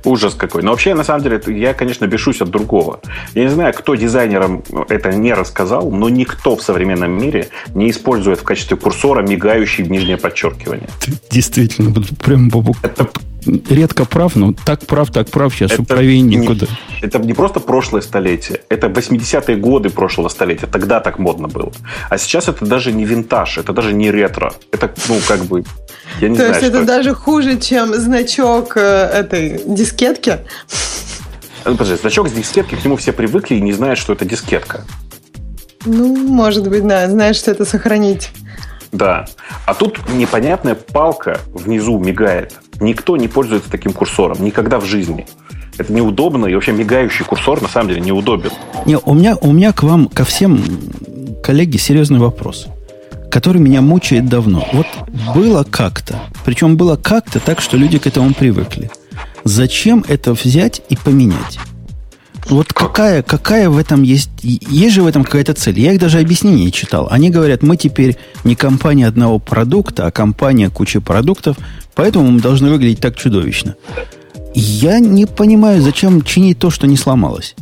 [0.05, 0.63] Ужас какой.
[0.63, 2.99] Но вообще, на самом деле, я, конечно, бешусь от другого.
[3.33, 8.39] Я не знаю, кто дизайнерам это не рассказал, но никто в современном мире не использует
[8.39, 10.89] в качестве курсора мигающий нижнее подчеркивание.
[11.29, 11.93] Действительно,
[12.23, 12.51] прям
[12.83, 13.09] это
[13.45, 16.67] редко прав, но так прав, так прав, сейчас это правее некуда.
[17.01, 21.71] Не, это не просто прошлое столетие, это 80-е годы прошлого столетия, тогда так модно было.
[22.09, 24.53] А сейчас это даже не винтаж, это даже не ретро.
[24.71, 25.63] Это, ну, как бы,
[26.19, 30.39] я не То знаю, есть это, это даже хуже, чем значок э, этой дискетки?
[31.65, 34.85] Ну, подожди, значок с дискетки, к нему все привыкли и не знают, что это дискетка.
[35.85, 38.31] Ну, может быть, да, знаешь, что это сохранить.
[38.91, 39.25] Да.
[39.65, 42.53] А тут непонятная палка внизу мигает.
[42.79, 44.43] Никто не пользуется таким курсором.
[44.43, 45.25] Никогда в жизни.
[45.77, 48.51] Это неудобно, и вообще мигающий курсор на самом деле неудобен.
[48.85, 50.61] Не, у меня, у меня к вам, ко всем,
[51.43, 52.67] коллеги, серьезный вопрос,
[53.29, 54.65] который меня мучает давно.
[54.71, 54.87] Вот
[55.35, 58.89] было как-то, причем было как-то так, что люди к этому привыкли.
[59.43, 61.59] Зачем это взять и поменять?
[62.45, 64.29] Вот какая, какая в этом есть...
[64.41, 65.79] Есть же в этом какая-то цель.
[65.79, 67.07] Я их даже объяснение читал.
[67.09, 71.57] Они говорят, мы теперь не компания одного продукта, а компания кучи продуктов,
[71.95, 73.75] поэтому мы должны выглядеть так чудовищно.
[74.53, 77.55] Я не понимаю, зачем чинить то, что не сломалось.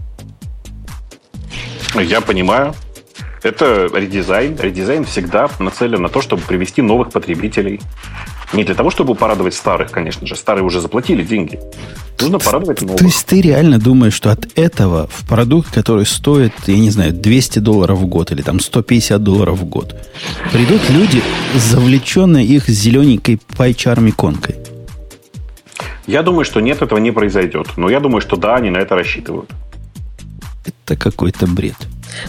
[1.95, 2.75] Я понимаю.
[3.44, 4.58] Это редизайн.
[4.58, 7.82] Редизайн всегда нацелен на то, чтобы привести новых потребителей.
[8.54, 10.36] Не для того, чтобы порадовать старых, конечно же.
[10.36, 11.60] Старые уже заплатили деньги.
[12.22, 13.00] Нужно порадовать новых.
[13.00, 17.12] То есть ты реально думаешь, что от этого в продукт, который стоит, я не знаю,
[17.12, 19.96] 200 долларов в год или там 150 долларов в год,
[20.54, 21.22] придут люди,
[21.56, 24.56] завлеченные их зелененькой пайчарм иконкой?
[26.08, 27.68] Я думаю, что нет, этого не произойдет.
[27.76, 29.50] Но я думаю, что да, они на это рассчитывают.
[30.66, 31.76] Это какой-то бред.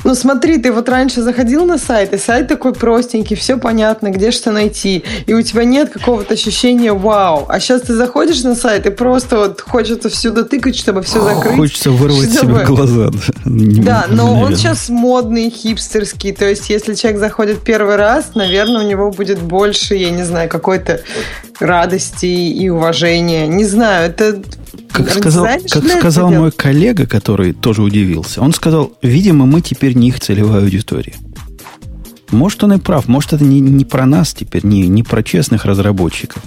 [0.04, 4.30] Ну смотри, ты вот раньше заходил на сайт, и сайт такой простенький, все понятно, где
[4.30, 7.46] что найти, и у тебя нет какого-то ощущения вау.
[7.48, 11.56] А сейчас ты заходишь на сайт, и просто вот хочется всюду тыкать, чтобы все закрыть.
[11.56, 12.54] Хочется вырвать чтобы...
[12.54, 13.10] себе глаза.
[13.84, 18.88] Да, но он сейчас модный, хипстерский, то есть если человек заходит первый раз, наверное, у
[18.88, 21.00] него будет больше, я не знаю, какой-то
[21.60, 23.46] радости и уважения.
[23.46, 24.42] Не знаю, это
[24.94, 30.08] как сказал, как сказал мой коллега, который тоже удивился, он сказал, видимо, мы теперь не
[30.08, 31.14] их целевая аудитория.
[32.30, 35.64] Может, он и прав, может, это не, не про нас теперь, не, не про честных
[35.64, 36.42] разработчиков,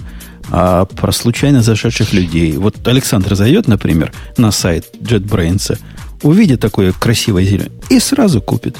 [0.50, 2.56] а про случайно зашедших людей.
[2.56, 5.78] Вот Александр зайдет, например, на сайт JetBrains,
[6.22, 8.76] увидит такое красивое зеленое и сразу купит.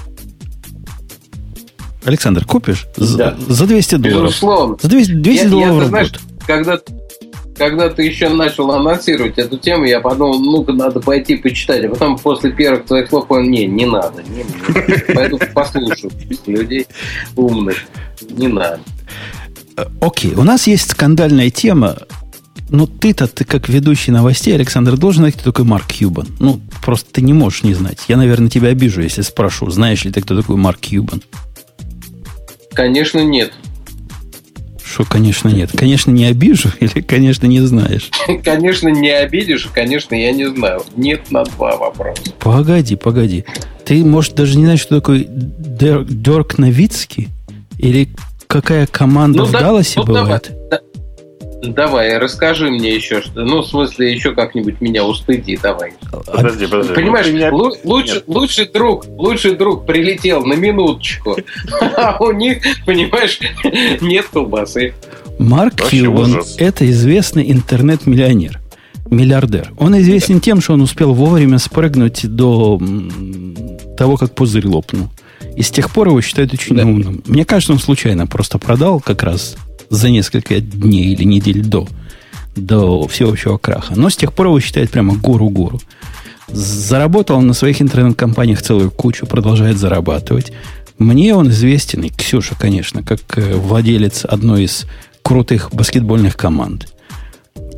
[2.04, 2.86] Александр, купишь?
[2.96, 3.36] Да.
[3.36, 4.30] За, за 200 долларов.
[4.30, 4.76] Безусловно.
[4.80, 6.12] За 200, 200 я, долларов я, знаешь,
[6.46, 6.78] когда
[7.58, 11.84] когда ты еще начал анонсировать эту тему, я подумал, ну-ка, надо пойти почитать.
[11.84, 14.22] А потом после первых твоих слов понял, не, не надо.
[14.22, 15.14] Не, не.
[15.14, 16.12] Пойду послушаю
[16.46, 16.86] людей
[17.36, 17.76] умных.
[18.30, 18.80] Не надо.
[20.00, 21.98] Окей, у нас есть скандальная тема.
[22.70, 26.28] Ну, ты-то, ты как ведущий новостей, Александр, должен знать, кто такой Марк Кьюбан.
[26.38, 27.98] Ну, просто ты не можешь не знать.
[28.08, 31.22] Я, наверное, тебя обижу, если спрошу, знаешь ли ты, кто такой Марк Кьюбан?
[32.74, 33.52] Конечно, нет.
[34.90, 35.70] Что, конечно, нет.
[35.76, 38.10] Конечно, не обижу или, конечно, не знаешь?
[38.44, 40.82] Конечно, не обидишь, конечно, я не знаю.
[40.96, 42.22] Нет на два вопроса.
[42.38, 43.44] Погоди, погоди.
[43.84, 47.28] Ты, может, даже не знаешь, что такое Дерк Новицкий?
[47.78, 48.08] Или
[48.46, 50.50] какая команда ну, в да, Далласе ну, бывает?
[50.70, 50.80] Давай,
[51.62, 53.44] Давай, расскажи мне еще что.
[53.44, 55.92] Ну, в смысле, еще как-нибудь меня устыди, давай.
[56.26, 56.94] Подожди, подожди.
[56.94, 57.52] Понимаешь, меня...
[57.52, 61.36] лучше, лучший друг, лучший друг прилетел на минуточку,
[61.96, 63.40] а у них, понимаешь,
[64.00, 64.94] нет колбасы.
[65.38, 68.60] Марк Кьюбан– это известный интернет-миллионер,
[69.10, 69.72] миллиардер.
[69.78, 72.80] Он известен тем, что он успел вовремя спрыгнуть до
[73.96, 75.08] того, как пузырь лопнул.
[75.56, 76.84] И с тех пор его считают очень да.
[76.84, 77.22] умным.
[77.26, 79.56] Мне кажется, он случайно просто продал как раз
[79.90, 81.86] за несколько дней или недель до,
[82.56, 83.94] до всеобщего краха.
[83.96, 85.80] Но с тех пор его считают прямо гору-гору.
[86.48, 90.52] Заработал он на своих интернет-компаниях целую кучу, продолжает зарабатывать.
[90.98, 94.86] Мне он известен, и Ксюша, конечно, как э, владелец одной из
[95.22, 96.88] крутых баскетбольных команд.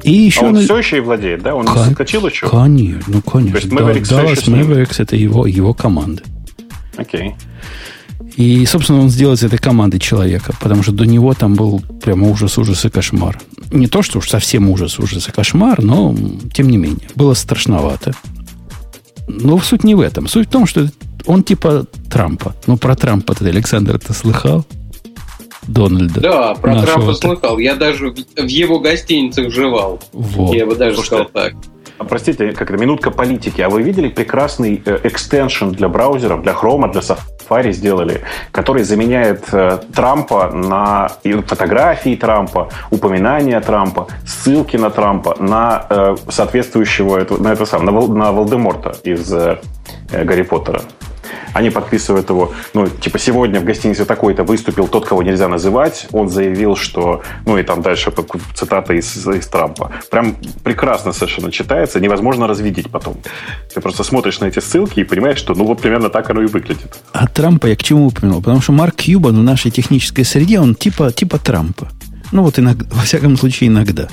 [0.03, 0.61] И еще а он на...
[0.61, 1.55] все еще и владеет, да?
[1.55, 1.79] Он Кон...
[1.79, 2.49] не соскочил еще?
[2.49, 3.77] Конечно, ну конечно.
[3.77, 6.23] То есть да, Dallas Mavericks это его, его команда.
[6.97, 7.35] Окей.
[8.41, 12.31] И, собственно, он сделал из этой команды человека, потому что до него там был прямо
[12.31, 13.39] ужас, ужас и кошмар.
[13.71, 16.17] Не то, что уж совсем ужас, ужас и кошмар, но,
[16.55, 18.15] тем не менее, было страшновато.
[19.29, 20.27] Но суть не в этом.
[20.27, 20.89] Суть в том, что
[21.27, 22.57] он типа Трампа.
[22.67, 24.65] Ну, про Трампа ты, Александр, ты слыхал?
[25.67, 26.21] Дональда.
[26.23, 26.81] Да, про.
[26.81, 27.59] Трампа слыхал.
[27.59, 30.01] Я даже в его гостиницах жевал.
[30.15, 30.55] Вот.
[30.55, 31.55] Я бы даже Слушайте, сказал так.
[32.01, 33.61] А, простите, как это, минутка политики.
[33.61, 38.23] А вы видели прекрасный э, экстеншн для браузеров, для Chrome, для Safari сделали,
[38.53, 41.11] который заменяет э, Трампа на
[41.47, 48.33] фотографии Трампа, упоминания Трампа, ссылки на Трампа, на э, соответствующего, на это сам, на, на
[48.33, 49.31] Волдеморта из
[50.11, 50.81] Гарри Поттера.
[51.53, 56.07] Они подписывают его, ну, типа, сегодня в гостинице такой-то выступил тот, кого нельзя называть.
[56.13, 58.13] Он заявил, что, ну, и там дальше
[58.55, 59.93] цитата из, из Трампа.
[60.11, 63.17] Прям прекрасно совершенно читается, невозможно развидеть потом.
[63.75, 66.47] Ты просто смотришь на эти ссылки и понимаешь, что, ну, вот примерно так оно и
[66.47, 66.99] выглядит.
[67.13, 68.41] А Трампа я к чему упомянул?
[68.41, 71.89] Потому что Марк Кьюбан в нашей технической среде, он типа, типа Трампа.
[72.33, 74.09] Ну, вот иногда, во всяком случае, иногда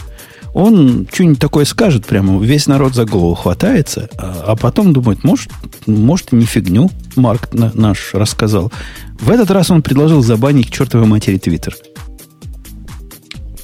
[0.57, 5.51] он что-нибудь такое скажет прямо, весь народ за голову хватается, а, а потом думает, может,
[5.85, 8.71] может, не фигню Марк на, наш рассказал.
[9.19, 11.75] В этот раз он предложил забанить чертовой матери Твиттер.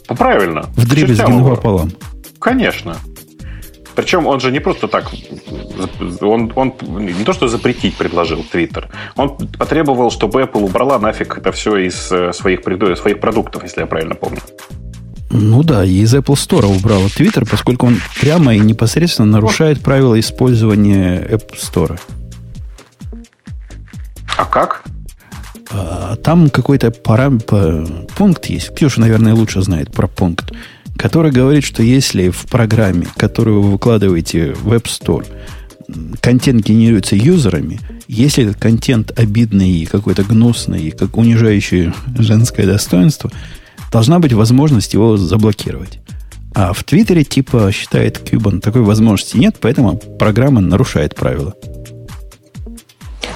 [0.08, 0.70] Правильно.
[0.76, 1.91] В дребезги пополам.
[2.38, 2.96] Конечно.
[3.96, 5.12] Причем он же не просто так,
[6.22, 11.52] он, он не то что запретить предложил Твиттер, он потребовал, чтобы Apple убрала нафиг это
[11.52, 14.39] все из э, своих, своих продуктов, если я правильно помню.
[15.36, 20.20] Ну да, и из Apple Store убрала Twitter, поскольку он прямо и непосредственно нарушает правила
[20.20, 22.00] использования App Store.
[24.38, 24.84] А как?
[25.72, 27.40] А, там какой-то парам...
[27.40, 28.76] пункт есть.
[28.76, 30.52] Ксюша, наверное, лучше знает про пункт,
[30.98, 35.26] который говорит, что если в программе, которую вы выкладываете в App Store,
[36.22, 43.32] контент генерируется юзерами, если этот контент обидный и какой-то гнусный, и как унижающий женское достоинство–
[43.94, 46.00] должна быть возможность его заблокировать.
[46.56, 51.54] А в Твиттере типа считает Кьюбан такой возможности нет, поэтому программа нарушает правила.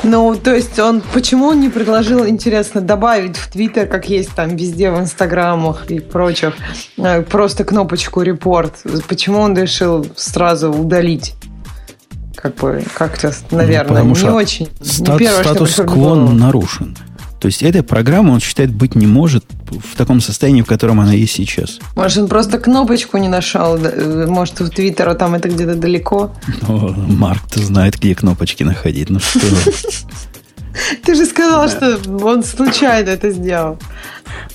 [0.03, 4.55] Ну, то есть он почему он не предложил, интересно, добавить в Твиттер, как есть там
[4.55, 6.55] везде в Инстаграмах и прочих,
[6.97, 8.83] э, просто кнопочку репорт?
[9.07, 11.33] Почему он решил сразу удалить?
[12.35, 14.69] Как бы как-то, наверное, ну, не очень.
[14.81, 16.95] Стат, не статус-кво нарушен.
[17.39, 21.13] То есть этой программы он считает быть не может в таком состоянии, в котором она
[21.13, 21.79] есть сейчас.
[21.95, 23.77] Может, он просто кнопочку не нашел?
[23.77, 26.31] Э, может, в Твиттеру там это где-то далеко?
[26.67, 29.09] Ну, Марк-то знает, где кнопочки находить.
[29.09, 29.39] Ну что?
[31.03, 33.77] Ты же сказал, что он случайно это сделал.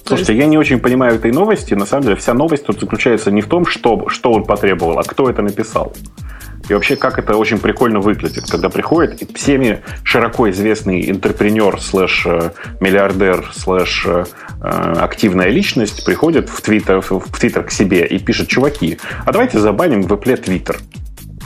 [0.05, 1.75] Слушайте, я не очень понимаю этой новости.
[1.75, 5.03] На самом деле, вся новость тут заключается не в том, что, что он потребовал, а
[5.03, 5.93] кто это написал.
[6.69, 12.51] И вообще, как это очень прикольно выглядит, когда приходит всеми широко известный интерпренер слэш э,
[12.81, 14.25] миллиардер слэш э,
[14.61, 20.03] активная личность приходит в Твиттер, в Твиттер к себе и пишет, чуваки, а давайте забаним
[20.03, 20.79] в Apple Твиттер.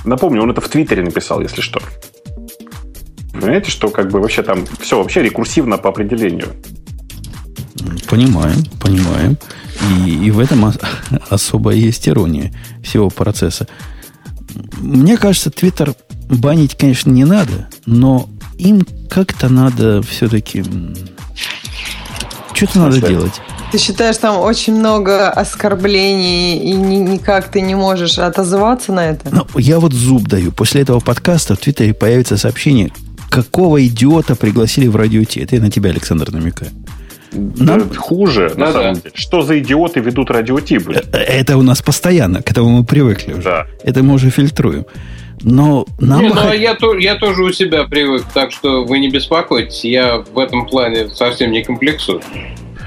[0.05, 1.81] Напомню, он это в Твиттере написал, если что.
[3.33, 6.49] Понимаете, что как бы вообще там все вообще рекурсивно по определению.
[8.09, 9.37] Понимаем, понимаем.
[10.07, 10.73] И, и в этом
[11.31, 12.53] особо есть ирония
[12.83, 13.67] всего процесса.
[14.79, 15.95] Мне кажется, Твиттер
[16.29, 18.29] банить, конечно, не надо, но
[18.59, 20.65] им как-то надо все-таки...
[22.55, 23.41] Что-то надо делать.
[23.73, 29.29] Ты считаешь, там очень много оскорблений, и ни, никак ты не можешь отозваться на это?
[29.31, 30.53] Ну, я вот зуб даю.
[30.53, 32.91] После этого подкаста в Твиттере появится сообщение,
[33.29, 35.41] какого идиота пригласили в радио Ти.
[35.41, 36.71] Это я на тебя, Александр, намекаю.
[37.33, 37.95] Нам...
[37.95, 39.01] Хуже, да, на самом да.
[39.01, 39.14] деле.
[39.14, 40.95] Что за идиоты ведут радиотипы?
[41.12, 43.43] Э, это у нас постоянно, к этому мы привыкли уже.
[43.43, 43.66] Да.
[43.83, 44.87] Это мы уже фильтруем.
[45.43, 46.35] Но нам не, бы...
[46.35, 50.18] ну, а я, то, я тоже у себя привык, так что вы не беспокойтесь, я
[50.18, 52.22] в этом плане совсем не комплексую.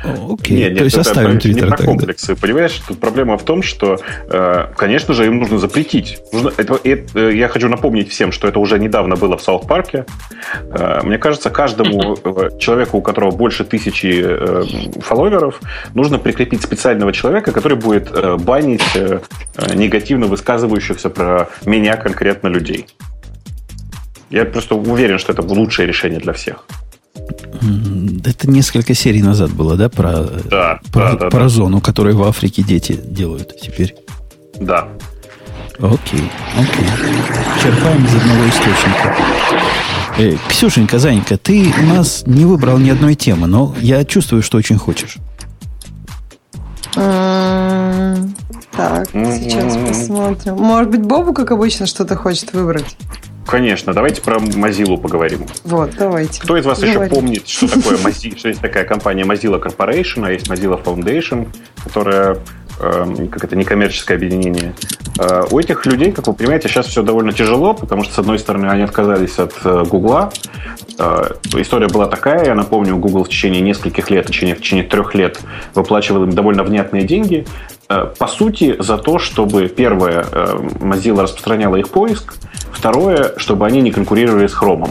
[0.04, 2.36] Окей, нет, нет, то есть это, оставим Твиттер не про комплексы.
[2.36, 6.20] Понимаешь, тут проблема в том, что, э, конечно же, им нужно запретить.
[6.32, 10.06] Нужно, это, это, э, я хочу напомнить всем, что это уже недавно было в Саут-парке.
[10.72, 12.18] Э, мне кажется, каждому
[12.60, 14.26] человеку, у которого больше тысячи
[15.02, 15.60] фолловеров,
[15.94, 18.84] нужно прикрепить специального человека, который будет банить
[19.74, 22.88] негативно высказывающихся про меня конкретно людей.
[24.30, 26.66] Я просто уверен, что это лучшее решение для всех.
[28.26, 31.50] Это несколько серий назад было, да, про, да, про, да, про да.
[31.50, 33.96] зону, которую в Африке дети делают теперь.
[34.60, 34.88] Да.
[35.80, 36.86] Окей, окей.
[37.62, 39.16] Черпаем из одного источника.
[40.18, 44.58] Э, Ксюшенька, Занька, ты у нас не выбрал ни одной темы, но я чувствую, что
[44.58, 45.18] очень хочешь.
[48.80, 50.56] Так, сейчас посмотрим.
[50.56, 52.98] Может быть, Бобу, как обычно, что-то хочет выбрать?
[53.50, 55.48] Конечно, давайте про Mozilla поговорим.
[55.64, 56.40] Вот, давайте.
[56.40, 57.04] Кто из вас давайте.
[57.04, 61.48] еще помнит, что такое Mozilla, что есть такая компания Mozilla Corporation, а есть Mozilla Foundation,
[61.84, 62.38] которая
[62.80, 64.76] э, как это, некоммерческое объединение.
[65.18, 68.38] Э, у этих людей, как вы понимаете, сейчас все довольно тяжело, потому что, с одной
[68.38, 70.32] стороны, они отказались от Гугла.
[71.54, 75.16] История была такая, я напомню, Google в течение нескольких лет, в течение, в течение трех
[75.16, 75.40] лет
[75.74, 77.48] выплачивал им довольно внятные деньги,
[77.88, 82.36] по сути, за то, чтобы, первое, Mozilla распространяла их поиск,
[82.72, 84.90] второе, чтобы они не конкурировали с Chrome.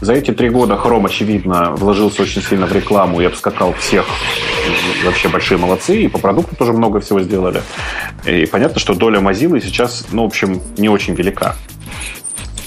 [0.00, 4.04] За эти три года Chrome, очевидно, вложился очень сильно в рекламу и обскакал всех.
[5.04, 6.02] Вообще большие молодцы.
[6.02, 7.62] И по продукту тоже много всего сделали.
[8.26, 11.56] И понятно, что доля Mozilla сейчас, ну, в общем, не очень велика.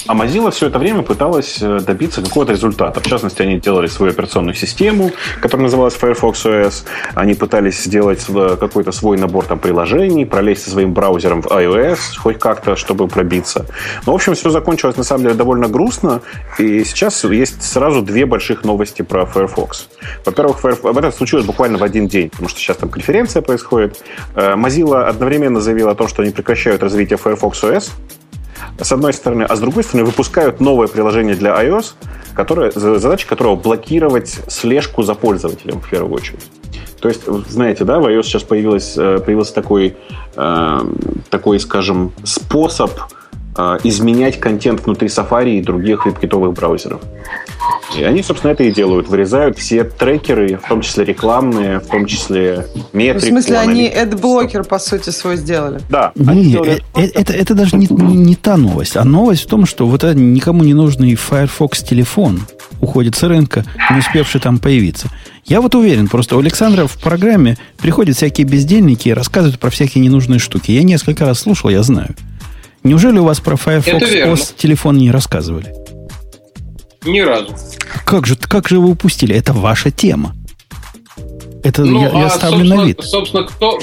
[0.08, 3.01] А Mozilla все это время пыталась э, добиться какого-то результата.
[3.01, 6.86] В частности, они делали свою операционную систему, которая называлась Firefox OS.
[7.14, 12.39] Они пытались сделать какой-то свой набор там, приложений, пролезть со своим браузером в iOS, хоть
[12.39, 13.66] как-то, чтобы пробиться.
[14.05, 16.22] Но, в общем, все закончилось, на самом деле, довольно грустно.
[16.58, 19.89] И сейчас есть сразу две больших новости про Firefox.
[20.26, 20.97] Во-первых, Firefox...
[20.97, 24.01] это случилось буквально в один день, потому что сейчас там конференция происходит.
[24.36, 27.91] Э, Mozilla одновременно заявила о том, что они прекращают развитие Firefox OS,
[28.80, 31.93] с одной стороны, а с другой стороны выпускают новое приложение для iOS,
[32.34, 36.45] которое, задача которого блокировать слежку за пользователем в первую очередь.
[36.99, 39.95] То есть, знаете, да, в iOS сейчас появилась, э, появился такой,
[40.36, 40.80] э,
[41.30, 42.91] такой, скажем, способ
[43.58, 47.01] э, изменять контент внутри Safari и других веб-китовых браузеров.
[47.97, 49.08] И они, собственно, это и делают.
[49.08, 53.26] Вырезают все трекеры, в том числе рекламные, в том числе метрики.
[53.26, 55.80] В смысле, они AdBlocker, по сути, свой сделали?
[55.89, 56.12] Да.
[56.16, 56.84] Не, сделали...
[56.95, 58.97] это, это, это даже не, не та новость.
[58.97, 62.41] А новость в том, что вот этот никому не нужный Firefox телефон
[62.82, 65.10] уходит с рынка, не успевший там появиться.
[65.45, 70.03] Я вот уверен, просто у Александра в программе приходят всякие бездельники и рассказывают про всякие
[70.03, 70.72] ненужные штуки.
[70.72, 72.16] Я несколько раз слушал, я знаю.
[72.84, 75.74] Неужели у вас про Firefox OS телефон не рассказывали?
[77.05, 77.55] Ни разу.
[78.05, 79.35] Как же, как же вы упустили?
[79.35, 80.35] Это ваша тема.
[81.63, 83.01] Это ну, я, а, я ставлю на вид.
[83.03, 83.79] Собственно, кто...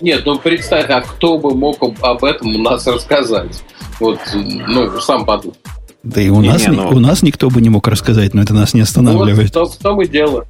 [0.00, 3.62] Нет, ну представь, а кто бы мог об этом у нас рассказать?
[4.00, 5.56] Вот, ну, сам подумай.
[6.02, 6.88] Да и у, не, нас, не, ну...
[6.88, 9.54] у нас никто бы не мог рассказать, но это нас не останавливает.
[9.54, 10.46] Вот в том и дело.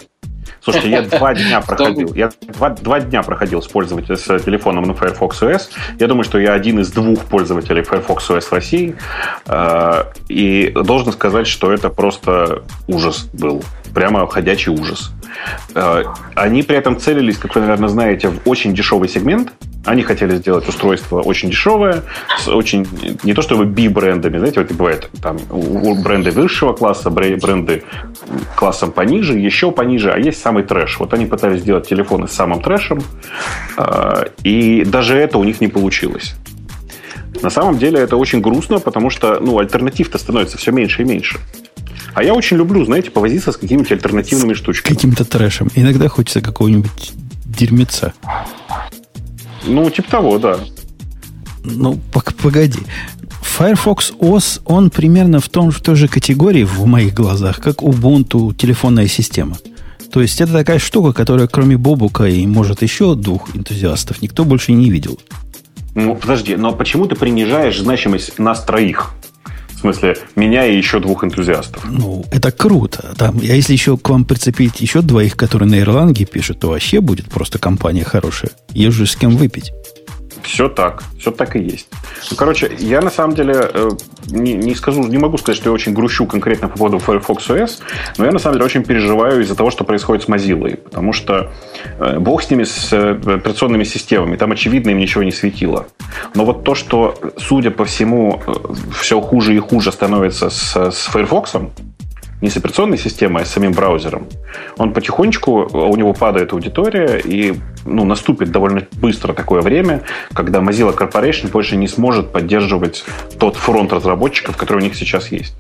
[0.63, 2.15] Слушайте, я два дня проходил.
[2.15, 5.63] Я два, два дня проходил с пользователем с телефоном на Firefox OS.
[5.99, 8.97] Я думаю, что я один из двух пользователей Firefox OS в России.
[9.47, 13.63] Э, и должен сказать, что это просто ужас был.
[13.95, 15.13] Прямо ходячий ужас.
[15.75, 16.05] Э,
[16.35, 19.53] они при этом целились, как вы, наверное, знаете, в очень дешевый сегмент.
[19.85, 22.03] Они хотели сделать устройство очень дешевое,
[22.39, 22.87] с очень,
[23.23, 25.39] не то чтобы би-брендами, знаете, вот бывает там
[26.03, 27.85] бренды высшего класса, бренды
[28.57, 30.99] классом пониже, еще пониже, а есть самый трэш.
[30.99, 33.03] Вот они пытались сделать телефоны с самым трэшем,
[33.79, 36.35] э, и даже это у них не получилось.
[37.43, 41.39] На самом деле это очень грустно, потому что ну, альтернатив-то становится все меньше и меньше.
[42.15, 44.95] А я очень люблю, знаете, повозиться с какими-то альтернативными штучками.
[44.95, 45.69] Каким-то трэшем.
[45.75, 47.13] Иногда хочется какого-нибудь
[47.45, 48.13] дерьмеца.
[49.69, 50.59] Ну, типа того, да.
[51.65, 52.01] Ну,
[52.43, 52.81] погоди.
[53.59, 58.55] Firefox OS, он примерно в, том, в той же категории в моих глазах, как Ubuntu
[58.55, 59.57] телефонная система.
[60.13, 64.73] То есть это такая штука, которая кроме Бобука и, может, еще двух энтузиастов, никто больше
[64.73, 65.19] не видел.
[65.95, 69.11] Ну, подожди, но почему ты принижаешь значимость нас троих?
[69.79, 71.85] В смысле, меня и еще двух энтузиастов.
[71.89, 73.15] Ну, это круто.
[73.17, 77.01] Там, а если еще к вам прицепить еще двоих, которые на Ирландии пишут, то вообще
[77.01, 78.51] будет просто компания хорошая.
[78.71, 79.73] Есть же с кем выпить.
[80.49, 81.89] Все так, все так и есть.
[82.31, 83.91] Ну, короче, я на самом деле э,
[84.29, 87.81] не, не скажу, не могу сказать, что я очень грущу конкретно по поводу Firefox OS,
[88.17, 91.51] но я на самом деле очень переживаю из-за того, что происходит с Mozilla, потому что
[91.99, 95.87] э, бог с ними, с э, операционными системами, там очевидно им ничего не светило.
[96.35, 98.41] Но вот то, что, судя по всему,
[98.99, 101.57] все хуже и хуже становится с, с Firefox,
[102.41, 104.27] не с операционной системой, а с самим браузером,
[104.77, 110.97] он потихонечку, у него падает аудитория, и ну, наступит довольно быстро такое время, когда Mozilla
[110.97, 113.05] Corporation больше не сможет поддерживать
[113.39, 115.55] тот фронт разработчиков, который у них сейчас есть.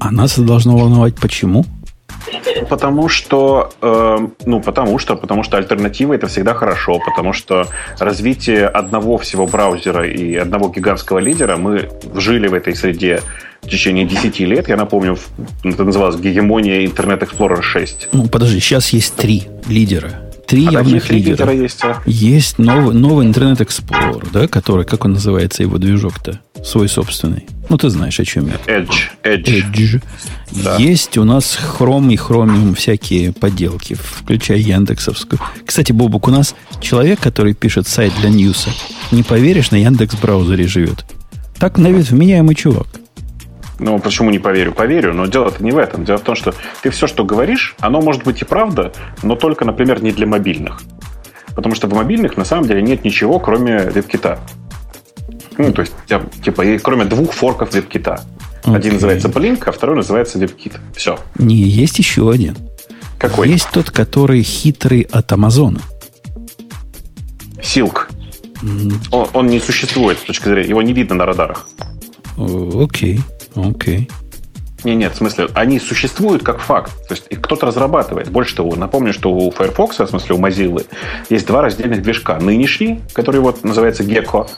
[0.00, 1.64] А нас должно волновать почему?
[2.68, 7.66] Потому что, э, ну, потому что, потому что альтернатива это всегда хорошо, потому что
[7.98, 13.20] развитие одного всего браузера и одного гигантского лидера мы жили в этой среде
[13.62, 14.68] в течение 10 лет.
[14.68, 15.16] Я напомню,
[15.64, 18.08] это называлось гегемония Internet Explorer 6.
[18.12, 20.10] Ну, подожди, сейчас есть три лидера.
[20.46, 21.32] Три а явных лидера.
[21.32, 22.02] лидера есть, а?
[22.04, 27.46] есть новый, новый Internet Explorer, да, который, как он называется, его движок-то, свой собственный.
[27.68, 28.54] Ну, ты знаешь, о чем я.
[28.66, 29.10] Edge.
[29.22, 29.44] Edge.
[29.44, 30.02] Edge.
[30.50, 30.76] Да.
[30.76, 35.40] Есть у нас Chrome и Chromium всякие подделки, включая Яндексовскую.
[35.64, 38.70] Кстати, Бобук, у нас человек, который пишет сайт для Ньюса,
[39.10, 41.04] не поверишь, на Яндекс браузере живет.
[41.58, 42.88] Так на вид вменяемый чувак.
[43.78, 44.72] Ну, почему не поверю?
[44.72, 46.04] Поверю, но дело-то не в этом.
[46.04, 48.92] Дело в том, что ты все, что говоришь, оно может быть и правда,
[49.22, 50.82] но только, например, не для мобильных.
[51.54, 54.38] Потому что в мобильных на самом деле нет ничего, кроме WebKit.
[55.62, 55.92] Ну, то есть,
[56.44, 58.20] типа, кроме двух форков WebKit.
[58.64, 58.76] Okay.
[58.76, 60.78] Один называется Blink, а второй называется WebKit.
[60.94, 61.18] Все.
[61.36, 62.56] Не, есть еще один.
[63.18, 63.48] Какой?
[63.48, 65.80] Есть тот, который хитрый от Амазона.
[68.62, 68.94] Mm.
[69.10, 71.68] Он, он не существует с точки зрения, его не видно на радарах.
[72.36, 73.20] Окей,
[73.54, 73.70] okay.
[73.70, 74.08] окей.
[74.08, 74.21] Okay.
[74.84, 76.92] Не, нет, в смысле, они существуют как факт.
[77.08, 78.30] То есть их кто-то разрабатывает.
[78.30, 80.84] Больше того, напомню, что у Firefox, в смысле у Mozilla,
[81.30, 82.38] есть два раздельных движка.
[82.38, 84.48] Нынешний, который вот называется Gecko,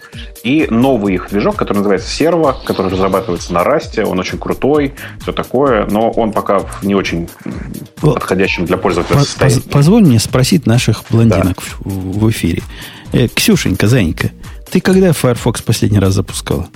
[0.42, 4.02] и новый их движок, который называется Servo, который разрабатывается на Rust.
[4.02, 7.28] Он очень крутой, все такое, но он пока в не очень
[7.96, 9.60] подходящем для пользователя состоянии.
[9.60, 11.90] Позволь мне спросить наших блондинок да.
[11.90, 12.62] в эфире.
[13.12, 14.30] Э, Ксюшенька, Занька,
[14.70, 16.68] ты когда Firefox последний раз запускала?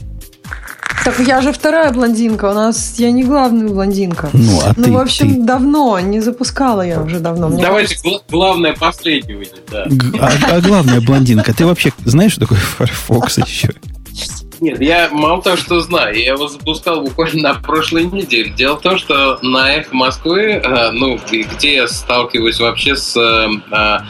[1.04, 4.30] Так я же вторая блондинка, у нас я не главная блондинка.
[4.32, 5.42] Ну, а ну ты, в общем, ты...
[5.42, 7.48] давно, не запускала я уже давно.
[7.48, 8.24] Мне Давайте кажется...
[8.28, 9.86] главное последнее выйдет, да.
[10.20, 13.70] А, а главная блондинка, ты вообще знаешь, что такое Firefox еще?
[14.60, 18.50] Нет, я мало того, что знаю, я его запускал буквально на прошлой неделе.
[18.50, 24.00] Дело в том, что на Эхо Москвы, э, ну, где я сталкиваюсь вообще с, э,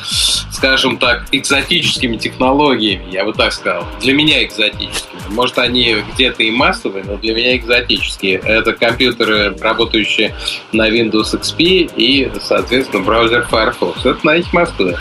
[0.51, 3.85] скажем так, экзотическими технологиями, я бы так сказал.
[4.01, 5.21] Для меня экзотическими.
[5.29, 8.41] Может, они где-то и массовые, но для меня экзотические.
[8.43, 10.35] Это компьютеры, работающие
[10.73, 14.07] на Windows XP и, соответственно, браузер Firefox.
[14.07, 14.97] Это на Эхо Москвы.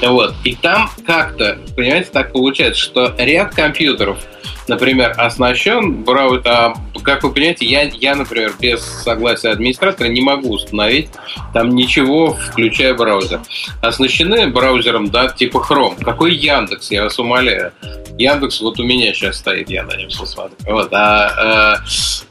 [0.00, 0.34] Вот.
[0.44, 4.18] И там как-то, понимаете, так получается, что ряд компьютеров–
[4.68, 10.50] например, оснащен браузер, а, как вы понимаете, я, я, например, без согласия администратора не могу
[10.54, 11.08] установить
[11.52, 13.40] там ничего, включая браузер.
[13.80, 16.02] Оснащены браузером, да, типа Chrome.
[16.02, 17.72] Какой Яндекс, я вас умоляю.
[18.18, 20.56] Яндекс вот у меня сейчас стоит, я на нем посмотрю.
[20.66, 21.76] Вот, а,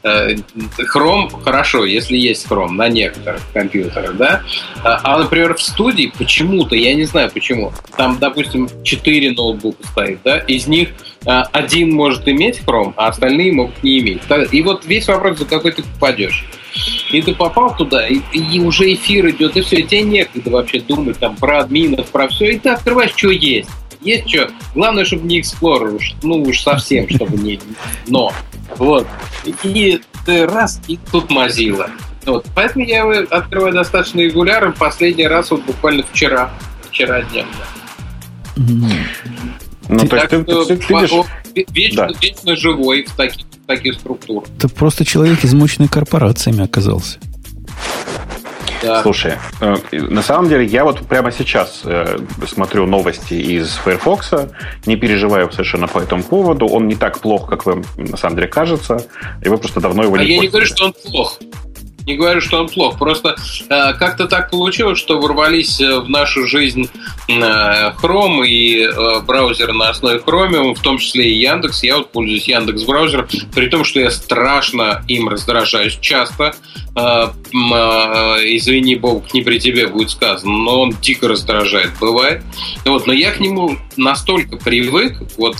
[0.02, 0.34] э, э,
[0.94, 4.42] Chrome хорошо, если есть Chrome на некоторых компьютерах, да.
[4.82, 10.20] А, а, например, в студии почему-то, я не знаю почему, там, допустим, 4 ноутбука стоит,
[10.24, 10.90] да, из них
[11.26, 14.22] один может иметь Chrome, а остальные могут не иметь.
[14.52, 16.44] И вот весь вопрос, за какой ты попадешь.
[17.10, 20.80] И ты попал туда, и, и уже эфир идет, и все, и тебе некогда вообще
[20.80, 23.70] думать там про админов, про все, и ты открываешь, что есть.
[24.02, 24.50] Есть что.
[24.74, 27.58] Главное, чтобы не Explorer уж, ну уж совсем, чтобы не...
[28.06, 28.32] Но.
[28.76, 29.06] Вот.
[29.64, 31.90] И ты раз, и тут Mozilla.
[32.24, 32.46] Вот.
[32.54, 34.72] Поэтому я его открываю достаточно регулярно.
[34.72, 36.50] Последний раз вот буквально вчера.
[36.90, 38.66] Вчера днем, да.
[39.88, 41.10] Ну, ты, то есть ты, ты, ты видишь...
[41.72, 42.18] Вечно, да.
[42.20, 44.44] вечно живой в таких, в таких структурах.
[44.60, 47.18] Ты просто человек, измученный корпорациями оказался.
[48.82, 49.02] Да.
[49.02, 54.34] Слушай, э, на самом деле я вот прямо сейчас э, смотрю новости из Firefox,
[54.84, 56.66] не переживаю совершенно по этому поводу.
[56.66, 59.06] Он не так плох, как вам на самом деле кажется,
[59.42, 61.38] и вы просто давно его а не я не говорю, что он плох
[62.06, 62.98] не говорю, что он плох.
[62.98, 63.36] Просто
[63.68, 66.88] э, как-то так получилось, что ворвались э, в нашу жизнь
[67.28, 67.32] э,
[68.00, 71.82] Chrome и э, браузер на основе Chromium, в том числе и Яндекс.
[71.82, 76.54] Я вот пользуюсь Яндекс браузером, при том, что я страшно им раздражаюсь часто.
[76.94, 77.56] Э, э,
[78.56, 82.42] извини, Бог, не при тебе будет сказано, но он дико раздражает, бывает.
[82.84, 85.56] Вот, но я к нему настолько привык, вот,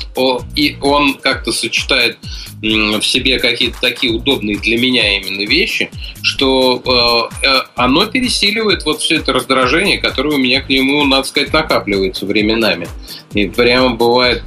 [0.55, 2.18] и он как-то сочетает
[2.62, 5.91] в себе какие-то такие удобные для меня именно вещи,
[6.22, 11.24] что э, э, оно пересиливает вот все это раздражение, которое у меня к нему, надо
[11.28, 12.89] сказать, накапливается временами.
[13.34, 14.43] И прямо бывает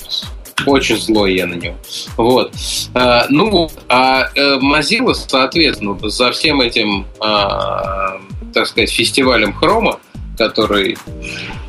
[0.66, 1.78] очень злой я на него.
[2.18, 2.54] Вот.
[2.94, 8.20] А, ну, а э, Mozilla, соответственно, за всем этим, а,
[8.54, 10.00] так сказать, фестивалем хрома,
[10.38, 10.98] который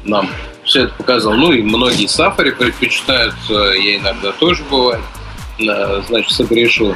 [0.04, 0.28] нам
[0.70, 5.02] все это показал, ну и многие Safari предпочитают, я иногда тоже бывает,
[5.58, 6.94] значит, согрешу.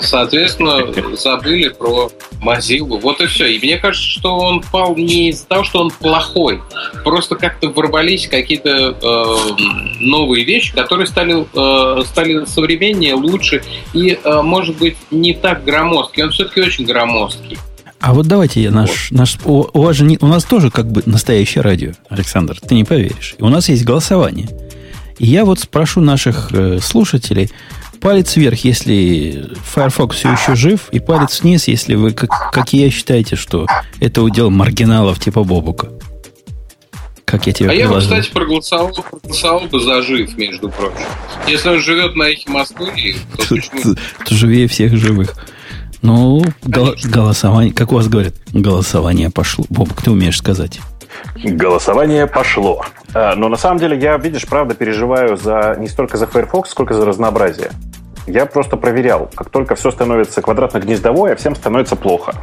[0.00, 2.98] Соответственно, забыли про Mozilla.
[2.98, 3.46] Вот и все.
[3.46, 6.60] И мне кажется, что он пал не из-за того, что он плохой.
[7.04, 9.62] Просто как-то ворвались какие-то э,
[10.00, 13.62] новые вещи, которые стали, э, стали современнее, лучше
[13.94, 16.24] и, э, может быть, не так громоздкий.
[16.24, 17.58] Он все-таки очень громоздкий.
[18.00, 19.18] А вот давайте я наш, вот.
[19.18, 22.74] наш у, у вас же не, у нас тоже как бы настоящее радио, Александр, ты
[22.74, 23.34] не поверишь.
[23.38, 24.48] И у нас есть голосование.
[25.18, 27.50] И я вот спрошу наших э, слушателей,
[28.00, 32.78] палец вверх, если Firefox все еще жив, и палец вниз, если вы, как, как и
[32.78, 33.66] я, считаете, что
[33.98, 35.90] это удел маргиналов типа Бобука.
[37.24, 41.06] Как я тебе А я бы, кстати, проголосовал, проголосовал бы за жив, между прочим.
[41.48, 43.96] Если он живет на эхе Москвы, то почему...
[44.24, 45.34] То живее всех живых.
[46.02, 49.64] Ну, гол- голосование, как у вас говорят, голосование пошло.
[49.70, 50.80] Бобук, ты умеешь сказать.
[51.42, 52.84] Голосование пошло.
[53.14, 56.94] А, но на самом деле я, видишь, правда переживаю за не столько за Firefox, сколько
[56.94, 57.70] за разнообразие.
[58.26, 62.34] Я просто проверял, как только все становится квадратно-гнездовое, всем становится плохо.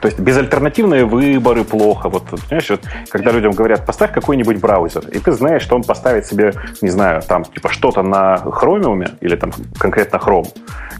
[0.00, 2.08] То есть безальтернативные выборы плохо.
[2.08, 6.26] Вот, понимаешь, вот, когда людям говорят, поставь какой-нибудь браузер, и ты знаешь, что он поставит
[6.26, 10.48] себе, не знаю, там, типа, что-то на Chromium или там конкретно Chrome,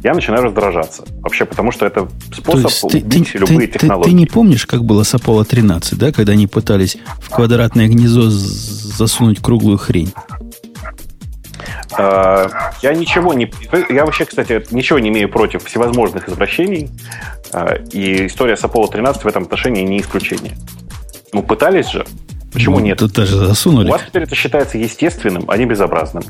[0.02, 1.04] я начинаю раздражаться.
[1.20, 4.04] Вообще, потому что это способ ты, убить ты, любые ты, технологии.
[4.04, 7.88] Ты, ты не помнишь, как было с Apollo 13, да, когда они пытались в квадратное
[7.88, 10.12] гнездо засунуть круглую хрень?
[11.96, 13.50] А, я ничего не...
[13.88, 16.90] Я вообще, кстати, ничего не имею против всевозможных извращений.
[17.52, 20.56] А, и история с Apollo 13 в этом отношении не исключение.
[21.32, 22.06] Ну, пытались же.
[22.52, 22.98] Почему ну, нет?
[22.98, 23.88] Тут даже засунули.
[23.88, 26.24] У вас теперь это считается естественным, а не безобразным.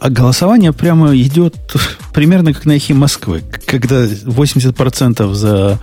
[0.00, 1.54] А голосование прямо идет
[2.14, 5.78] примерно как на эхе Москвы, когда 80% за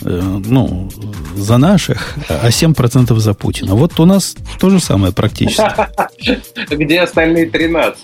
[0.00, 0.90] ну,
[1.36, 3.74] за наших, а 7% за Путина.
[3.74, 5.62] Вот у нас то же самое практически.
[6.70, 7.98] Где остальные 13?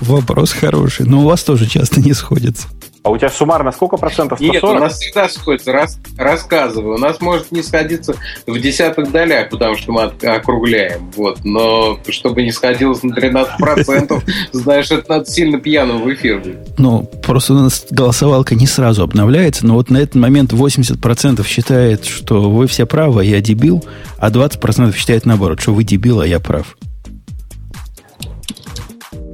[0.00, 2.68] Вопрос хороший, но у вас тоже часто не сходится.
[3.06, 4.40] А у тебя суммарно сколько процентов?
[4.40, 4.52] 140?
[4.52, 5.72] Нет, у нас всегда сходится.
[5.72, 6.96] Раз, рассказываю.
[6.96, 8.16] У нас может не сходиться
[8.48, 11.08] в десятых долях, потому что мы округляем.
[11.14, 11.44] Вот.
[11.44, 16.42] Но чтобы не сходилось на 13 процентов, знаешь, это надо сильно пьяным в эфир
[16.78, 22.06] Ну, просто у нас голосовалка не сразу обновляется, но вот на этот момент 80% считает,
[22.06, 23.84] что вы все правы, а я дебил,
[24.18, 26.76] а 20% считает наоборот, что вы дебил, а я прав.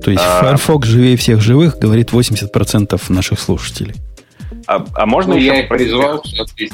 [0.03, 0.41] То есть а...
[0.41, 3.95] Firefox живее всех живых, говорит 80% наших слушателей.
[4.67, 6.73] А, а можно ну, еще я попросить...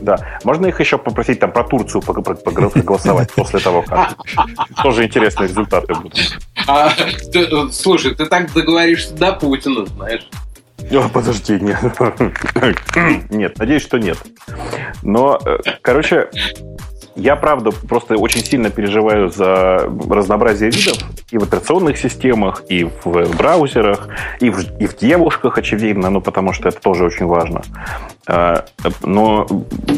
[0.00, 0.18] Да.
[0.44, 4.14] Можно их еще попросить там про Турцию проголосовать после того, как.
[4.82, 6.38] Тоже интересные результаты будут.
[6.66, 6.92] А,
[7.32, 10.28] ты, слушай, ты так договоришься до Путина, знаешь.
[10.90, 11.78] О, подожди, нет.
[13.30, 14.18] нет, надеюсь, что нет.
[15.02, 16.28] Но, э, короче,
[17.16, 20.98] я, правда, просто очень сильно переживаю за разнообразие видов
[21.30, 24.08] и в операционных системах, и в браузерах,
[24.38, 27.62] и в, и в девушках, очевидно, ну, потому что это тоже очень важно.
[28.28, 28.66] А,
[29.02, 29.46] но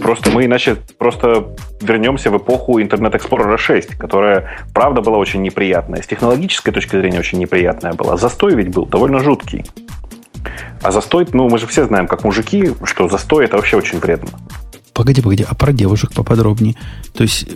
[0.00, 1.48] просто мы иначе просто
[1.80, 6.02] вернемся в эпоху Internet Explorer 6, которая, правда, была очень неприятная.
[6.02, 8.16] С технологической точки зрения очень неприятная была.
[8.16, 9.64] Застой ведь был довольно жуткий.
[10.82, 14.30] А застой, ну, мы же все знаем, как мужики, что застой это вообще очень вредно.
[14.99, 16.74] Погоди, погоди, а про девушек поподробнее.
[17.14, 17.46] То есть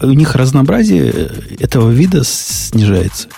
[0.00, 1.30] у них разнообразие
[1.60, 3.28] этого вида снижается.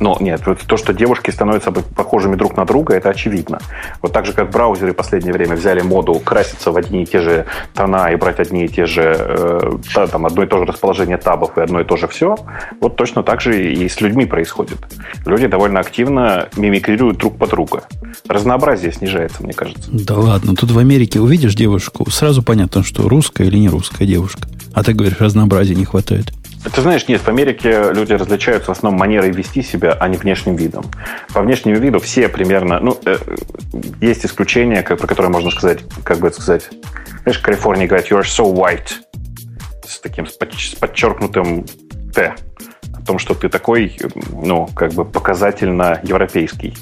[0.00, 3.58] Но нет, то, что девушки становятся похожими друг на друга, это очевидно.
[4.02, 7.20] Вот так же, как браузеры в последнее время взяли моду краситься в одни и те
[7.20, 11.16] же тона и брать одни и те же, э, там, одно и то же расположение
[11.16, 12.36] табов и одно и то же все,
[12.80, 14.78] вот точно так же и с людьми происходит.
[15.26, 17.82] Люди довольно активно мимикрируют друг под друга.
[18.28, 19.88] Разнообразие снижается, мне кажется.
[19.90, 24.48] Да ладно, тут в Америке увидишь девушку, сразу понятно, что русская или не русская девушка.
[24.74, 26.32] А ты говоришь, разнообразия не хватает.
[26.64, 30.56] Ты знаешь, нет, в Америке люди различаются в основном манерой вести себя, а не внешним
[30.56, 30.84] видом.
[31.32, 33.16] По внешнему виду все примерно, ну, э,
[34.00, 36.68] есть исключения, как, про которые можно сказать, как бы это сказать,
[37.22, 38.90] знаешь, в Калифорнии говорят, you are so white,
[39.86, 41.64] с таким, с, под, с подчеркнутым
[42.12, 42.34] Т,
[42.92, 43.98] о том, что ты такой,
[44.32, 46.74] ну, как бы показательно европейский.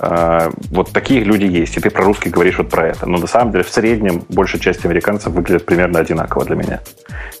[0.00, 3.06] А, вот такие люди есть, и ты про русский говоришь вот про это.
[3.06, 6.80] Но на самом деле в среднем большая часть американцев выглядит примерно одинаково для меня.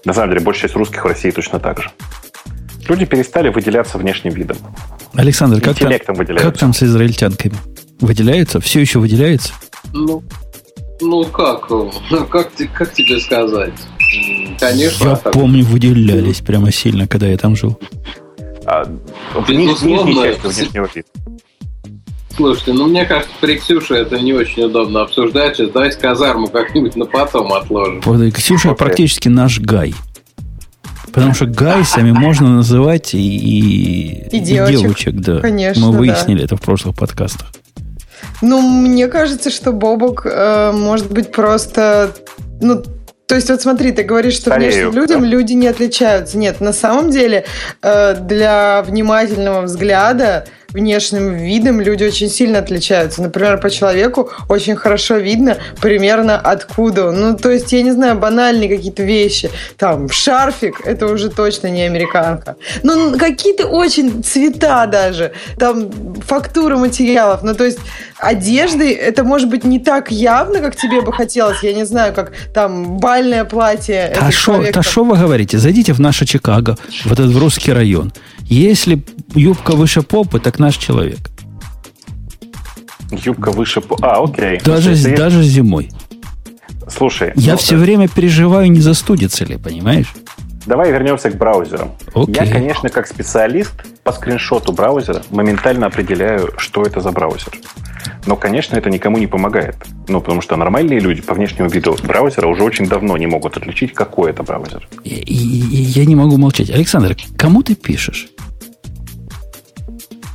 [0.04, 1.90] На самом деле большая часть русских в России точно так же.
[2.88, 4.56] Люди перестали выделяться внешним видом.
[5.14, 5.92] Александр, как там,
[6.36, 7.54] как там с израильтянками?
[8.00, 8.60] Выделяются?
[8.60, 9.54] Все еще выделяются?
[9.92, 10.22] Ну,
[11.00, 11.68] ну как?
[12.30, 13.72] Как, как тебе сказать?
[14.58, 15.08] Конечно.
[15.08, 17.78] Я помню, выделялись прямо сильно, когда я там жил.
[18.66, 18.84] А,
[19.34, 21.06] в нижней части внешнего вида.
[22.36, 25.56] Слушайте, ну мне кажется, при Ксюше это не очень удобно обсуждать.
[25.56, 28.02] Сейчас давайте казарму как-нибудь на потом отложим.
[28.32, 28.74] Ксюша okay.
[28.74, 29.94] практически наш Гай.
[31.12, 35.40] Потому что гайсами можно называть и, и, и, девочек, и девочек, да.
[35.40, 36.44] Конечно, Мы выяснили да.
[36.46, 37.52] это в прошлых подкастах.
[38.42, 42.12] Ну, мне кажется, что Бобок э, может быть просто
[42.60, 42.82] ну,
[43.26, 45.26] то есть, вот смотри, ты говоришь, что Старею, внешним людям да?
[45.26, 46.36] люди не отличаются.
[46.36, 47.44] Нет, на самом деле,
[47.82, 53.22] э, для внимательного взгляда внешним видом люди очень сильно отличаются.
[53.22, 57.20] Например, по человеку очень хорошо видно примерно откуда он.
[57.20, 59.50] Ну, то есть, я не знаю, банальные какие-то вещи.
[59.78, 62.56] Там, шарфик, это уже точно не американка.
[62.82, 65.32] Ну, какие-то очень цвета даже.
[65.58, 65.90] Там,
[66.26, 67.42] фактура материалов.
[67.44, 67.78] Ну, то есть,
[68.18, 71.62] одежды, это может быть не так явно, как тебе бы хотелось.
[71.62, 74.12] Я не знаю, как там бальное платье.
[74.20, 75.58] А что вы говорите?
[75.58, 78.12] Зайдите в наше Чикаго, в этот в русский район.
[78.46, 79.02] Если
[79.34, 81.18] юбка выше попы, так наш человек.
[83.10, 83.82] Юбка выше.
[84.00, 84.60] А, окей.
[84.64, 85.44] Даже, Слушай, даже я...
[85.44, 85.90] зимой.
[86.88, 87.32] Слушай.
[87.36, 87.82] Я ну, все да.
[87.82, 90.12] время переживаю, не застудится ли, понимаешь?
[90.66, 91.92] Давай вернемся к браузерам.
[92.14, 92.46] Okay.
[92.46, 93.72] Я, конечно, как специалист
[94.02, 97.52] по скриншоту браузера моментально определяю, что это за браузер.
[98.26, 99.76] Но, конечно, это никому не помогает.
[100.08, 103.92] Ну, потому что нормальные люди по внешнему виду браузера уже очень давно не могут отличить,
[103.92, 104.88] какой это браузер.
[105.04, 106.70] И, и я не могу молчать.
[106.70, 108.28] Александр, кому ты пишешь?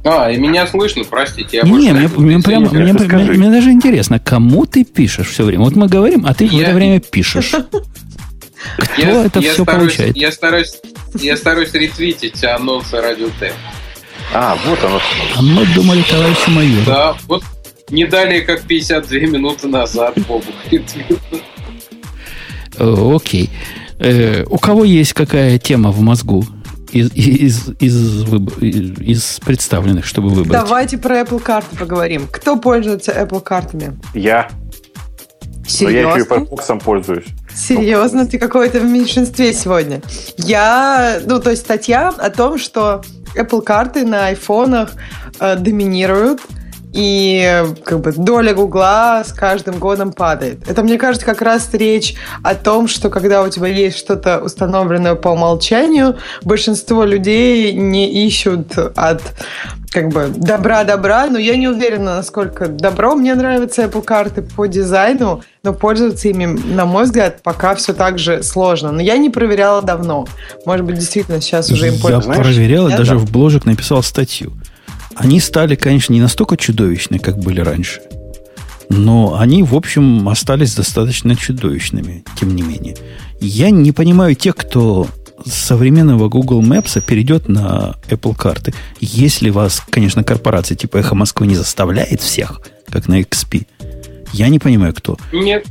[0.03, 1.57] А, и меня слышно, простите.
[1.57, 5.65] Я не, мне, мне, прямо, мне, мне, мне даже интересно, кому ты пишешь все время?
[5.65, 6.51] Вот мы говорим, а ты я...
[6.51, 7.51] в это время пишешь.
[8.77, 10.17] Кто я, это я все стараюсь, получает?
[10.17, 10.79] Я стараюсь,
[11.15, 13.53] я стараюсь ретвитить анонсы Радио Т.
[14.33, 14.99] А, вот оно.
[15.35, 16.85] А мы думали, товарищ майор.
[16.85, 17.43] Да, вот
[17.89, 20.45] не далее, как 52 минуты назад Бобу
[22.77, 23.49] Окей.
[23.99, 26.45] Э, у кого есть какая тема в мозгу?
[26.91, 28.23] Из, из, из,
[28.99, 30.51] из представленных, чтобы выбрать.
[30.51, 32.27] Давайте про Apple карты поговорим.
[32.31, 33.99] Кто пользуется Apple картами?
[34.13, 34.49] Я.
[35.67, 36.01] Серьезно?
[36.01, 37.25] Но я еще и Firefox пользуюсь.
[37.55, 38.25] Серьезно?
[38.25, 40.01] Ты какой-то в меньшинстве сегодня.
[40.37, 43.03] Я, ну, то есть статья о том, что
[43.35, 44.91] Apple карты на айфонах
[45.39, 46.41] э, доминируют,
[46.93, 50.67] и как бы доля Гугла с каждым годом падает.
[50.67, 55.15] Это, мне кажется, как раз речь о том, что когда у тебя есть что-то установленное
[55.15, 59.21] по умолчанию, большинство людей не ищут от
[59.91, 63.15] как бы добра-добра, но я не уверена, насколько добро.
[63.15, 68.19] Мне нравятся Apple карты по дизайну, но пользоваться ими, на мой взгляд, пока все так
[68.19, 68.91] же сложно.
[68.91, 70.27] Но я не проверяла давно.
[70.65, 72.31] Может быть, действительно сейчас уже им пользуются.
[72.31, 74.53] Я проверял и даже в бложек написал статью.
[75.19, 77.99] Они стали, конечно, не настолько чудовищны, как были раньше.
[78.87, 82.95] Но они, в общем, остались достаточно чудовищными, тем не менее.
[83.41, 85.07] Я не понимаю тех, кто
[85.45, 88.73] с современного Google Maps перейдет на Apple карты.
[89.01, 93.67] Если вас, конечно, корпорация типа Эхо Москвы не заставляет всех, как на XP,
[94.31, 95.17] я не понимаю, кто.
[95.33, 95.65] Нет,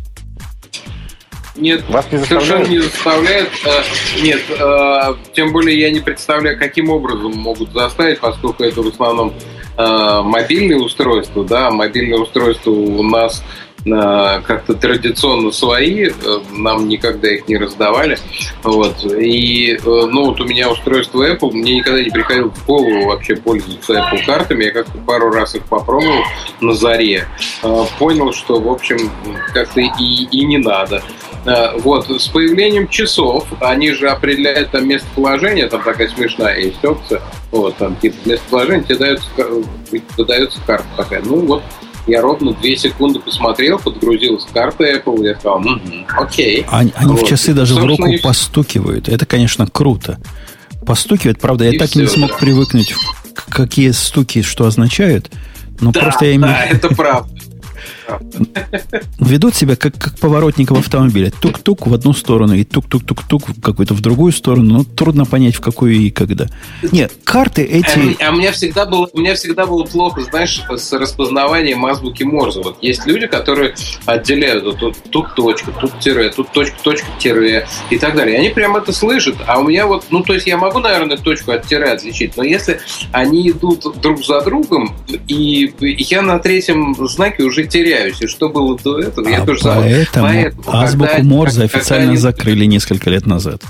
[1.59, 3.51] нет, Вас не совершенно не заставляет.
[3.65, 8.89] Э, нет, э, тем более я не представляю, каким образом могут заставить, поскольку это в
[8.89, 9.35] основном
[9.77, 13.43] э, мобильные устройства, да, мобильные устройства у нас
[13.85, 16.11] как-то традиционно свои,
[16.53, 18.19] нам никогда их не раздавали.
[18.63, 19.05] Вот.
[19.05, 23.95] И ну, вот у меня устройство Apple, мне никогда не приходило в голову вообще пользоваться
[23.95, 24.65] Apple картами.
[24.65, 26.25] Я как-то пару раз их попробовал
[26.61, 27.27] на заре.
[27.99, 29.11] Понял, что, в общем,
[29.55, 31.03] как-то и, и не надо.
[31.49, 37.23] Э, вот, с появлением часов, они же определяют там местоположение, там такая смешная есть опция,
[37.51, 39.29] вот, там типа местоположение, тебе дается,
[40.17, 41.23] выдается карта такая.
[41.23, 41.63] Ну вот,
[42.09, 45.81] я ровно две секунды посмотрел, подгрузилась карта Apple, я сказал, угу,
[46.17, 46.65] окей.
[46.69, 47.23] Они, они вот.
[47.23, 48.19] в часы даже в руку и...
[48.19, 49.09] постукивают.
[49.09, 50.19] Это, конечно, круто.
[50.87, 52.37] Постукивают, правда, я и так все, не смог да.
[52.39, 52.95] привыкнуть,
[53.35, 55.31] какие стуки что означают.
[55.81, 56.55] Но да, просто я имею...
[56.55, 57.29] Да, это правда.
[59.19, 61.33] Ведут себя как, как поворотник в автомобиле.
[61.41, 64.79] Тук-тук в одну сторону и тук-тук-тук-тук в какую-то в другую сторону.
[64.79, 66.47] Но трудно понять, в какую и когда.
[66.93, 68.23] Нет, карты эти...
[68.23, 72.23] А, а у меня всегда было, у меня всегда было плохо, знаешь, с распознаванием азбуки
[72.23, 72.63] Морзе.
[72.63, 73.75] Вот есть люди, которые
[74.07, 78.37] отделяют вот, тут, тут точка, тут тире, тут точка, точка, тире и так далее.
[78.37, 79.37] И они прям это слышат.
[79.47, 82.43] А у меня вот, ну, то есть я могу, наверное, точку от тире отличить, но
[82.43, 82.81] если
[83.13, 88.21] они идут друг за другом, и я на третьем знаке уже теряю теряюсь.
[88.21, 92.65] И что было до этого, а я тоже поэтому, поэтому азбуку Морзе официально когда закрыли
[92.65, 93.63] несколько лет назад.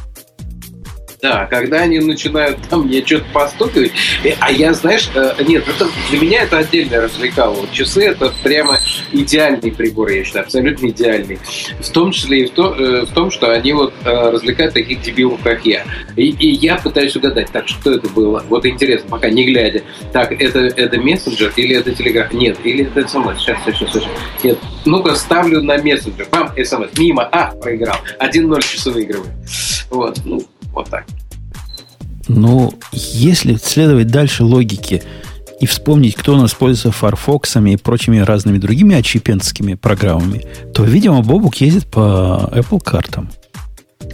[1.20, 3.90] Да, когда они начинают там мне что-то постукивать,
[4.39, 7.57] а я, знаешь, э, нет, это для меня это отдельно развлекало.
[7.73, 8.78] Часы это прямо
[9.11, 11.40] идеальный прибор, я считаю, абсолютно идеальный.
[11.81, 15.03] В том числе и в, то, э, в том, что они вот э, развлекают таких
[15.03, 15.85] дебилов, как я.
[16.15, 18.45] И, и я пытаюсь угадать, так что это было.
[18.49, 19.82] Вот интересно, пока не глядя.
[20.12, 22.32] Так, это, это мессенджер или это телеграф?
[22.32, 23.40] Нет, или это смс.
[23.40, 24.05] Сейчас, сейчас, сейчас.
[24.45, 24.59] Нет.
[24.85, 26.28] Ну-ка, ставлю на мессенджер.
[26.31, 26.97] Бам, смс.
[26.97, 27.24] Мимо.
[27.24, 27.97] А, проиграл.
[28.20, 29.32] 1-0 часы выигрываю.
[29.90, 31.05] Вот, ну, вот так.
[32.28, 35.03] Ну, если следовать дальше логике
[35.61, 41.23] и вспомнить, кто у нас пользуется Firefox и прочими разными другими очипенскими программами, то, видимо,
[41.23, 43.31] Бобук ездит по Apple картам.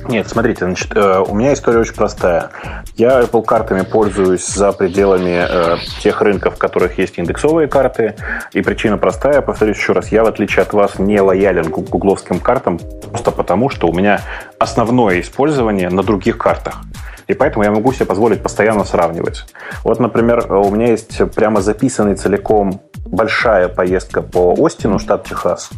[0.08, 2.50] Нет, смотрите, значит, э, у меня история очень простая.
[2.96, 8.14] Я Apple картами пользуюсь за пределами э, тех рынков, в которых есть индексовые карты.
[8.52, 12.38] И причина простая, повторюсь еще раз, я, в отличие от вас, не лоялен к гугловским
[12.38, 12.78] картам,
[13.10, 14.20] просто потому, что у меня
[14.58, 16.82] основное использование на других картах.
[17.26, 19.46] И поэтому я могу себе позволить постоянно сравнивать.
[19.82, 25.70] Вот, например, у меня есть прямо записанный целиком большая поездка по Остину, штат Техас,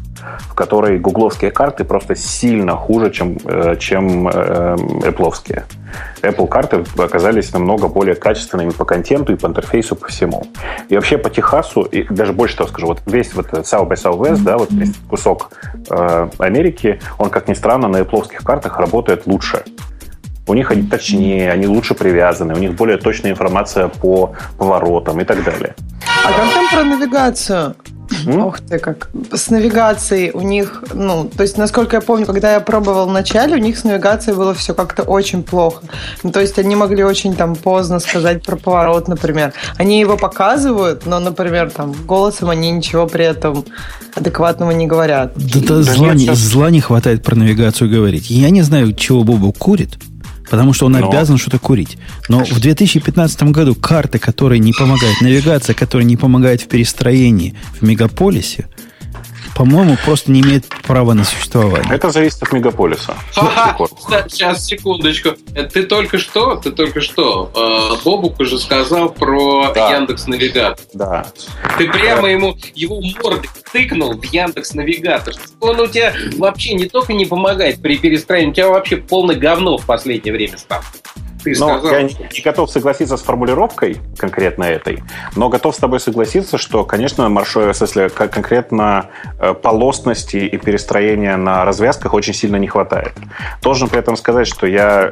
[0.49, 5.65] в которой гугловские карты просто сильно хуже, чем, э, чем э, Apple.
[6.23, 10.47] Apple карты оказались намного более качественными по контенту и по интерфейсу по всему.
[10.89, 14.43] И вообще по Техасу, и даже больше того скажу, вот весь вот South by Southwest,
[14.43, 15.51] да, вот весь кусок
[15.91, 19.63] э, Америки, он, как ни странно, на Apple картах работает лучше.
[20.47, 25.25] У них они точнее, они лучше привязаны, у них более точная информация по поворотам и
[25.25, 25.75] так далее.
[26.25, 27.75] А как там про навигацию?
[28.27, 32.61] Ух ты, как с навигацией у них, ну, то есть, насколько я помню, когда я
[32.61, 35.83] пробовал в начале, у них с навигацией было все как-то очень плохо.
[36.23, 39.53] Ну, то есть, они могли очень там поздно сказать про поворот, например.
[39.77, 43.65] Они его показывают, но, например, там, голосом они ничего при этом
[44.15, 45.33] адекватного не говорят.
[45.37, 48.31] Да, да, зла, не, зла не хватает про навигацию говорить.
[48.31, 49.99] Я не знаю, чего Бобу курит,
[50.51, 51.09] Потому что он Но...
[51.09, 51.99] обязан что-то курить.
[52.29, 57.83] Но в 2015 году карты, которые не помогают, навигация, которая не помогает в перестроении в
[57.83, 58.67] мегаполисе,
[59.57, 61.95] по-моему, просто не имеет права на существование.
[61.95, 63.15] Это зависит от мегаполиса.
[63.33, 65.31] Сейчас, секундочку.
[65.73, 69.95] Ты только что, ты только что, э, Бобук уже сказал про да.
[69.95, 70.85] Яндекс Навигатор.
[70.93, 71.27] Да.
[71.79, 75.35] Ты прямо ему его мордой тыкнул в Яндекс Навигатор.
[75.61, 79.79] Он у тебя вообще не только не помогает при перестроении, у тебя вообще полное говно
[79.79, 80.83] в последнее время стал
[81.43, 81.93] ты но сказал.
[81.93, 85.03] Я не, не готов согласиться с формулировкой конкретно этой,
[85.35, 89.07] но готов с тобой согласиться, что, конечно, маршрут, в смысле, конкретно
[89.39, 93.13] э, полосности и перестроения на развязках очень сильно не хватает.
[93.63, 95.11] Должен при этом сказать, что я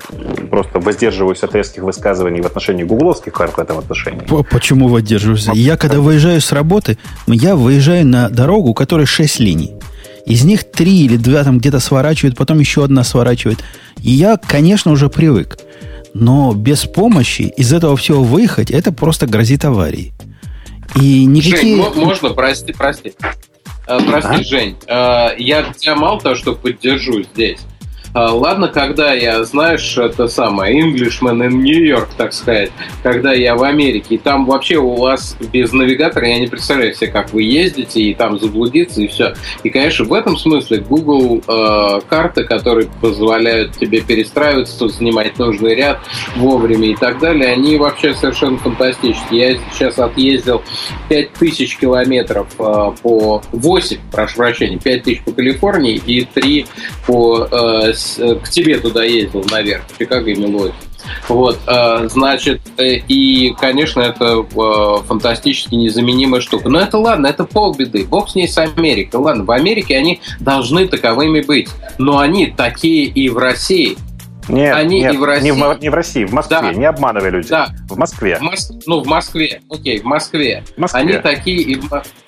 [0.50, 4.22] просто воздерживаюсь от резких высказываний в отношении гугловских карт в этом отношении.
[4.50, 5.48] Почему воздерживаюсь?
[5.54, 9.74] Я, когда выезжаю с работы, я выезжаю на дорогу, у которой 6 линий.
[10.26, 13.58] Из них три или два там где-то сворачивают, потом еще одна сворачивает.
[14.02, 15.58] И я, конечно, уже привык.
[16.14, 20.12] Но без помощи из этого всего выехать, это просто грозит аварией.
[20.94, 21.76] И никакие...
[21.76, 23.12] Жень, можно, прости, прости.
[23.86, 24.44] Э, прости, а?
[24.44, 27.58] Жень, э, я тебя мало того, что поддержу здесь,
[28.14, 32.70] ладно, когда я, знаешь, это самое, Englishman in New York, так сказать,
[33.02, 37.08] когда я в Америке, и там вообще у вас без навигатора, я не представляю себе,
[37.08, 39.34] как вы ездите, и там заблудиться, и все.
[39.62, 46.00] И, конечно, в этом смысле Google э, карты, которые позволяют тебе перестраиваться, занимать нужный ряд
[46.36, 49.52] вовремя и так далее, они вообще совершенно фантастические.
[49.52, 50.62] Я сейчас отъездил
[51.08, 56.66] 5000 километров э, по 8, прошу прощения, 5000 по Калифорнии и 3
[57.06, 60.74] по Э, к тебе туда ездил наверх, в Чикаго и Милуоки.
[61.28, 64.42] Вот, э, значит, э, и, конечно, это
[65.06, 66.68] фантастически незаменимая штука.
[66.68, 68.04] Но это ладно, это полбеды.
[68.04, 69.20] Бог с ней с Америкой.
[69.20, 71.68] Ладно, в Америке они должны таковыми быть.
[71.98, 73.96] Но они такие и в России.
[74.48, 75.44] Нет, они нет, и в России.
[75.44, 76.58] Не в, не в России, в Москве.
[76.60, 76.72] Да.
[76.72, 77.48] Не обманывай людей.
[77.48, 77.68] Да.
[77.88, 78.36] В Москве.
[78.36, 78.70] В Мос...
[78.86, 79.62] Ну, в Москве.
[79.70, 80.64] Окей, в Москве.
[80.76, 81.00] В Москве.
[81.00, 81.80] Они такие и.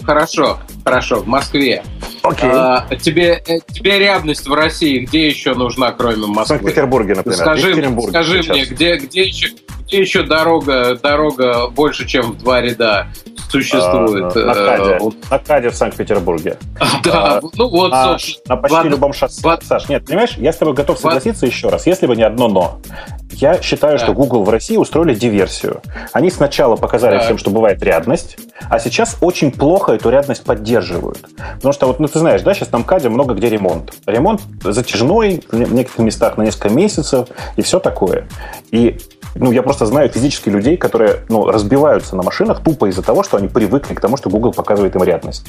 [0.02, 1.82] Хорошо, хорошо, в Москве.
[2.28, 2.50] Окей.
[2.52, 6.44] А, тебе, э, тебе рядность в России где еще нужна, кроме Москвы?
[6.44, 7.38] В Санкт-Петербурге, например.
[7.38, 7.74] Скажи,
[8.08, 9.50] скажи мне, где, где, еще,
[9.86, 13.08] где еще дорога, дорога больше, чем в два ряда
[13.48, 14.36] существует?
[14.36, 14.98] А, на Каде.
[15.30, 16.58] На Каде в Санкт-Петербурге.
[17.04, 18.16] Да, ну вот, на,
[18.48, 19.40] на почти любом шоссе.
[19.62, 21.86] Саш, нет, понимаешь, я с тобой готов согласиться еще раз.
[21.86, 22.80] Если бы не одно «но».
[23.30, 24.04] Я считаю, да.
[24.04, 25.82] что Google в России устроили диверсию.
[26.12, 27.22] Они сначала показали да.
[27.22, 28.38] всем, что бывает рядность,
[28.70, 31.26] а сейчас очень плохо эту рядность поддерживают.
[31.56, 33.92] Потому что, вот, ну ты знаешь, да, сейчас на МКАДе много где ремонт.
[34.06, 38.26] Ремонт затяжной, в некоторых местах на несколько месяцев и все такое.
[38.70, 38.98] И
[39.38, 43.36] ну, я просто знаю физически людей, которые ну, разбиваются на машинах тупо из-за того, что
[43.36, 45.46] они привыкли к тому, что Google показывает им рядность.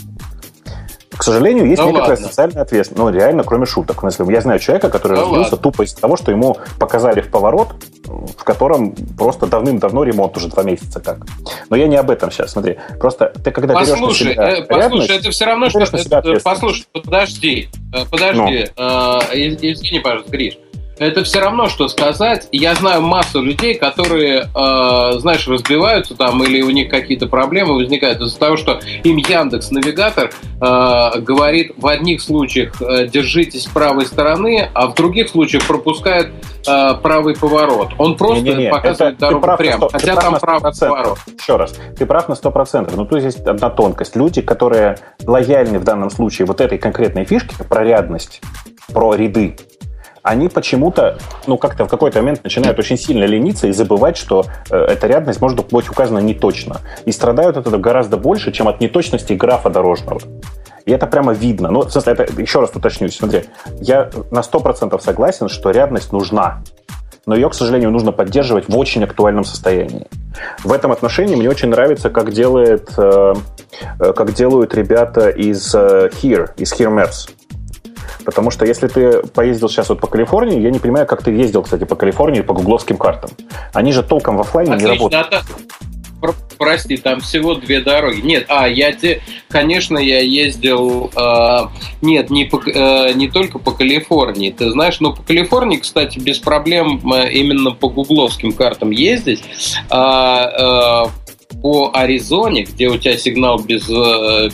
[1.18, 2.28] К сожалению, есть да некоторая ладно.
[2.28, 3.04] социальная ответственность.
[3.04, 3.98] Ну, реально, кроме шуток.
[3.98, 5.58] В смысле, я знаю человека, который да разбился ладно.
[5.58, 7.70] тупо из-за того, что ему показали в поворот,
[8.06, 11.26] в котором просто давным-давно ремонт уже два месяца как.
[11.70, 12.52] Но я не об этом сейчас.
[12.52, 15.80] Смотри, просто ты когда послушай, берешь на себя э, послушай, это все равно, что...
[15.80, 18.70] Это, послушай, подожди, э, подожди.
[18.78, 18.84] Ну.
[18.84, 20.60] Э, извини, пожалуйста, Гриш.
[21.00, 22.48] Это все равно, что сказать.
[22.52, 28.22] Я знаю массу людей, которые, э, знаешь, разбиваются там или у них какие-то проблемы возникают
[28.22, 34.70] из-за того, что им Яндекс Навигатор э, говорит в одних случаях э, держитесь правой стороны,
[34.74, 36.32] а в других случаях пропускает
[36.68, 37.90] э, правый поворот.
[37.98, 38.70] Он просто не, не, не.
[38.70, 41.20] показывает Это дорогу прямо, 100, хотя там правый поворот.
[41.40, 42.94] Еще раз, ты прав на 100%.
[42.96, 44.16] Но тут есть одна тонкость.
[44.16, 48.42] Люди, которые лояльны в данном случае вот этой конкретной фишке про рядность,
[48.92, 49.56] про ряды,
[50.28, 51.18] они почему-то,
[51.48, 55.42] ну, как-то в какой-то момент начинают очень сильно лениться и забывать, что э, эта рядность
[55.42, 56.82] может быть указана не точно.
[57.06, 60.20] И страдают от этого гораздо больше, чем от неточности графа дорожного.
[60.86, 61.72] И это прямо видно.
[61.72, 63.44] Ну, смысле, это, еще раз уточню, смотри,
[63.80, 66.62] я на 100% согласен, что рядность нужна,
[67.26, 70.08] но ее, к сожалению, нужно поддерживать в очень актуальном состоянии.
[70.64, 73.34] В этом отношении мне очень нравится, как, делает, э,
[74.00, 77.30] э как делают ребята из э, Here, из Here Maps.
[78.26, 81.64] Потому что если ты поездил сейчас вот по Калифорнии, я не понимаю, как ты ездил,
[81.64, 83.32] кстати, по Калифорнии по гугловским картам.
[83.74, 85.28] Они же толком в офлайне Отлично, не работают.
[85.28, 85.44] Это...
[86.58, 88.22] Прости, там всего две дороги.
[88.22, 91.68] Нет, а, я те, конечно, я ездил, э,
[92.02, 94.50] нет, не, по, э, не только по Калифорнии.
[94.50, 99.44] Ты знаешь, но по Калифорнии, кстати, без проблем э, именно по гугловским картам ездить.
[99.92, 101.04] Э, э,
[101.62, 104.50] по Аризоне, где у тебя сигнал без, э,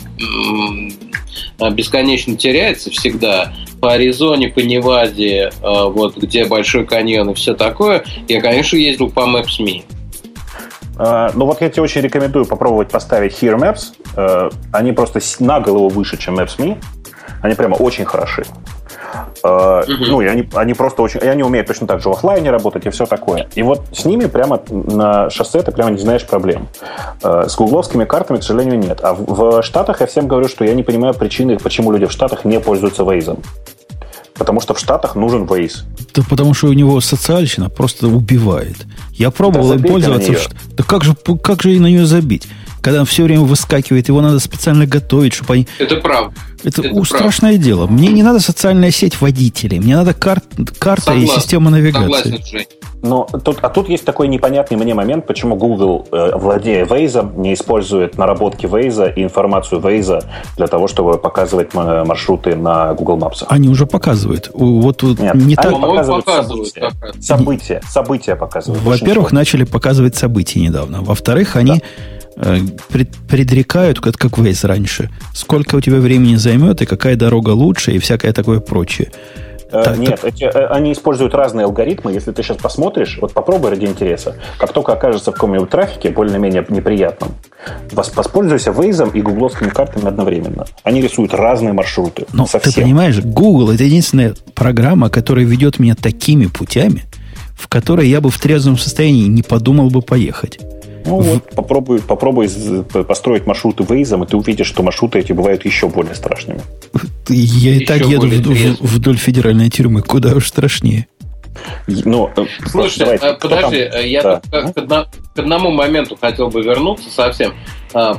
[1.72, 8.40] бесконечно теряется всегда, по Аризоне, по Неваде, вот где Большой каньон и все такое, я,
[8.40, 9.84] конечно, ездил по Maps.me.
[10.96, 14.50] Ну вот я тебе очень рекомендую попробовать поставить Here Maps.
[14.72, 16.80] Они просто на голову выше, чем Maps.me.
[17.42, 18.44] Они прямо очень хороши.
[19.42, 20.04] Uh, угу.
[20.06, 21.20] Ну, и они, они просто очень...
[21.22, 23.48] И они умеют точно так же в офлайне работать и все такое.
[23.54, 26.68] И вот с ними прямо на шоссе ты прямо не знаешь проблем.
[27.20, 29.00] Uh, с гугловскими картами, к сожалению, нет.
[29.02, 32.12] А в, в Штатах я всем говорю, что я не понимаю причины, почему люди в
[32.12, 33.38] Штатах не пользуются Waze.
[34.34, 35.84] Потому что в Штатах нужен Waze.
[36.14, 38.76] Да потому что у него социальщина просто убивает.
[39.12, 40.32] Я пробовал да им пользоваться.
[40.32, 40.74] В...
[40.74, 42.48] Да как же, как же и на нее забить?
[42.84, 45.66] Когда он все время выскакивает, его надо специально готовить, чтобы они...
[45.78, 46.34] Это правда.
[46.62, 47.86] Это, это страшное дело.
[47.86, 50.42] Мне не надо социальная сеть водителей, мне надо кар...
[50.78, 51.32] карта Согласен.
[51.32, 52.30] и система навигации.
[52.30, 52.66] Согласен,
[53.00, 57.54] Но тут, а тут есть такой непонятный мне момент, почему Google, э, владея Waze, не
[57.54, 60.22] использует наработки Waze и информацию Waze
[60.58, 63.46] для того, чтобы показывать маршруты на Google Maps.
[63.48, 64.50] Они уже показывают.
[64.52, 67.22] Вот, вот Нет, не так показывают, показывают события.
[67.22, 67.82] события.
[67.88, 68.82] События показывают.
[68.82, 71.00] Во-первых, начали показывать события недавно.
[71.00, 71.80] Во-вторых, они да
[72.36, 72.58] Э,
[73.28, 77.98] предрекают, как, как Waze раньше, сколько у тебя времени займет и какая дорога лучше и
[77.98, 79.10] всякое такое прочее.
[79.70, 80.32] Э, так, Нет, так...
[80.32, 82.12] Эти, э, они используют разные алгоритмы.
[82.12, 86.64] Если ты сейчас посмотришь, вот попробуй ради интереса, как только окажется в каком-нибудь трафике, более-менее
[86.68, 87.32] неприятном,
[87.92, 90.66] воспользуйся Waze и гугловскими картами одновременно.
[90.82, 92.26] Они рисуют разные маршруты.
[92.32, 92.72] Но совсем.
[92.72, 97.04] ты понимаешь, Google это единственная программа, которая ведет меня такими путями,
[97.56, 100.58] в которые я бы в трезвом состоянии не подумал бы поехать.
[101.06, 102.48] Ну вот, попробуй, попробуй
[103.06, 106.60] построить маршруты Waze, и ты увидишь, что маршруты эти бывают еще более страшными.
[107.28, 111.06] Я и так еду вдоль, вдоль федеральной тюрьмы, куда уж страшнее.
[111.86, 114.00] Ну, э, Слушай, давайте, э, подожди, там?
[114.00, 114.40] Э, я да.
[114.40, 117.54] к, одно, к одному моменту хотел бы вернуться совсем.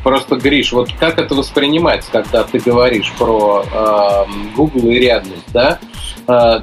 [0.04, 4.26] Просто, Гриш, вот как это воспринимать, когда ты говоришь про э,
[4.56, 5.80] Google и реальность, да?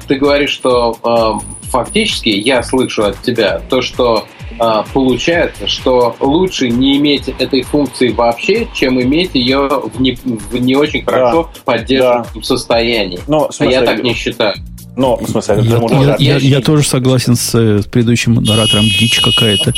[0.07, 0.97] Ты говоришь, что
[1.63, 4.25] фактически я слышу от тебя то, что
[4.93, 10.75] получается, что лучше не иметь этой функции вообще, чем иметь ее в не, в не
[10.75, 12.41] очень хорошо да, поддержанном да.
[12.41, 13.19] состоянии.
[13.27, 14.55] Но, смысле, а я так не считаю.
[14.95, 18.85] Но, в смысле, я, я, я, я, тоже согласен с, с предыдущим модератором.
[18.85, 19.73] Дичь какая-то.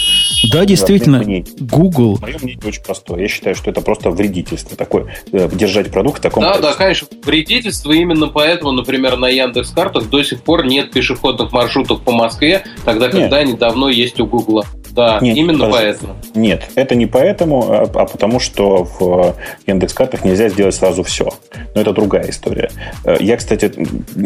[0.52, 1.24] Да, действительно,
[1.60, 2.18] Google...
[2.22, 3.22] Мое мнение очень простое.
[3.22, 5.16] Я считаю, что это просто вредительство такое.
[5.32, 6.44] Э, держать продукт в таком...
[6.44, 7.08] Да, да, конечно.
[7.24, 7.92] Вредительство.
[7.92, 13.08] Именно поэтому, например, на Яндекс картах до сих пор нет пешеходных маршрутов по Москве, тогда,
[13.10, 13.50] когда нет.
[13.50, 14.66] они давно есть у Гугла.
[14.96, 15.84] Да, нет, именно подожди.
[15.84, 16.16] поэтому.
[16.36, 19.36] Нет, это не поэтому, а, а потому что в
[19.68, 21.32] Яндекс.Картах нельзя сделать сразу все.
[21.74, 22.72] Но это другая история.
[23.04, 23.74] Э, я, кстати,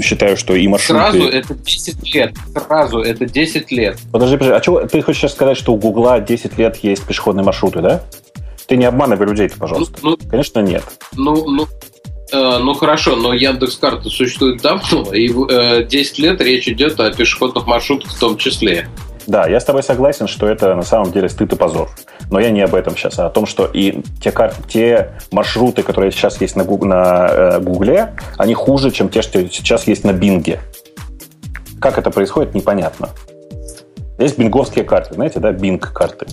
[0.01, 1.01] считаю, что и маршруты...
[1.01, 2.33] Сразу это 10 лет.
[2.53, 3.97] Сразу это 10 лет.
[4.11, 4.55] Подожди, подожди.
[4.55, 8.03] А что, ты хочешь сейчас сказать, что у Гугла 10 лет есть пешеходные маршруты, да?
[8.67, 9.99] Ты не обманывай людей пожалуйста.
[10.03, 10.83] Ну, ну, Конечно, нет.
[11.15, 11.67] Ну, ну,
[12.31, 17.11] э, ну хорошо, но Яндекс карта существует давно, и э, 10 лет речь идет о
[17.11, 18.87] пешеходных маршрутах в том числе.
[19.29, 21.89] Да, я с тобой согласен, что это на самом деле стыд и позор.
[22.31, 24.53] Но я не об этом сейчас, а о том, что и те, кар...
[24.67, 26.83] те маршруты, которые сейчас есть на, Гуг...
[26.83, 30.59] на э, Гугле, они хуже, чем те, что сейчас есть на Бинге.
[31.79, 33.09] Как это происходит, непонятно.
[34.17, 36.27] Есть бинговские карты, знаете, да, бинг-карты.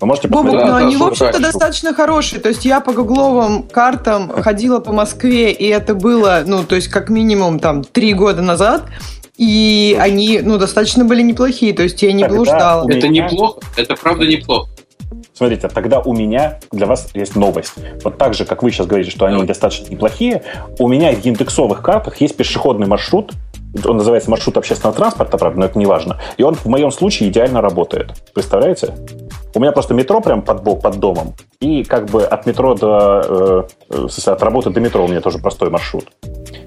[0.00, 0.54] Вы можете посмотреть.
[0.54, 2.40] Бобок, но они, в общем-то, достаточно хорошие.
[2.40, 6.88] То есть я по гугловым картам ходила по Москве, и это было, ну, то есть
[6.88, 8.82] как минимум там три года назад.
[9.36, 12.88] И они, ну, достаточно были неплохие, то есть я не блуждала.
[12.90, 14.68] Это неплохо, это правда неплохо.
[15.32, 17.74] Смотрите, тогда у меня для вас есть новость.
[18.04, 20.42] Вот так же, как вы сейчас говорите, что они достаточно неплохие,
[20.78, 23.32] у меня в индексовых картах есть пешеходный маршрут,
[23.84, 26.18] он называется маршрут общественного транспорта, правда, но это не важно.
[26.36, 28.12] И он в моем случае идеально работает.
[28.34, 28.94] Представляете?
[29.54, 31.34] У меня просто метро прям под, под домом.
[31.60, 33.66] И как бы от метро до...
[33.90, 36.06] Э, э от работы до метро у меня тоже простой маршрут.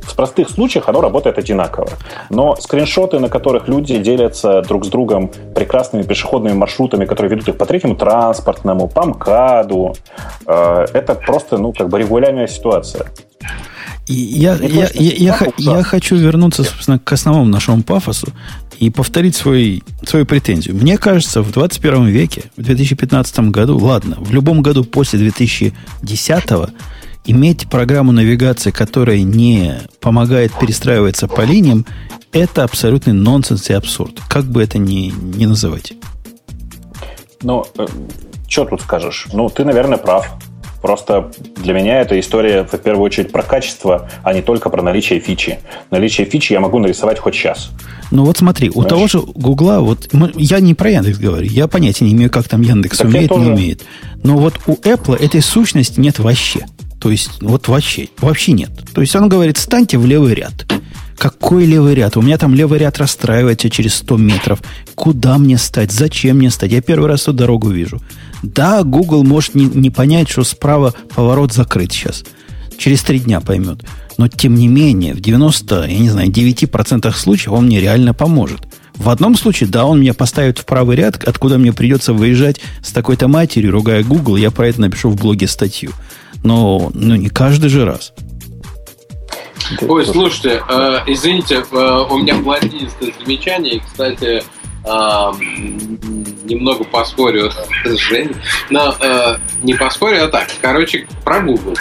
[0.02, 1.90] В простых случаях оно работает одинаково.
[2.30, 7.58] Но скриншоты, на которых люди делятся друг с другом прекрасными пешеходными маршрутами, которые ведут их
[7.58, 9.96] по третьему транспортному, по МКАДу,
[10.46, 13.08] э, это просто, ну, как бы регулярная ситуация.
[14.08, 18.28] Я, я, я, я, я хочу вернуться, собственно, к основному нашему пафосу
[18.80, 20.76] и повторить свой, свою претензию.
[20.76, 26.44] Мне кажется, в 21 веке, в 2015 году, ладно, в любом году после 2010
[27.26, 31.86] иметь программу навигации, которая не помогает перестраиваться по линиям,
[32.32, 34.20] это абсолютный нонсенс и абсурд.
[34.30, 35.94] Как бы это ни, ни называть.
[37.42, 37.88] Ну, э,
[38.48, 39.28] что тут скажешь?
[39.34, 40.38] Ну, ты, наверное, прав.
[40.86, 41.32] Просто
[41.64, 45.58] для меня эта история в первую очередь про качество, а не только про наличие фичи.
[45.90, 47.72] Наличие фичи я могу нарисовать хоть сейчас.
[48.12, 48.86] Ну вот смотри, Знаешь?
[48.86, 52.48] у того же Гугла, вот я не про Яндекс говорю, я понятия не имею, как
[52.48, 53.82] там Яндекс так умеет, не умеет.
[54.22, 56.68] Но вот у Apple этой сущности нет вообще.
[57.02, 58.70] То есть, вот вообще, вообще нет.
[58.94, 60.72] То есть он говорит, станьте в левый ряд.
[61.18, 62.18] Какой левый ряд?
[62.18, 64.62] У меня там левый ряд расстраивается через 100 метров.
[64.96, 65.92] Куда мне стать?
[65.92, 66.72] Зачем мне стать?
[66.72, 68.02] Я первый раз эту дорогу вижу.
[68.44, 72.24] Да, Google может не, не понять, что справа поворот закрыт сейчас.
[72.78, 73.84] Через три дня поймет.
[74.18, 78.62] Но, тем не менее, в 90, я не знаю, 9% случаев он мне реально поможет.
[78.96, 82.92] В одном случае, да, он меня поставит в правый ряд, откуда мне придется выезжать с
[82.92, 85.92] такой-то матерью, ругая Google, я про это напишу в блоге статью.
[86.44, 88.14] Но ну, не каждый же раз.
[89.88, 95.32] Ой, слушайте, э, извините, э, у меня блондинистое замечание, и, кстати, э,
[96.46, 97.52] немного поспорю
[97.86, 98.36] с Женей,
[98.70, 101.76] но э, не поспорю, а так, короче, про Google.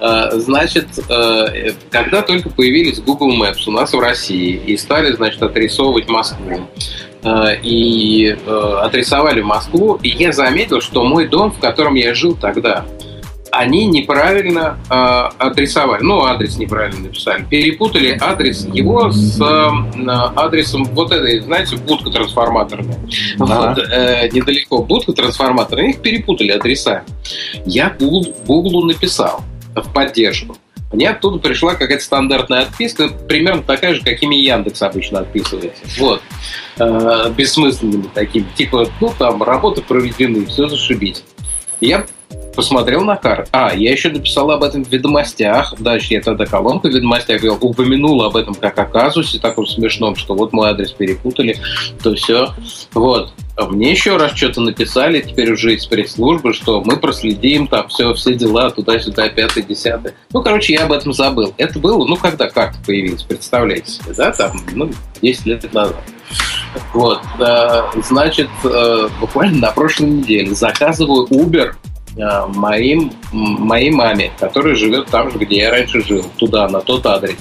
[0.00, 5.42] Э, значит, э, когда только появились Google Maps у нас в России и стали, значит,
[5.42, 6.68] отрисовывать Москву,
[7.22, 8.36] э, и
[8.82, 12.84] отрисовали Москву, и я заметил, что мой дом, в котором я жил тогда,
[13.54, 14.94] они неправильно э,
[15.38, 22.10] адресовали, ну, адрес неправильно написали, перепутали адрес его с э, адресом вот этой, знаете, будка
[22.10, 22.98] трансформаторная.
[23.38, 23.68] Ага.
[23.68, 27.04] Вот, э, недалеко будка трансформаторная, их перепутали адреса.
[27.64, 29.42] Я Google написал
[29.74, 30.56] в поддержку.
[30.92, 35.82] Мне оттуда пришла какая-то стандартная отписка, примерно такая же, какими Яндекс обычно отписывается.
[35.98, 36.22] Вот.
[36.78, 38.46] Э, бессмысленными такими.
[38.54, 41.24] Типа, ну, там, работы проведены, все зашибись.
[41.80, 42.06] Я
[42.54, 43.48] посмотрел на карту.
[43.52, 45.74] А, я еще написал об этом в ведомостях.
[45.78, 50.34] Дальше я тогда колонку в ведомостях упомянул об этом как о казусе таком смешном, что
[50.34, 51.56] вот мой адрес перепутали,
[52.02, 52.54] то все.
[52.92, 53.32] Вот.
[53.56, 58.34] Мне еще раз что-то написали, теперь уже из пресс-службы, что мы проследим там все, все
[58.34, 60.14] дела туда-сюда, пятое, десятое.
[60.32, 61.54] Ну, короче, я об этом забыл.
[61.56, 64.90] Это было, ну, когда карта появилась, представляете себе, да, там, ну,
[65.22, 66.02] 10 лет назад.
[66.92, 67.20] Вот,
[68.02, 75.30] значит, э, буквально на прошлой неделе заказываю Uber Э, моим, моей маме, которая живет там
[75.30, 77.38] же, где я раньше жил, туда, на тот адрес.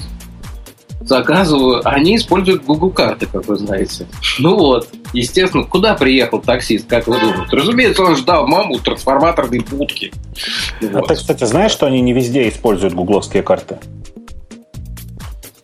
[1.02, 4.08] Заказываю, они используют Google карты, как вы знаете.
[4.40, 7.56] Ну вот, естественно, куда приехал таксист, как вы думаете?
[7.56, 10.14] Разумеется, он ждал маму трансформаторной будки.
[10.82, 11.04] Вот.
[11.04, 13.80] А ты, кстати, знаешь, что они не везде используют гугловские карты?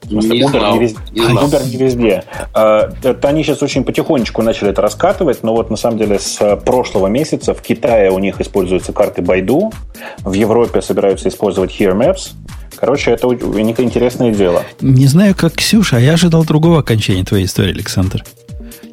[0.10, 2.24] Смысле, не Uber, знал, не везде, не Uber не везде.
[2.54, 6.56] А, это они сейчас очень потихонечку начали это раскатывать, но вот на самом деле с
[6.66, 9.74] прошлого месяца в Китае у них используются карты Baidu,
[10.20, 12.32] в Европе собираются использовать Here Maps,
[12.80, 14.64] Короче, это интересное дело.
[14.80, 18.24] Не знаю, как Ксюша, а я ожидал другого окончания твоей истории, Александр.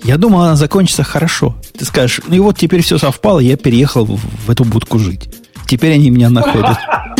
[0.02, 1.54] Я думал, она закончится хорошо.
[1.78, 5.28] Ты скажешь, ну и вот теперь все совпало, я переехал в, в эту будку жить.
[5.68, 6.76] Теперь они меня находят.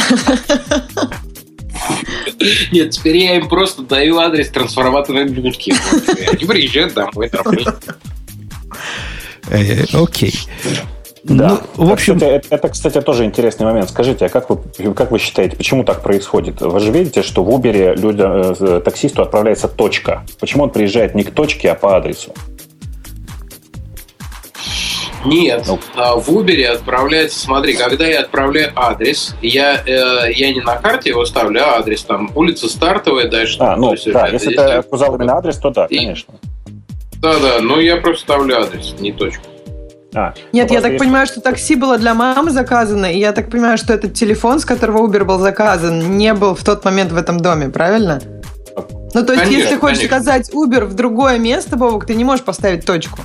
[2.73, 5.75] Нет, теперь я им просто даю адрес трансформаторной будки.
[6.33, 7.31] Они приезжают домой,
[9.51, 10.35] э, Окей.
[11.25, 11.61] Да.
[11.77, 12.17] Ну, в общем...
[12.17, 13.91] Это, это, кстати, тоже интересный момент.
[13.91, 14.59] Скажите, а как вы,
[14.95, 16.61] как вы считаете, почему так происходит?
[16.61, 20.25] Вы же видите, что в Uber людям, э, таксисту отправляется точка.
[20.39, 22.33] Почему он приезжает не к точке, а по адресу?
[25.25, 25.79] Нет, ну.
[25.97, 31.11] А, в Uber отправляется, смотри, когда я отправляю адрес, я, э, я не на карте
[31.11, 33.57] его ставлю, а адрес там улица стартовая, дальше.
[33.61, 36.35] А, ну, да, если ты указал именно адрес, то да, и, конечно.
[37.21, 39.43] Да, да, но я просто ставлю адрес, не точку.
[40.15, 41.05] А, Нет, я так есть...
[41.05, 44.65] понимаю, что такси было для мамы заказано, и я так понимаю, что этот телефон, с
[44.65, 48.21] которого Uber был заказан, не был в тот момент в этом доме, правильно?
[49.13, 50.19] Ну, то есть, конечно, если ты хочешь конечно.
[50.19, 53.19] заказать Uber в другое место, Бобок, ты не можешь поставить точку.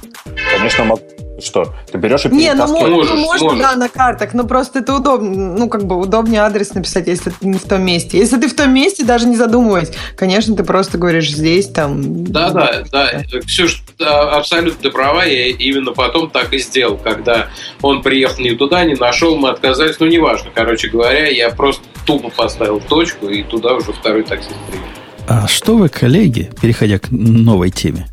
[0.58, 1.02] Конечно, могу.
[1.42, 1.74] Что?
[1.92, 3.62] Ты берешь и Не, ну, можешь, ну можно, можешь.
[3.62, 7.48] да, на картах, но просто это удобно, ну, как бы удобнее адрес написать, если ты
[7.48, 8.18] не в том месте.
[8.18, 12.24] Если ты в том месте, даже не задумываясь, конечно, ты просто говоришь здесь, там...
[12.26, 13.24] Да, да, да.
[13.46, 17.48] Ксюш, абсолютно ты права, я именно потом так и сделал, когда
[17.82, 20.52] он приехал не туда, не нашел, мы отказались, ну, неважно.
[20.54, 24.88] Короче говоря, я просто тупо поставил точку, и туда уже второй таксист приехал.
[25.28, 28.08] А что вы, коллеги, переходя к новой теме,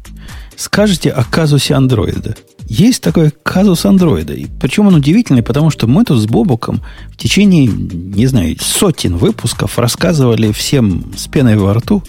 [0.56, 2.36] скажете о казусе андроида?
[2.68, 4.34] Есть такой казус андроида.
[4.34, 9.16] И причем он удивительный, потому что мы тут с Бобуком в течение, не знаю, сотен
[9.16, 12.02] выпусков рассказывали всем с пеной во рту,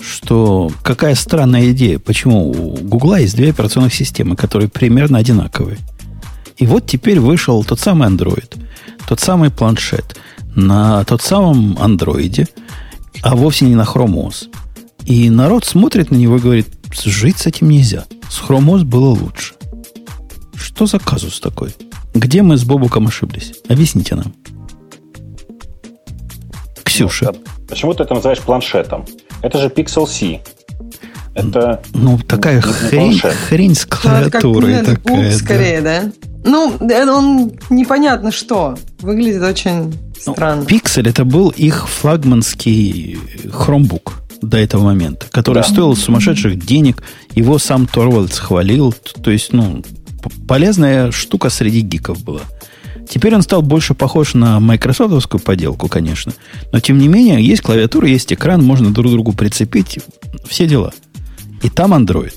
[0.00, 5.78] что какая странная идея, почему у Гугла есть две операционных системы, которые примерно одинаковые.
[6.56, 8.56] И вот теперь вышел тот самый Android,
[9.06, 10.16] тот самый планшет
[10.54, 12.48] на тот самом андроиде,
[13.22, 14.48] а вовсе не на Chrome OS.
[15.04, 16.68] И народ смотрит на него и говорит,
[17.04, 18.06] жить с этим нельзя.
[18.30, 19.55] С Chrome OS было лучше.
[20.76, 21.74] Что за казус такой?
[22.12, 23.54] Где мы с Бобуком ошиблись?
[23.66, 24.34] Объясните нам.
[26.84, 27.32] Ксюша.
[27.66, 29.06] Почему ты это называешь планшетом?
[29.40, 30.42] Это же Pixel C.
[31.34, 34.84] Это ну, такая хрень, хрень с клавиатурой.
[34.84, 36.02] Как такая, скорее, да?
[36.02, 36.12] да?
[36.44, 36.76] Ну,
[37.10, 38.76] он непонятно что.
[39.00, 39.94] Выглядит очень
[40.26, 40.60] ну, странно.
[40.60, 44.12] Ну, Pixel это был их флагманский Chromebook
[44.42, 45.68] до этого момента, который да.
[45.68, 47.02] стоил сумасшедших денег.
[47.34, 48.94] Его сам Торвальдс хвалил.
[49.22, 49.82] То есть, ну,
[50.46, 52.42] полезная штука среди гиков была.
[53.08, 56.32] Теперь он стал больше похож на майкрософтовскую поделку, конечно.
[56.72, 60.00] Но, тем не менее, есть клавиатура, есть экран, можно друг другу прицепить.
[60.48, 60.92] Все дела.
[61.62, 62.34] И там Android.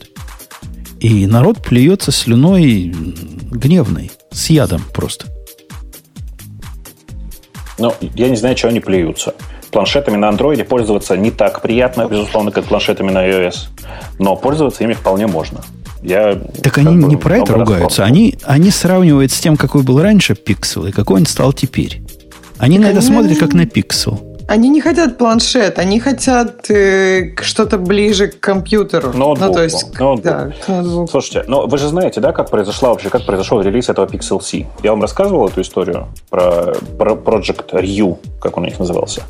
[1.00, 2.94] И народ плюется слюной
[3.52, 5.28] гневной, с ядом просто.
[7.78, 9.34] Ну, я не знаю, чего они плюются.
[9.72, 13.70] Планшетами на андроиде пользоваться не так приятно, безусловно, как планшетами на iOS.
[14.20, 15.64] Но пользоваться ими вполне можно.
[16.02, 18.04] Я так они не про это ругаются.
[18.04, 22.02] Они, они сравнивают с тем, какой был раньше пиксел и какой он стал теперь.
[22.58, 24.30] Они так на это смотрят как на пиксел.
[24.50, 29.14] Они не хотят планшет, они хотят э, что-то ближе к компьютеру.
[29.14, 29.48] Ноутбуку.
[29.48, 30.24] Ну, то есть, ноутбук.
[30.24, 31.08] Да, ноутбуку.
[31.12, 34.66] Слушайте, ну вы же знаете, да, как произошла вообще, как произошел релиз этого Pixel C?
[34.82, 39.22] Я вам рассказывал эту историю про, про Project Ryu, как он у них назывался.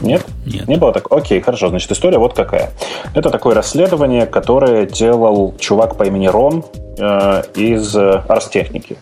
[0.00, 0.24] Нет?
[0.46, 0.68] Нет.
[0.68, 1.10] Не было так?
[1.10, 1.68] Окей, хорошо.
[1.68, 2.70] Значит, история вот какая.
[3.14, 6.64] Это такое расследование, которое делал чувак по имени Рон
[6.98, 8.96] э, из э, Арстехники.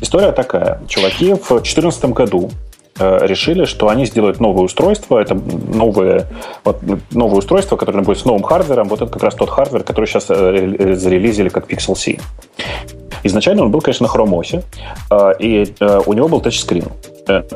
[0.00, 0.80] История такая.
[0.88, 2.50] Чуваки в 2014 году
[2.96, 5.18] Э, решили, что они сделают новое устройство.
[5.18, 6.28] Это новое,
[6.62, 6.80] вот,
[7.10, 8.86] новое устройство, которое будет с новым hardware ом.
[8.88, 12.18] Вот это как раз тот hardware, который сейчас э, зарелизили как Pixel C.
[13.24, 14.62] Изначально он был, конечно, на OS,
[15.10, 15.74] э, и
[16.06, 16.86] у него был тачскрин.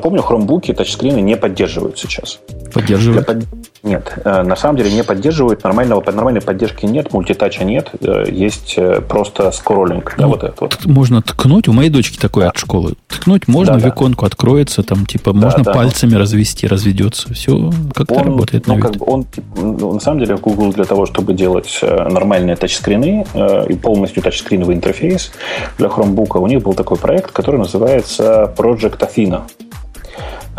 [0.01, 2.39] Помню, хромбуки тачскрины не поддерживают сейчас.
[2.73, 3.27] Поддерживают?
[3.27, 3.45] Под...
[3.83, 5.63] Нет, на самом деле не поддерживают.
[5.63, 7.91] Нормального, нормальной поддержки нет, мультитача нет.
[8.01, 8.77] Есть
[9.07, 10.15] просто скроллинг.
[10.17, 10.85] Ну, да, вот это вот.
[10.85, 11.67] Можно ткнуть.
[11.67, 12.49] У моей дочки такое да.
[12.49, 12.95] от школы.
[13.07, 14.27] Ткнуть можно, да, в иконку да.
[14.27, 15.71] откроется, там типа да, можно да.
[15.71, 17.31] пальцами развести, разведется.
[17.33, 18.65] Все как-то он, работает.
[18.65, 19.25] Ну, как бы он,
[19.55, 23.25] ну, на самом деле, Google для того, чтобы делать нормальные тачскрины
[23.69, 25.31] и полностью тачскриновый интерфейс
[25.77, 29.43] для Chromebook, у них был такой проект, который называется Project Athena.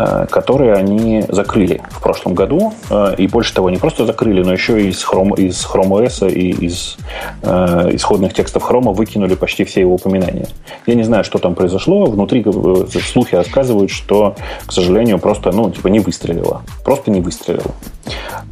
[0.01, 2.73] Э, которые они закрыли в прошлом году.
[2.89, 6.49] Э, и больше того, не просто закрыли, но еще из Chrome, из Chrome OS и
[6.65, 6.97] из
[7.43, 10.47] э, исходных текстов Chrome выкинули почти все его упоминания.
[10.87, 12.05] Я не знаю, что там произошло.
[12.05, 16.63] Внутри э, слухи рассказывают, что, к сожалению, просто, ну, типа, не выстрелило.
[16.83, 17.71] Просто не выстрелило.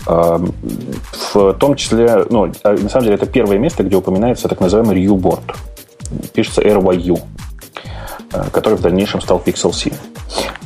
[0.05, 5.03] В том числе, ну, а на самом деле, это первое место, где упоминается так называемый
[5.03, 5.43] RU-борд.
[6.33, 7.19] Пишется RYU
[8.51, 9.91] который в дальнейшем стал Pixel C.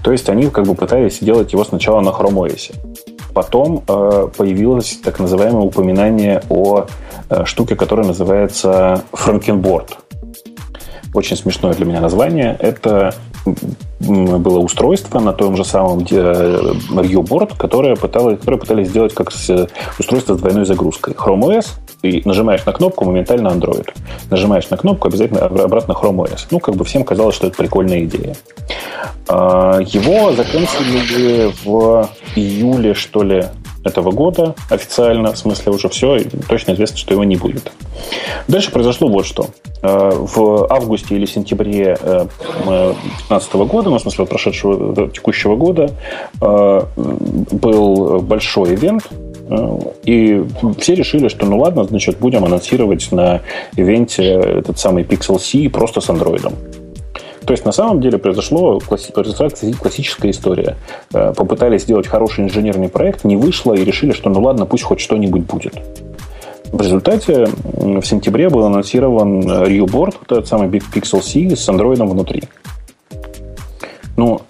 [0.03, 2.75] То есть они как бы пытались сделать его сначала на Chrome OS.
[3.33, 6.85] Потом э, появилось так называемое упоминание о
[7.29, 9.93] э, штуке, которая называется Frankenboard.
[11.13, 12.55] Очень смешное для меня название.
[12.59, 13.15] Это
[13.99, 19.31] было устройство на том же самом RU-борд, которое, пыталось, которое пытались сделать как
[19.99, 21.13] устройство с двойной загрузкой.
[21.13, 21.67] Chrome OS,
[22.03, 23.89] и нажимаешь на кнопку, моментально Android.
[24.29, 26.47] Нажимаешь на кнопку, обязательно обратно Chrome OS.
[26.51, 28.35] Ну, как бы всем казалось, что это прикольная идея.
[29.27, 33.45] А, его закончили в июле, что ли,
[33.83, 37.71] этого года официально, в смысле уже все, точно известно, что его не будет.
[38.47, 39.47] Дальше произошло вот что.
[39.81, 45.91] Э, в августе или сентябре 2015 э, года, ну, в смысле прошедшего текущего года,
[46.41, 49.09] э, был большой ивент,
[50.03, 50.43] и
[50.79, 53.41] все решили, что ну ладно, значит, будем анонсировать на
[53.75, 56.53] ивенте этот самый Pixel C просто с андроидом.
[57.45, 60.77] То есть, на самом деле, произошло, произошла классическая история.
[61.13, 65.01] Э, попытались сделать хороший инженерный проект, не вышло, и решили, что ну ладно, пусть хоть
[65.01, 65.73] что-нибудь будет.
[66.71, 72.43] В результате в сентябре был анонсирован RioBoard, тот самый Big Pixel C с андроидом внутри.
[74.15, 74.41] Ну,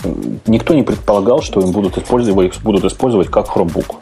[0.45, 3.95] никто не предполагал, что им будут использовать, их будут использовать как Chromebook.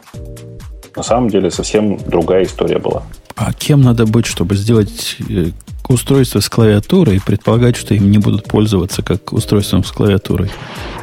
[0.96, 3.02] На самом деле совсем другая история была.
[3.36, 5.50] А кем надо быть, чтобы сделать э,
[5.88, 10.50] устройство с клавиатурой и предполагать, что им не будут пользоваться как устройством с клавиатурой?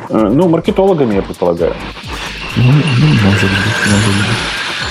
[0.09, 1.73] Э, ну, маркетологами, я предполагаю.
[2.55, 4.37] Ну, ну может быть, может быть.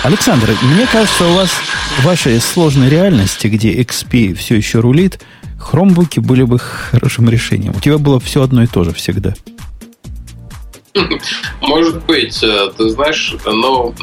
[0.04, 1.50] Александр, мне кажется, у вас
[1.98, 5.20] в вашей сложной реальности, где XP все еще рулит,
[5.58, 7.74] хромбуки были бы хорошим решением.
[7.76, 9.34] У тебя было все одно и то же всегда.
[11.60, 13.94] Может быть, э, ты знаешь, но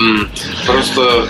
[0.66, 1.28] просто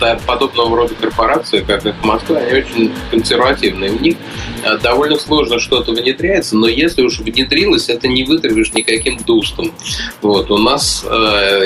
[0.00, 3.90] э, подобного рода корпорации, как их Москва, они очень консервативные.
[3.90, 4.16] У них
[4.64, 9.72] э, довольно сложно что-то внедряется, но если уж внедрилось, это не вытравишь никаким дустом.
[10.20, 10.50] Вот.
[10.50, 11.04] У нас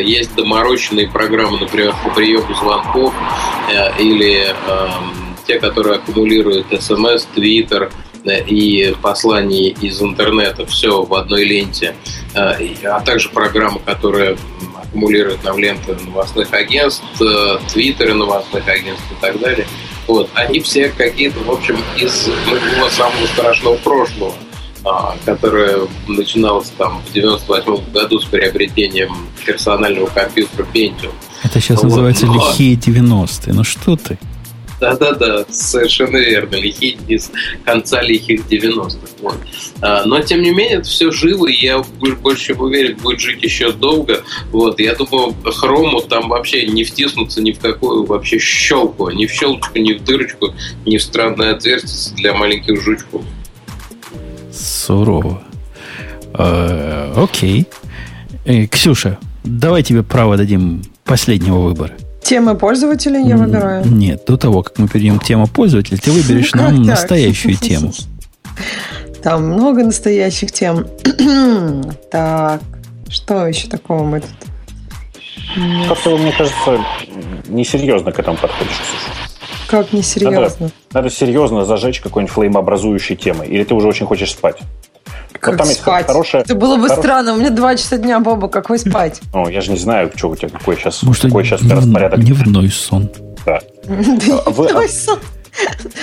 [0.01, 3.13] есть доморощенные программы, например, по приему звонков
[3.99, 4.89] или э,
[5.47, 7.91] те, которые аккумулируют смс, твиттер,
[8.31, 11.95] и посланий из интернета все в одной ленте,
[12.35, 14.37] а также программа, которая
[14.97, 19.67] аккумулируют нам ленты новостных агентств, э, твиттеры новостных агентств и так далее.
[20.07, 24.33] Вот, они все какие-то, в общем, из моего самого страшного прошлого,
[24.85, 31.13] а, которое начиналось там в 98 году с приобретением персонального компьютера Pentium.
[31.43, 31.91] Это сейчас вот.
[31.91, 33.53] называется лихие 90-е.
[33.53, 34.19] Ну что ты?
[34.81, 36.57] Да-да-да, совершенно верно.
[36.57, 37.31] Лихие с
[37.65, 38.99] конца лихих 90-х.
[39.23, 39.39] Вот.
[39.81, 41.83] А, но, тем не менее, это все живо, и я
[42.21, 44.23] больше чем уверен, будет жить еще долго.
[44.51, 44.79] Вот.
[44.79, 49.11] Я думаю, хрому там вообще не втиснуться ни в какую вообще щелку.
[49.11, 50.55] Ни в щелочку, ни в дырочку,
[50.85, 53.23] ни в странное отверстие для маленьких жучков.
[54.53, 55.43] Сурово.
[56.35, 57.67] Э, окей.
[58.45, 61.93] Э, Ксюша, давай тебе право дадим последнего выбора.
[62.27, 63.87] Темы пользователя я выбираю?
[63.87, 67.93] Нет, до того, как мы перейдем к теме пользователя, ты выберешь ну, нам настоящую тему.
[69.23, 70.89] Там много настоящих тем.
[72.11, 72.61] так,
[73.09, 74.31] что еще такого мы тут?
[75.87, 76.85] Как-то, мне кажется,
[77.47, 78.75] несерьезно к этому подходишь,
[79.69, 80.41] Как несерьезно?
[80.41, 83.47] Надо, надо серьезно зажечь какой-нибудь флеймообразующей темой.
[83.47, 84.59] Или ты уже очень хочешь спать?
[85.41, 85.99] Как там спать?
[86.01, 86.43] есть хорошая...
[86.43, 87.05] Это было бы хорош...
[87.05, 87.35] странно.
[87.35, 89.21] У меня два часа дня, Боба, какой спать?
[89.33, 91.79] Ну, я же не знаю, что у тебя, какой сейчас, Может, какой сейчас днев...
[91.79, 92.21] распорядок.
[92.21, 93.11] Дневной сон.
[93.45, 93.61] Да.
[93.85, 95.19] Дневной сон.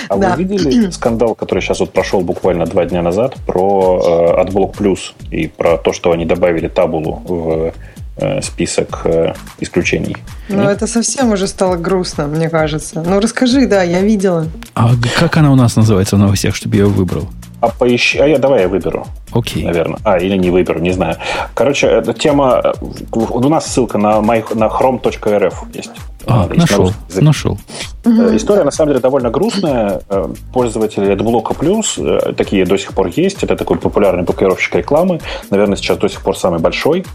[0.08, 4.76] А вы видели скандал, который сейчас вот прошел буквально два дня назад про э, AdBlock
[4.76, 4.98] Plus
[5.30, 7.72] и про то, что они добавили табулу в
[8.16, 10.16] э, список э, исключений?
[10.48, 10.72] Ну, Нет?
[10.72, 13.02] это совсем уже стало грустно, мне кажется.
[13.06, 14.46] Ну, расскажи, да, я видела.
[14.74, 17.28] А как она у нас называется в новостях, чтобы я ее выбрал?
[17.64, 19.06] А поищи, а я давай я выберу.
[19.32, 19.62] Окей.
[19.62, 19.66] Okay.
[19.66, 19.98] Наверное.
[20.04, 21.16] А, или не выберу, не знаю.
[21.54, 22.74] Короче, эта тема...
[23.12, 25.90] У нас ссылка на, my, на chrome.rf есть.
[26.26, 27.58] А, есть нашел, нашел.
[28.04, 30.02] Э, история, на самом деле, довольно грустная.
[30.10, 33.42] Э, пользователи AdBlock Plus, э, такие до сих пор есть.
[33.42, 35.20] Это такой популярный блокировщик рекламы.
[35.50, 37.06] Наверное, сейчас до сих пор самый большой.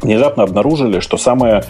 [0.00, 1.62] Внезапно обнаружили, что самое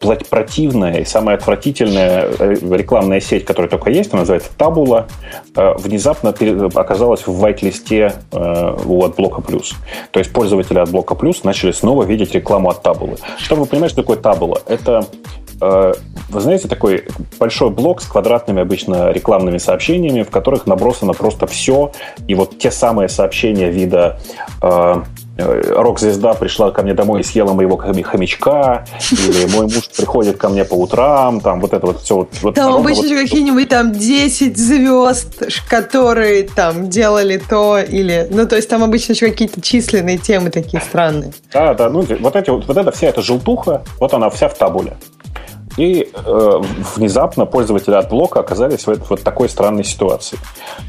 [0.00, 5.08] противная и самая отвратительная э, рекламная сеть, которая только есть, она называется Табула,
[5.56, 6.34] э, внезапно
[6.74, 9.74] оказалась в вайт-листе э, у AdBlock Plus.
[10.12, 13.16] То есть пользователи AdBlock Plus начали снова видеть рекламу от Табулы.
[13.38, 14.62] Чтобы вы понимали, что такое Табула?
[14.66, 15.06] Это
[15.60, 17.06] вы знаете, такой
[17.40, 21.90] большой блок с квадратными обычно рекламными сообщениями, в которых набросано просто все,
[22.28, 24.20] и вот те самые сообщения вида
[25.38, 30.64] рок-звезда пришла ко мне домой и съела моего хомячка, или мой муж приходит ко мне
[30.64, 32.16] по утрам, там вот это вот все.
[32.16, 38.26] Вот, вот там обычно вот, какие-нибудь там 10 звезд, которые там делали то, или...
[38.30, 41.32] Ну, то есть там обычно еще какие-то численные темы такие странные.
[41.52, 44.54] Да, да, ну вот, эти, вот, вот эта вся эта желтуха, вот она вся в
[44.54, 44.96] табуле.
[45.78, 46.60] И э,
[46.96, 50.36] внезапно пользователи от блока оказались в вот такой странной ситуации.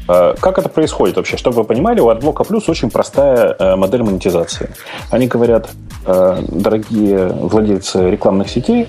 [0.08, 1.36] Э, как это происходит вообще?
[1.36, 4.74] Чтобы вы понимали, у AdBlock Plus очень простая э, модель монетизации.
[5.10, 5.70] Они говорят,
[6.06, 8.88] э, дорогие владельцы рекламных сетей,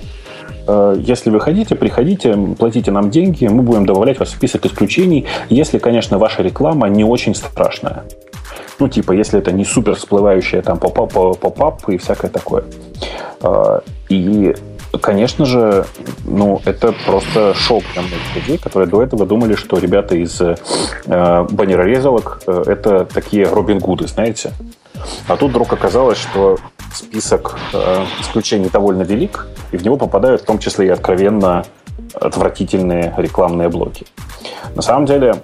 [0.66, 5.26] э, если вы хотите, приходите, платите нам деньги, мы будем добавлять вас в список исключений,
[5.50, 8.02] если, конечно, ваша реклама не очень страшная.
[8.80, 12.64] Ну, типа, если это не супер всплывающая там pop-up, pop-up и всякое такое.
[13.40, 14.52] Э, и
[15.00, 15.86] Конечно же,
[16.24, 20.56] ну, это просто шок для многих людей, которые до этого думали, что ребята из э,
[21.50, 24.52] баннерорезалок э, это такие Робин Гуды, знаете.
[25.28, 26.58] А тут вдруг оказалось, что
[26.94, 31.64] список э, исключений довольно велик, и в него попадают в том числе и откровенно
[32.14, 34.06] отвратительные рекламные блоки.
[34.74, 35.36] На самом деле,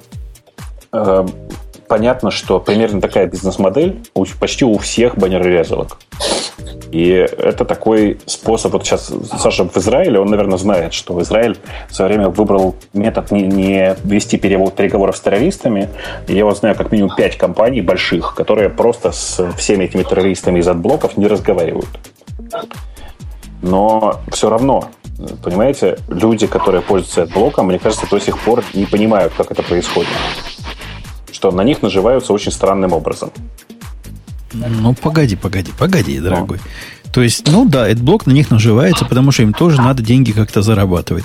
[0.93, 1.27] э,
[1.89, 4.01] понятно, что примерно такая бизнес-модель
[4.39, 5.99] почти у всех баннерорезалок.
[6.90, 11.59] И это такой способ, вот сейчас Саша в Израиле, он, наверное, знает, что Израиль
[11.89, 15.90] в свое время выбрал метод не, не вести перевод переговоров с террористами.
[16.28, 20.69] Я вот знаю как минимум пять компаний больших, которые просто с всеми этими террористами из
[20.69, 21.89] AdBlock ов не разговаривают.
[23.60, 24.89] Но все равно,
[25.43, 29.62] понимаете, люди, которые пользуются AdBlock ом, мне кажется, до сих пор не понимают, как это
[29.62, 30.10] происходит.
[31.32, 33.31] Что на них наживаются очень странным образом.
[34.53, 36.59] Ну, погоди, погоди, погоди, дорогой.
[36.59, 37.12] Ну.
[37.12, 40.33] То есть, ну да, этот блок на них наживается, потому что им тоже надо деньги
[40.33, 41.25] как-то зарабатывать.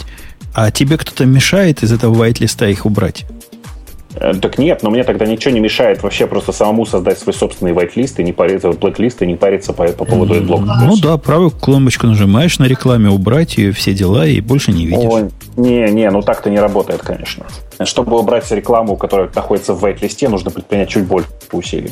[0.53, 3.25] А тебе кто-то мешает из этого вайт-листа их убрать?
[4.15, 7.71] Э, так нет, но мне тогда ничего не мешает вообще просто самому создать свой собственный
[7.71, 10.75] whitelist и не париться, blacklist и не париться по, по поводу блока.
[10.85, 15.09] Ну да, правую кнопочку нажимаешь на рекламе, убрать ее, все дела, и больше не видишь.
[15.09, 17.45] О, не, не, ну так-то не работает, конечно.
[17.83, 21.91] Чтобы убрать рекламу, которая находится в whitelist, нужно предпринять чуть больше усилий.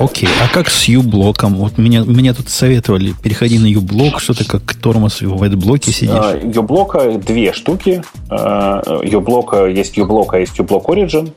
[0.00, 1.56] Окей, а как с U-блоком?
[1.56, 6.42] Вот меня, меня тут советовали, переходи на U-блок, что ты как тормоз в блоке сидишь.
[6.54, 8.02] U-блока две штуки.
[8.30, 11.32] U-блока есть U-блок, а есть U-блок Origin.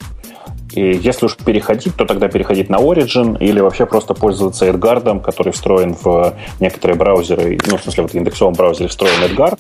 [0.74, 5.52] И если уж переходить, то тогда переходить на Origin или вообще просто пользоваться AdGuard, который
[5.52, 9.60] встроен в некоторые браузеры, ну, в смысле, вот в индексовом браузере встроен AdGuard,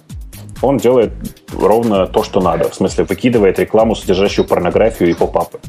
[0.62, 1.12] он делает
[1.54, 2.70] ровно то, что надо.
[2.70, 5.60] В смысле, выкидывает рекламу, содержащую порнографию и поп-апы.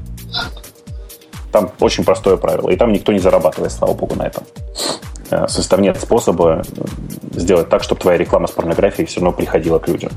[1.52, 2.70] Там очень простое правило.
[2.70, 4.44] И там никто не зарабатывает, слава богу, на этом.
[5.30, 6.62] Э, Состав нет способа
[7.32, 10.12] сделать так, чтобы твоя реклама с порнографией все равно приходила к людям.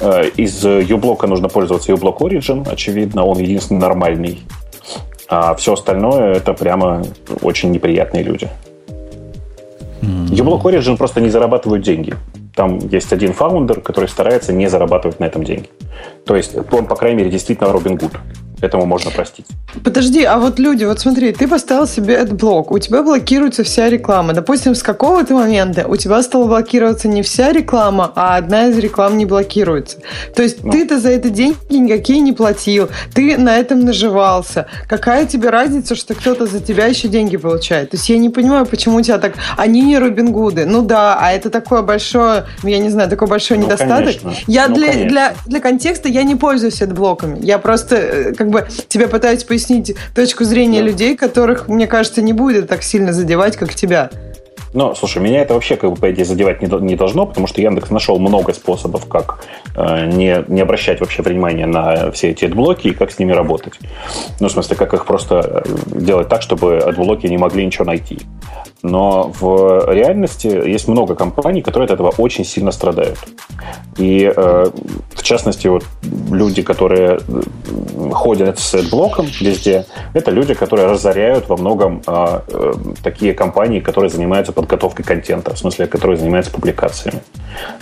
[0.00, 4.42] Э, из uBlock нужно пользоваться uBlock Origin, очевидно, он единственный нормальный.
[5.28, 7.02] А все остальное это прямо
[7.42, 8.48] очень неприятные люди.
[10.02, 12.14] UBlock Origin просто не зарабатывают деньги.
[12.54, 15.68] Там есть один фаундер, который старается не зарабатывать на этом деньги.
[16.26, 18.12] То есть он, по крайней мере, действительно Робин Гуд
[18.60, 19.46] этому можно простить.
[19.82, 24.32] Подожди, а вот люди, вот смотри, ты поставил себе блок, у тебя блокируется вся реклама.
[24.32, 29.18] Допустим, с какого-то момента у тебя стала блокироваться не вся реклама, а одна из реклам
[29.18, 29.98] не блокируется.
[30.34, 30.70] То есть ну.
[30.70, 34.66] ты-то за это деньги никакие не платил, ты на этом наживался.
[34.88, 37.90] Какая тебе разница, что кто-то за тебя еще деньги получает?
[37.90, 39.34] То есть я не понимаю, почему у тебя так...
[39.56, 40.64] Они не Робин Гуды.
[40.64, 44.20] Ну да, а это такое большое, я не знаю, такой большой ну, недостаток.
[44.20, 44.34] Конечно.
[44.46, 47.38] Я ну, для, для, для контекста я не пользуюсь блоками.
[47.40, 48.53] Я просто э, как бы
[48.88, 50.86] тебе пытаюсь пояснить точку зрения да.
[50.86, 54.10] людей, которых, мне кажется, не будет так сильно задевать, как тебя.
[54.74, 57.60] Ну, слушай, меня это вообще, как бы, по идее, задевать не, не должно, потому что
[57.60, 59.44] Яндекс нашел много способов, как
[59.76, 63.74] э, не, не обращать вообще внимания на все эти адблоки и как с ними работать.
[64.40, 68.18] Ну, в смысле, как их просто э, делать так, чтобы адблоки не могли ничего найти.
[68.84, 73.18] Но в реальности есть много компаний, которые от этого очень сильно страдают.
[73.96, 74.66] И, э,
[75.14, 75.84] в частности, вот
[76.30, 77.20] люди, которые
[78.12, 84.10] ходят с блоком везде, это люди, которые разоряют во многом э, э, такие компании, которые
[84.10, 87.22] занимаются подготовкой контента, в смысле, которые занимаются публикациями.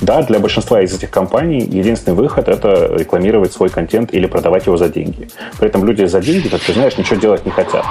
[0.00, 4.76] Да, для большинства из этих компаний единственный выход– это рекламировать свой контент или продавать его
[4.76, 5.28] за деньги.
[5.58, 7.84] При этом люди за деньги, как ты знаешь, ничего делать не хотят.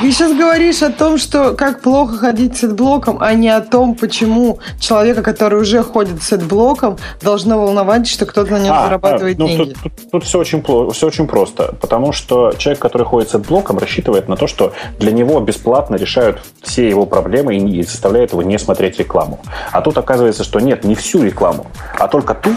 [0.00, 3.96] Ты сейчас говоришь о том, что как плохо ходить с блоком, а не о том,
[3.96, 9.38] почему человека, который уже ходит с блоком, должно волновать, что кто-то на нем а, зарабатывает
[9.38, 9.72] а, ну, деньги.
[9.72, 10.62] Тут, тут, тут все, очень,
[10.92, 11.74] все очень просто.
[11.80, 15.96] Потому что человек, который ходит с AdBlock ом, рассчитывает на то, что для него бесплатно
[15.96, 19.40] решают все его проблемы и заставляют его не смотреть рекламу.
[19.72, 21.66] А тут оказывается, что нет, не всю рекламу,
[21.98, 22.50] а только ту,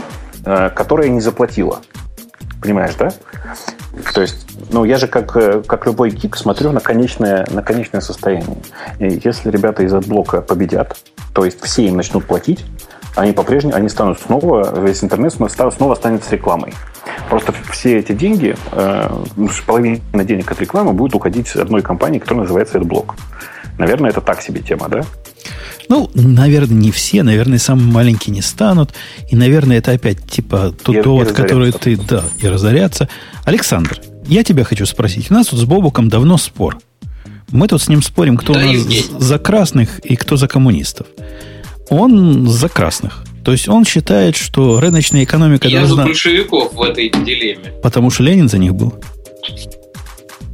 [0.45, 1.79] э, которая не заплатила.
[2.65, 3.11] Понимаешь, да?
[4.11, 8.01] То есть, ну, я же как, э, как любой гик смотрю на конечное, на конечное
[8.01, 8.57] состояние.
[8.97, 10.97] И если ребята из AdBlock а победят,
[11.35, 12.65] то есть все им начнут платить,
[13.15, 16.73] они по-прежнему, они станут снова, весь интернет снова останется рекламой.
[17.29, 22.45] Просто все эти деньги, э, ну, половина денег от рекламы будет уходить одной компании, которая
[22.45, 23.11] называется AdBlock.
[23.77, 25.03] Наверное, это так себе тема, да?
[25.89, 28.93] Ну, наверное, не все, наверное, самые маленькие не станут.
[29.29, 33.07] И, наверное, это опять типа тот и, довод, и который ты, да, и разоряться.
[33.43, 35.29] Александр, я тебя хочу спросить.
[35.29, 36.77] У нас тут с Бобуком давно спор.
[37.51, 41.07] Мы тут с ним спорим, кто да, у нас за красных и кто за коммунистов.
[41.89, 43.23] Он за красных.
[43.43, 45.97] То есть он считает, что рыночная экономика я должна...
[45.97, 47.73] Я за большевиков в этой дилемме.
[47.83, 48.95] Потому что Ленин за них был?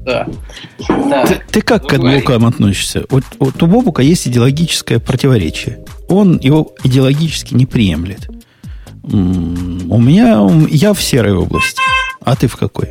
[0.04, 0.28] Да.
[1.28, 3.06] Ты, ты как ну, к Адбукам относишься?
[3.10, 5.86] Вот, вот у Бобука есть идеологическое противоречие.
[6.08, 8.28] Он его идеологически не приемлет.
[9.04, 10.48] У меня...
[10.70, 11.80] Я в серой области.
[12.22, 12.90] А ты в какой?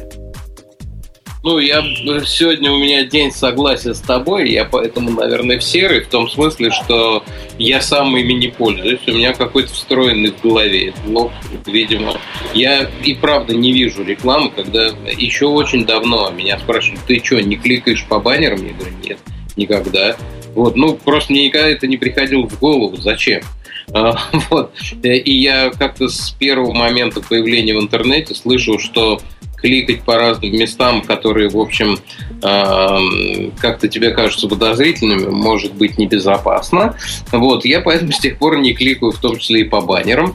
[1.42, 1.82] Ну, я
[2.26, 6.70] сегодня у меня день согласия с тобой, я поэтому, наверное, в серый, в том смысле,
[6.70, 7.24] что
[7.58, 11.32] я сам ими не пользуюсь, у меня какой-то встроенный в голове блок,
[11.64, 12.20] видимо.
[12.52, 17.56] Я и правда не вижу рекламы, когда еще очень давно меня спрашивают, ты что, не
[17.56, 18.62] кликаешь по баннерам?
[18.66, 19.18] Я говорю, нет,
[19.56, 20.16] никогда.
[20.54, 23.40] Вот, ну, просто мне никогда это не приходило в голову, зачем?
[23.92, 24.16] А,
[24.50, 24.72] вот.
[25.02, 29.20] И я как-то с первого момента появления в интернете слышу, что
[29.60, 31.98] кликать по разным местам, которые, в общем,
[32.42, 36.96] э, как-то тебе кажутся подозрительными, может быть небезопасно.
[37.32, 40.34] Вот, я поэтому с тех пор не кликаю, в том числе и по баннерам.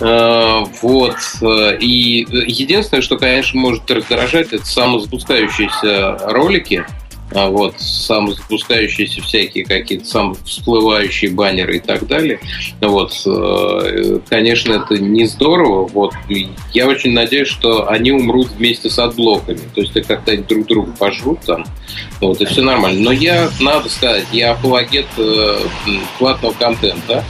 [0.00, 6.84] Э, вот, и единственное, что, конечно, может раздражать, это самозапускающиеся ролики,
[7.32, 12.40] а вот самозапускающиеся всякие какие-то сам всплывающие баннеры и так далее.
[12.80, 15.86] Вот, э, конечно, это не здорово.
[15.86, 16.12] Вот,
[16.72, 19.60] я очень надеюсь, что они умрут вместе с AdBlock ами.
[19.74, 21.64] То есть, как-то друг друга пожрут там.
[22.20, 23.00] Вот, и все нормально.
[23.00, 25.58] Но я, надо сказать, я апологет э,
[26.18, 27.24] платного контента.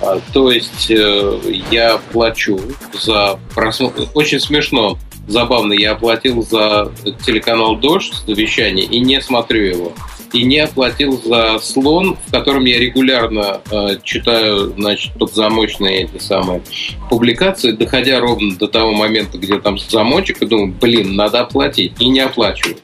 [0.00, 1.40] А, то есть э,
[1.70, 2.60] я плачу
[3.00, 4.04] за просмотр.
[4.14, 6.92] Очень смешно забавно, я оплатил за
[7.24, 9.92] телеканал «Дождь» вещание и не смотрю его.
[10.32, 16.62] и не оплатил за слон, в котором я регулярно э, читаю, значит, подзамочные эти самые
[17.08, 22.08] публикации, доходя ровно до того момента, где там замочек, и думаю, блин, надо оплатить, и
[22.08, 22.76] не оплачиваю.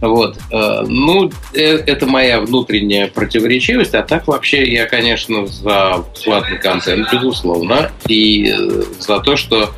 [0.00, 0.36] Вот.
[0.52, 7.08] Э, ну, э, это моя внутренняя противоречивость, а так вообще я, конечно, за платный контент,
[7.12, 9.70] безусловно, и э, за то, что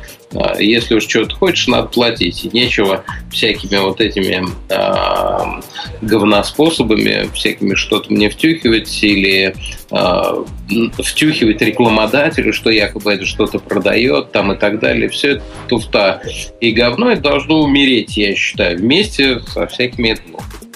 [0.59, 2.51] если уж что-то хочешь, надо платить.
[2.53, 5.61] Нечего всякими вот этими э,
[6.01, 9.55] говноспособами, всякими что-то мне втюхивать или
[9.91, 10.43] э,
[11.01, 15.09] втюхивать рекламодателю, что якобы это что-то продает там и так далее.
[15.09, 16.21] Все это туфта
[16.59, 20.17] и говно, это должно умереть, я считаю, вместе со всякими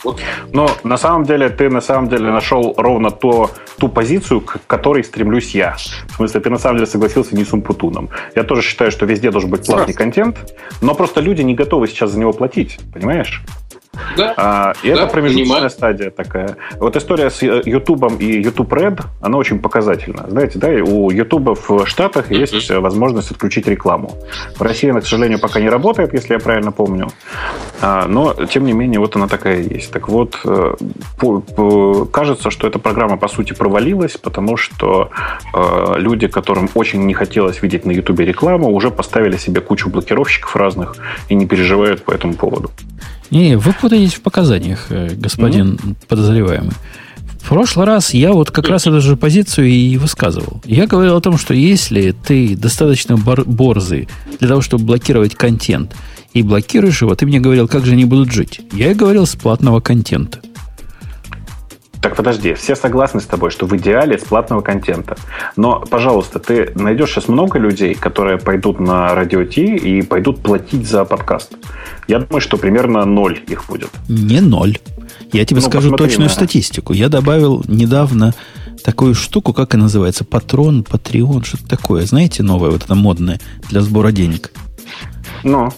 [0.04, 4.60] этими но на самом деле ты на самом деле нашел ровно то, ту позицию, к
[4.68, 5.76] которой стремлюсь я.
[6.10, 8.10] В смысле, ты на самом деле согласился не с Умпутуном.
[8.36, 12.12] Я тоже считаю, что везде должен быть платный контент, но просто люди не готовы сейчас
[12.12, 13.44] за него платить, понимаешь?
[14.16, 14.34] Да.
[14.38, 15.70] А, и да, это промежуточная понимаю.
[15.70, 16.56] стадия такая.
[16.78, 20.26] Вот история с YouTube э, и YouTube Red, она очень показательна.
[20.30, 22.80] Знаете, да, у YouTube в Штатах есть mm-hmm.
[22.80, 24.18] возможность отключить рекламу.
[24.56, 27.10] В России она, к сожалению, пока не работает, если я правильно помню.
[27.82, 29.92] А, но, тем не менее, вот она такая есть.
[29.92, 35.10] Так вот, э, кажется, что эта программа, по сути, провалилась, потому что
[35.54, 40.56] э, люди, которым очень не хотелось видеть на YouTube рекламу, уже поставили себе кучу блокировщиков
[40.56, 40.96] разных
[41.28, 42.72] и не переживают по этому поводу.
[43.32, 45.96] Не, вы путаетесь в показаниях, э, господин mm-hmm.
[46.08, 46.74] подозреваемый.
[47.42, 50.62] В прошлый раз я вот как раз эту же позицию и высказывал.
[50.66, 54.08] Я говорил о том, что если ты достаточно борзый
[54.40, 55.96] для того, чтобы блокировать контент,
[56.34, 58.62] и блокируешь его, ты мне говорил, как же они будут жить.
[58.72, 60.40] Я и говорил с платного контента.
[62.02, 65.16] Так подожди, все согласны с тобой, что в идеале с платного контента.
[65.56, 70.88] Но, пожалуйста, ты найдешь сейчас много людей, которые пойдут на радио Ти и пойдут платить
[70.88, 71.54] за подкаст.
[72.08, 73.90] Я думаю, что примерно ноль их будет.
[74.10, 74.80] Не ноль.
[75.32, 76.34] Я тебе ну, скажу точную на...
[76.34, 76.94] статистику.
[76.94, 78.34] Я добавил недавно
[78.84, 82.06] такую штуку, как она называется, патрон, патреон, что-то такое.
[82.08, 84.52] Знаете, новое, вот это модное для сбора денег.
[85.44, 85.70] Ну.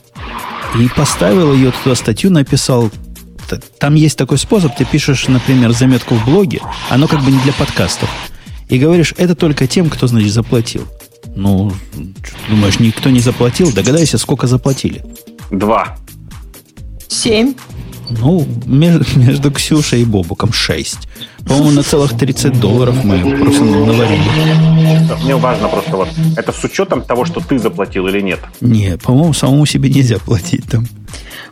[0.79, 2.89] И поставил ее туда статью, написал,
[3.79, 7.53] там есть такой способ, ты пишешь, например, заметку в блоге, оно как бы не для
[7.53, 8.09] подкастов.
[8.69, 10.87] И говоришь, это только тем, кто, значит, заплатил.
[11.35, 11.71] Ну,
[12.49, 13.71] думаешь, никто не заплатил?
[13.71, 15.03] Догадайся, сколько заплатили.
[15.51, 15.97] Два.
[17.07, 17.53] Семь.
[18.09, 21.07] Ну, между, между Ксюшей и Бобуком 6.
[21.45, 25.23] По-моему, на целых 30 долларов мы просто наварили.
[25.23, 28.39] Мне важно просто вот, это с учетом того, что ты заплатил или нет?
[28.61, 30.87] Не, по-моему, самому себе нельзя платить там.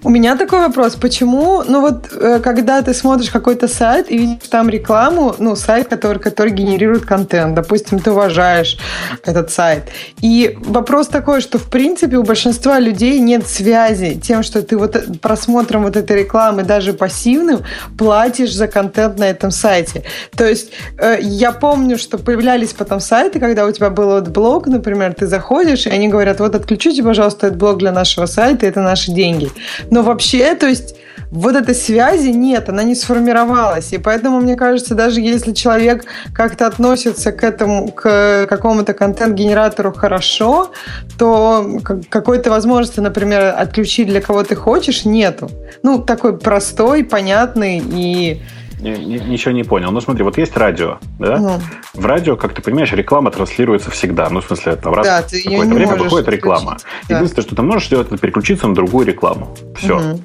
[0.04, 0.96] У меня такой вопрос.
[0.96, 5.90] Почему, ну вот, э, когда ты смотришь какой-то сайт и видишь там рекламу, ну, сайт,
[5.90, 8.80] который, который генерирует контент, допустим, ты уважаешь
[9.24, 9.84] этот сайт.
[10.22, 15.22] И вопрос такой, что, в принципе, у большинства людей нет связи тем, что ты вот
[15.22, 17.62] просмотром вот этой рекламы, даже пассивным,
[17.96, 20.04] платишь за контент на этом сайте.
[20.36, 24.66] То есть э, я помню, что появлялись потом сайты, когда у тебя был вот блог,
[24.66, 28.82] например, ты заходишь, и они говорят, вот отключите, пожалуйста, этот блог для нашего сайта, это
[28.82, 29.51] наши деньги.
[29.90, 30.96] Но вообще, то есть
[31.32, 33.94] вот этой связи нет, она не сформировалась.
[33.94, 36.04] И поэтому, мне кажется, даже если человек
[36.34, 40.72] как-то относится к этому, к какому-то контент-генератору хорошо,
[41.18, 41.80] то
[42.10, 45.50] какой-то возможности, например, отключить для кого ты хочешь, нету.
[45.84, 48.42] Ну, такой простой, понятный и
[48.82, 49.92] Ничего не понял.
[49.92, 51.36] Ну, смотри, вот есть радио, да?
[51.36, 51.62] Угу.
[52.02, 54.30] В радио, как ты понимаешь, реклама транслируется всегда.
[54.30, 56.78] Ну, в смысле, там раз да, в какое-то время выходит реклама.
[57.08, 57.16] Да.
[57.16, 59.56] Единственное, что ты можешь сделать, это переключиться на другую рекламу.
[59.76, 59.98] Все.
[59.98, 60.22] Угу.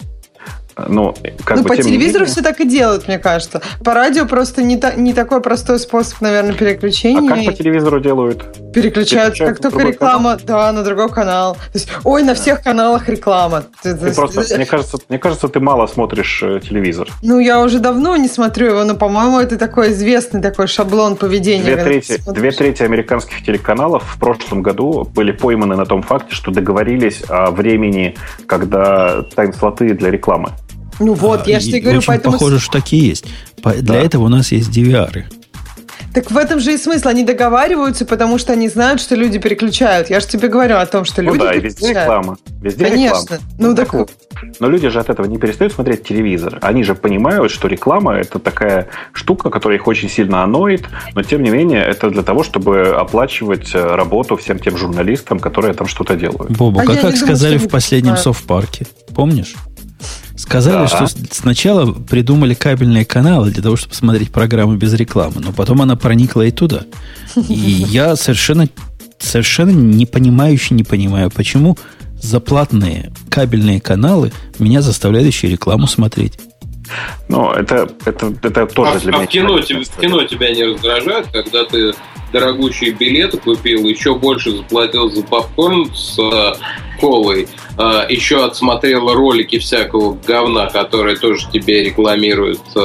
[0.88, 2.32] Ну, как ну бы, по телевизору менее...
[2.32, 3.62] все так и делают, мне кажется.
[3.82, 7.32] По радио просто не, та, не такой простой способ, наверное, переключения.
[7.32, 8.42] А как по телевизору делают?
[8.74, 10.40] Переключают, Переключают как только реклама, канал?
[10.46, 11.54] да, на другой канал.
[11.54, 13.64] То есть, ой, на всех каналах реклама.
[13.82, 17.08] Ты, ты просто, мне, кажется, мне кажется, ты мало смотришь э, телевизор.
[17.22, 21.64] Ну, я уже давно не смотрю его, но, по-моему, это такой известный такой шаблон поведения.
[21.64, 26.50] Две трети, две трети американских телеканалов в прошлом году были пойманы на том факте, что
[26.50, 28.14] договорились о времени,
[28.46, 30.50] когда тайм-слоты для рекламы.
[30.98, 32.32] Ну вот, я же тебе говорю, очень поэтому...
[32.32, 33.24] похоже, что такие есть.
[33.62, 35.24] Для этого у нас есть DVR.
[36.16, 37.08] Так в этом же и смысл.
[37.08, 40.08] Они договариваются, потому что они знают, что люди переключают.
[40.08, 42.38] Я же тебе говорю о том, что ну люди да, и везде реклама.
[42.62, 43.34] Везде Конечно.
[43.34, 43.42] реклама.
[43.58, 43.90] Ну, так...
[43.90, 44.08] так...
[44.58, 46.58] Но люди же от этого не перестают смотреть телевизор.
[46.62, 51.42] Они же понимают, что реклама– это такая штука, которая их очень сильно аноит, но тем
[51.42, 56.16] не менее это для того, чтобы оплачивать э, работу всем тем журналистам, которые там что-то
[56.16, 56.50] делают.
[56.50, 58.86] Бобу, а как, как сказали в последнем совпарке?
[59.14, 59.54] Помнишь?
[60.36, 60.88] Сказали, да.
[60.88, 65.96] что сначала придумали кабельные каналы для того, чтобы смотреть программы без рекламы, но потом она
[65.96, 66.82] проникла и туда.
[67.48, 68.68] И я совершенно,
[69.18, 71.78] совершенно не понимающе не понимаю, почему
[72.20, 76.38] заплатные кабельные каналы меня заставляют еще рекламу смотреть.
[77.28, 79.26] Ну, это, это, это тоже а, для а меня...
[79.26, 81.94] В кино, в кино тебя не раздражает, когда ты
[82.32, 86.54] дорогущие билеты купил, еще больше заплатил за попкорн с э,
[87.00, 87.48] колой,
[87.78, 92.80] э, еще отсмотрел ролики всякого говна, которые тоже тебе рекламируют э,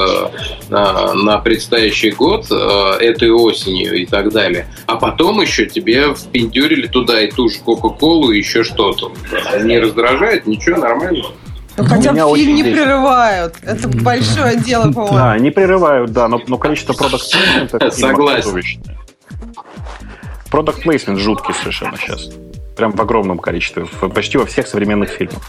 [0.69, 4.67] э, на предстоящий год, э, этой осенью и так далее.
[4.85, 9.11] А потом еще тебе впендюрили туда и ту же Кока-Колу, и еще что-то.
[9.63, 10.45] Не раздражает?
[10.45, 11.25] Ничего, нормально.
[11.77, 13.55] Ну, хотя фильм не прерывают.
[13.63, 15.15] Это большое дело, по-моему.
[15.15, 17.23] Да, не прерывают, да, но, но количество продукт
[17.93, 18.81] Согласен.
[20.49, 22.29] Продукт плейсмент жуткий совершенно сейчас.
[22.75, 23.85] Прям в огромном количестве.
[23.85, 25.41] Почти во всех современных фильмах.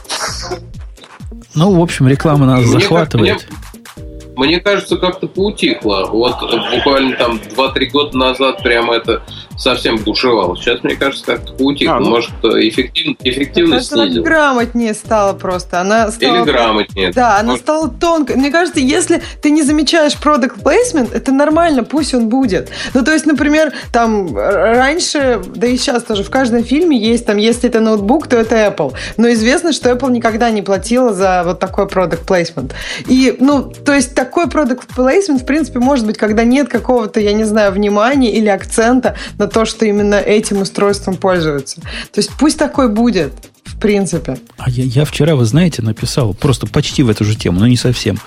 [1.55, 3.43] Ну, в общем, реклама нас мне захватывает.
[3.43, 6.07] Как, мне, мне кажется, как-то поутихло.
[6.11, 6.41] Вот
[6.75, 9.23] буквально там 2-3 года назад прямо это
[9.57, 10.57] совсем бушевало.
[10.57, 11.97] Сейчас, мне кажется, как-то поутихло.
[11.97, 14.17] А, ну, Может, эффектив, эффективность снизилась.
[14.17, 15.81] Она грамотнее стала просто.
[15.81, 16.37] Она стала...
[16.37, 17.13] Или грамотнее.
[17.13, 17.65] Да, она Может...
[17.65, 18.37] стала тонкой.
[18.37, 22.71] Мне кажется, если ты не замечаешь product placement, это нормально, пусть он будет.
[22.95, 27.37] Ну, то есть, например, там раньше, да и сейчас тоже в каждом фильме есть там,
[27.37, 28.95] если это ноутбук, то это Apple.
[29.17, 32.73] Но известно, что Apple никогда не платила за вот такой product placement.
[33.07, 37.33] И, ну, то есть такой product placement, в принципе, может быть, когда нет какого-то, я
[37.33, 41.81] не знаю, внимания или акцента на то, что именно этим устройством пользуются.
[41.81, 43.33] То есть пусть такой будет,
[43.65, 44.39] в принципе.
[44.57, 47.77] А я, я вчера, вы знаете, написал просто почти в эту же тему, но не
[47.77, 48.21] совсем.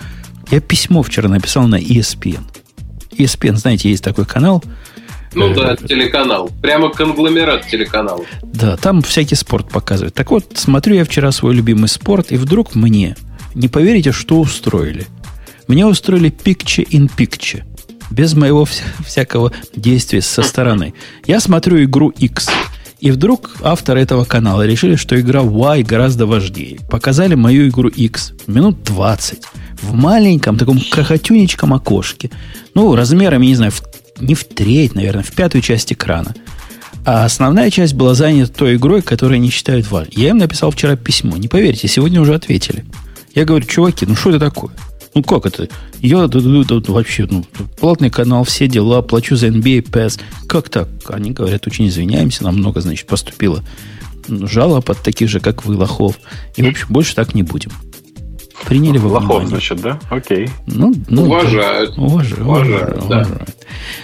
[0.51, 2.41] Я письмо вчера написал на ESPN.
[3.17, 4.61] ESPN, знаете, есть такой канал.
[5.33, 6.49] Ну да, телеканал.
[6.61, 8.27] Прямо конгломерат телеканалов.
[8.43, 10.13] Да, там всякий спорт показывает.
[10.13, 13.15] Так вот, смотрю я вчера свой любимый спорт, и вдруг мне,
[13.53, 15.07] не поверите, что устроили.
[15.67, 17.63] Мне устроили picture in picture.
[18.11, 20.93] Без моего вся, всякого действия со стороны.
[21.25, 22.49] Я смотрю игру X.
[22.99, 26.79] И вдруг авторы этого канала решили, что игра Y гораздо важнее.
[26.89, 29.43] Показали мою игру X минут 20
[29.81, 32.31] в маленьком таком крохотюнечком окошке.
[32.73, 33.83] Ну, размерами, не знаю, в,
[34.19, 36.33] не в треть, наверное, в пятую часть экрана.
[37.05, 40.13] А основная часть была занята той игрой, которую они считают важной.
[40.15, 41.37] Я им написал вчера письмо.
[41.37, 42.85] Не поверите, сегодня уже ответили.
[43.35, 44.71] Я говорю, чуваки, ну что это такое?
[45.15, 45.69] Ну как это?
[46.01, 46.17] Я
[46.89, 47.45] вообще, ну,
[47.79, 50.19] платный канал, все дела, плачу за NBA Pass.
[50.45, 50.89] Как так?
[51.07, 53.63] Они говорят, очень извиняемся, нам много, значит, поступило
[54.27, 56.19] жалоб от таких же, как вы, лохов.
[56.55, 57.71] И, в общем, больше так не будем.
[58.67, 59.47] Приняли во Лохов, внимание.
[59.49, 59.99] значит, да?
[60.09, 60.49] Окей.
[60.65, 61.95] Ну, ну, уважают.
[61.95, 62.39] Да, уважают.
[62.39, 63.17] Уважают, да.
[63.17, 63.49] уважают.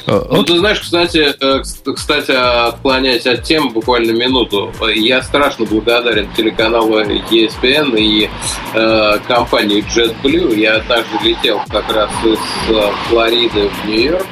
[0.07, 6.27] А, ну, ты знаешь, кстати, э, кстати, отклоняясь от темы буквально минуту, я страшно благодарен
[6.35, 8.29] телеканалу ESPN и
[8.73, 10.55] э, компании JetBlue.
[10.59, 12.39] Я однажды летел как раз из
[12.69, 14.27] э, Флориды в Нью-Йорк,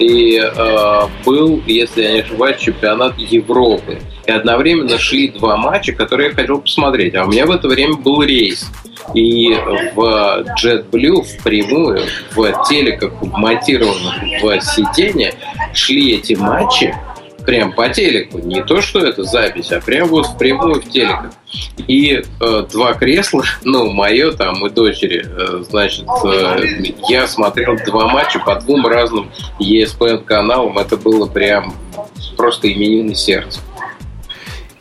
[0.00, 3.98] и э, был, если я не ошибаюсь, чемпионат Европы.
[4.26, 7.14] И одновременно шли два матча, которые я хотел посмотреть.
[7.14, 8.66] А у меня в это время был рейс.
[9.14, 9.54] И
[9.94, 12.02] в JetBlue впрямую,
[12.34, 15.34] в телеках, вмонтированных в сиденье,
[15.74, 16.94] шли эти матчи
[17.44, 18.38] прям по телеку.
[18.38, 21.32] Не то, что это запись, а прям вот впрямую в телеках.
[21.88, 28.08] И э, два кресла, ну, мое там и дочери, э, значит, э, я смотрел два
[28.08, 30.78] матча по двум разным ESPN каналам.
[30.78, 31.74] Это было прям
[32.36, 33.60] просто именины сердца.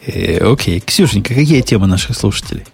[0.05, 0.79] Э, окей.
[0.79, 2.65] Ксюшенька, какие темы наших слушателей?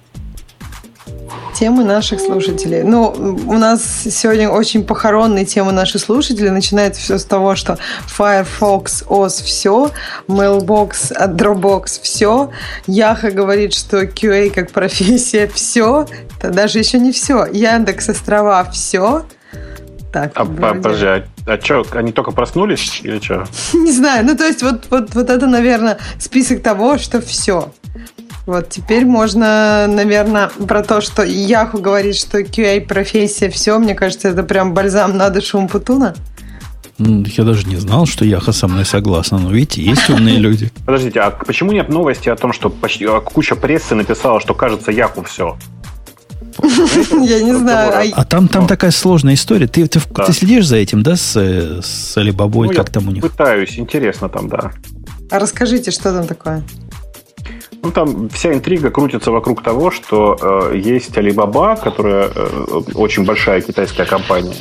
[1.55, 2.83] Темы наших слушателей.
[2.83, 3.07] Ну,
[3.47, 6.49] у нас сегодня очень похоронные темы наших слушателей.
[6.49, 7.77] Начинается все с того, что
[8.07, 9.91] Firefox OS все,
[10.27, 12.51] Mailbox от Dropbox все,
[12.87, 16.05] Яха говорит, что QA как профессия все,
[16.37, 19.25] это даже еще не все, Яндекс острова все.
[20.11, 20.81] Так, а, вроде...
[20.81, 23.45] подожди, а, а что, они только проснулись или что?
[23.73, 27.73] Не знаю, ну то есть вот, вот, вот это, наверное, список того, что все.
[28.45, 34.29] Вот теперь можно, наверное, про то, что Яху говорит, что QA профессия, все, мне кажется,
[34.29, 36.13] это прям бальзам на душу Умпутуна.
[36.97, 39.39] Я даже не знал, что Яха со мной согласна.
[39.39, 40.71] Но видите, есть умные люди.
[40.85, 44.91] Подождите, а почему нет новости о том, что почти а куча прессы написала, что кажется
[44.91, 45.57] Яху все?
[46.61, 48.13] Я не знаю.
[48.15, 49.67] А там там такая сложная история.
[49.67, 49.99] Ты ты
[50.31, 53.21] следишь за этим, да, с с Алибабой, ну, как там у них?
[53.21, 54.71] Пытаюсь, интересно там, да.
[55.31, 56.63] А расскажите, что там такое?
[57.85, 63.61] Ну, там вся интрига крутится вокруг того, что э, есть Alibaba, которая э, очень большая
[63.61, 64.55] китайская компания.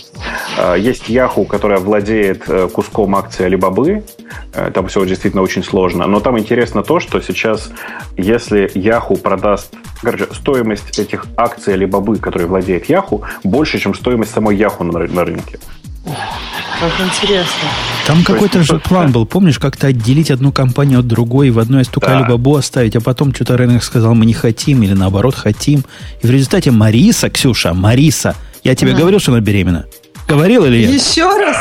[0.58, 4.04] Э, есть Yahoo, которая владеет э, куском акций Alibaba.
[4.52, 6.06] Э, там все действительно очень сложно.
[6.06, 7.72] Но там интересно то, что сейчас,
[8.18, 9.74] если Yahoo продаст...
[10.02, 15.24] Короче, стоимость этих акций Alibaba, которые владеет Yahoo, больше, чем стоимость самой Yahoo на, на
[15.24, 15.58] рынке.
[16.04, 17.68] Как интересно.
[18.06, 22.08] Там какой-то же план был, помнишь, как-то отделить одну компанию от другой, в одной стука
[22.08, 22.20] да.
[22.20, 25.84] Alibaba оставить, а потом что-то рынок сказал, мы не хотим, или наоборот хотим.
[26.22, 29.86] И в результате Мариса, Ксюша, Мариса, Я тебе говорил, что она беременна?
[30.26, 31.02] Говорил или нет?
[31.02, 31.56] Еще раз?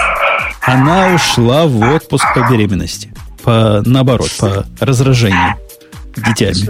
[0.62, 3.14] Она ушла в отпуск по беременности.
[3.44, 5.56] По, наоборот, по разражению
[6.16, 6.70] детьми.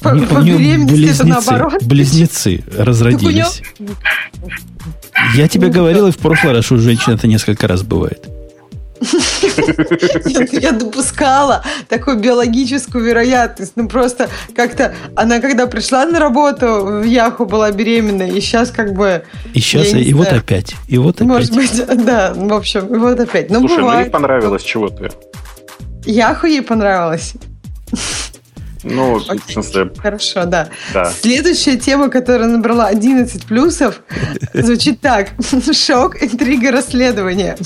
[0.00, 3.62] По, у, по у нее близнецы, близнецы разродились.
[5.34, 8.28] Я тебе говорил и в прошлый раз, что у женщин это несколько раз бывает.
[10.24, 13.72] Нет, я допускала такую биологическую вероятность.
[13.76, 18.94] Ну, просто как-то она, когда пришла на работу в Яху, была беременна, и сейчас как
[18.94, 19.24] бы...
[19.52, 20.74] И сейчас, и вот опять.
[20.88, 21.26] И вот опять.
[21.26, 23.50] Может быть, да, в общем, и вот опять.
[23.50, 23.98] Ну, Слушай, бывает.
[23.98, 25.10] ну ей понравилось чего ты?
[26.04, 27.34] Яху ей понравилось.
[28.84, 29.40] Ну, Окей.
[29.46, 29.90] в смысле...
[29.98, 30.68] Хорошо, да.
[30.92, 31.06] да.
[31.10, 34.02] Следующая тема, которая набрала 11 плюсов,
[34.52, 35.30] звучит так.
[35.72, 37.56] Шок, интрига, расследование.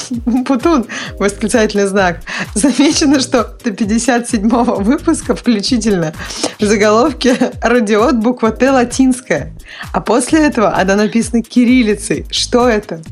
[0.47, 0.86] Путун,
[1.19, 2.20] восклицательный знак.
[2.55, 6.15] Замечено, что до 57-го выпуска включительно
[6.59, 9.53] в заголовке «Радиот» буква «Т» латинская.
[9.93, 12.27] А после этого она написана кириллицей.
[12.31, 13.03] Что это?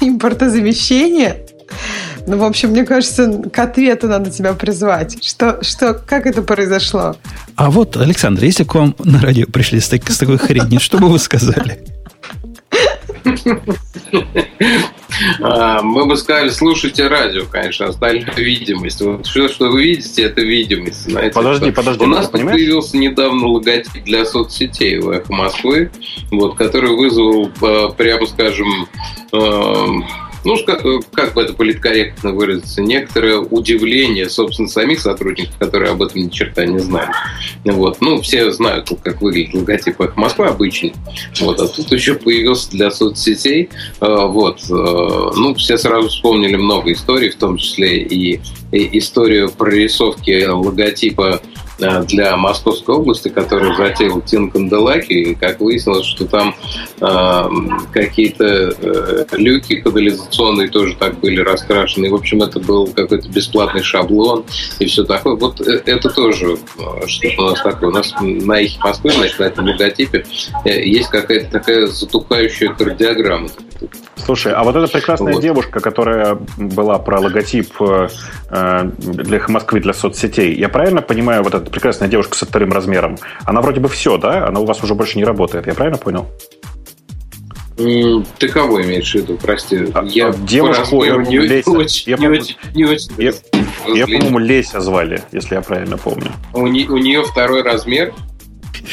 [0.00, 1.46] Импортозамещение?
[2.26, 5.22] Ну, в общем, мне кажется, к ответу надо тебя призвать.
[5.24, 7.16] Что, что, как это произошло?
[7.56, 10.98] А вот, Александр, если к вам на радио пришли с, так, с такой хренью, что
[10.98, 11.78] бы вы сказали?
[15.40, 19.00] А, мы бы сказали, слушайте радио, конечно, остальная видимость.
[19.02, 21.10] Вот все, что вы видите, это видимость.
[21.10, 21.74] Знаете, подожди, что?
[21.74, 22.04] подожди.
[22.04, 25.90] У нас появился недавно логотип для соцсетей в «Эхо Москвы»,
[26.30, 28.88] вот, который вызвал, а, прямо скажем,
[29.32, 29.86] а,
[30.44, 36.02] ну, как, э, как бы это политкорректно выразиться, некоторое удивление, собственно, самих сотрудников, которые об
[36.02, 37.10] этом ни черта не знали.
[37.64, 38.00] Вот.
[38.00, 40.94] Ну, все знают, как выглядит логотип «Эхо Москвы» обычный.
[41.40, 41.60] Вот.
[41.60, 43.70] А тут еще появился для соцсетей.
[44.00, 44.60] Э, вот.
[44.68, 48.40] Э, ну, все сразу вспомнили много историй, в том числе и,
[48.72, 51.42] историю прорисовки логотипа
[52.06, 56.54] для Московской области, которую затеял Тин Канделаки, и как выяснилось, что там
[57.00, 57.42] э,
[57.92, 62.06] какие-то э, люки канализационные тоже так были раскрашены.
[62.06, 64.44] И, в общем, это был какой-то бесплатный шаблон
[64.78, 65.36] и все такое.
[65.36, 67.90] Вот э, это тоже э, что-то у нас такое.
[67.90, 70.24] У нас на их Москвы, значит, на этом логотипе
[70.64, 73.48] есть какая-то такая затухающая кардиограмма.
[74.24, 75.42] Слушай, а вот эта прекрасная вот.
[75.42, 77.72] девушка, которая была про логотип
[78.48, 83.60] для Москвы для соцсетей, я правильно понимаю, вот эта прекрасная девушка со вторым размером, она
[83.60, 84.46] вроде бы все, да?
[84.46, 86.28] Она у вас уже больше не работает, я правильно понял?
[87.76, 89.88] Ты кого имеешь в виду, прости?
[89.94, 91.70] А, я а девушку не, Леся.
[91.70, 93.32] Не очень, я, не очень, не очень я,
[93.94, 96.30] я, по-моему, Леся звали, если я правильно помню.
[96.52, 98.14] У, не, у нее второй размер?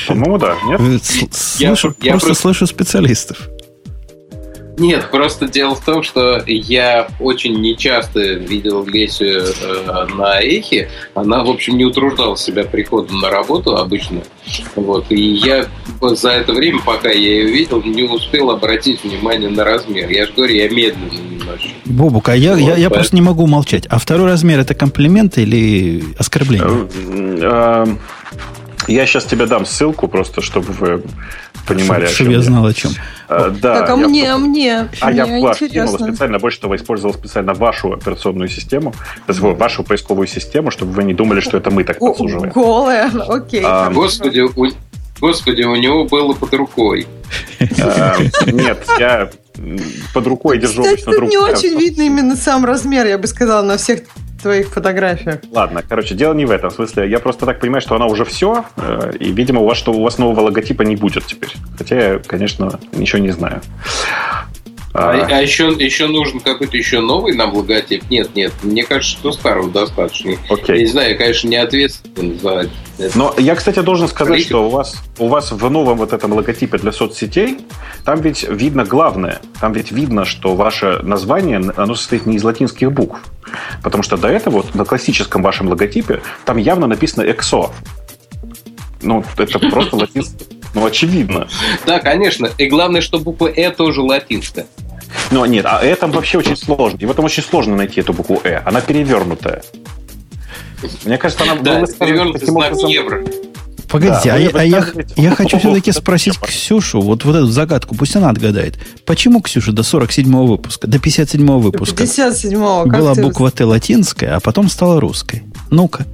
[0.08, 0.56] По-моему, да.
[0.66, 1.04] Нет?
[1.04, 1.28] Слышу,
[1.60, 3.50] я, просто, я просто слышу специалистов.
[4.80, 10.90] Нет, просто дело в том, что я очень нечасто видел Лесю э, на эхе.
[11.14, 14.22] Она, в общем, не утруждала себя приходом на работу обычно.
[14.76, 15.06] Вот.
[15.10, 15.68] И я
[16.02, 20.10] за это время, пока я ее видел, не успел обратить внимание на размер.
[20.10, 21.70] Я же говорю, я медленно немножко.
[21.86, 23.86] Бобук, а я, вот, я, я просто не могу молчать.
[23.88, 26.88] А второй размер это комплимент или оскорбление?
[28.90, 31.04] Э, э, я сейчас тебе дам ссылку, просто чтобы вы
[31.68, 32.92] понимали, чтобы, чтобы я знал о чем.
[33.28, 34.90] А, да, так, а мне, я, а мне?
[35.02, 38.94] А мне я ваш кинул специально, больше того, использовал специально вашу операционную систему,
[39.28, 42.52] вашу поисковую систему, чтобы вы не думали, что это мы так подсуживаем.
[42.52, 43.62] Голая, окей.
[43.64, 44.68] А, Господи, у,
[45.20, 47.08] Господи, у него было под рукой.
[47.82, 48.16] А,
[48.48, 49.30] нет, я
[50.14, 51.30] под рукой держу Кстати, обычно друг.
[51.30, 54.02] не очень видно именно сам размер, я бы сказала, на всех
[54.42, 55.40] твоих фотографиях.
[55.52, 56.70] Ладно, короче, дело не в этом.
[56.70, 59.78] В смысле, я просто так понимаю, что она уже все, э, и, видимо, у вас
[59.78, 61.54] что у вас нового логотипа не будет теперь.
[61.78, 63.62] Хотя я, конечно, ничего не знаю.
[64.92, 68.10] А, а, а еще, еще нужен какой-то еще новый нам логотип?
[68.10, 70.32] Нет, нет, мне кажется, что старого достаточно.
[70.50, 70.76] Okay.
[70.76, 72.50] Я не знаю, я, конечно, не ответственен за
[72.98, 73.18] это.
[73.18, 74.50] Но я, кстати, должен сказать, Смотрите.
[74.50, 77.60] что у вас, у вас в новом вот этом логотипе для соцсетей,
[78.04, 79.42] там ведь видно главное.
[79.62, 83.20] Там ведь видно, что ваше название, оно состоит не из латинских букв.
[83.84, 87.70] Потому что до этого вот на классическом вашем логотипе там явно написано «EXO».
[89.02, 91.48] Ну, это просто латинский ну, очевидно.
[91.86, 92.50] Да, конечно.
[92.58, 94.68] И главное, что буква «э» тоже латинская.
[95.32, 96.98] Ну, нет, а «э» там вообще очень сложно.
[97.00, 98.62] И в этом очень сложно найти эту букву «э».
[98.66, 99.64] Она перевернутая.
[101.04, 101.56] Мне кажется, она...
[101.56, 102.90] Да, перевернутый знак образом...
[102.90, 103.24] евро.
[103.90, 104.86] Погодите, да, а, я, а я,
[105.16, 108.78] я хочу все-таки спросить Ксюшу, вот, вот эту загадку, пусть она отгадает.
[109.04, 114.70] Почему, Ксюша, до 47-го выпуска, до 57-го выпуска 57-го, была буква Т латинская, а потом
[114.70, 115.42] стала русской?
[115.72, 116.06] Ну-ка,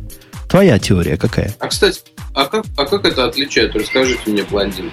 [0.56, 1.53] твоя теория какая?
[1.60, 1.99] А, кстати,
[2.34, 3.76] а как, а как это отличает?
[3.76, 4.90] Расскажите мне, блондин.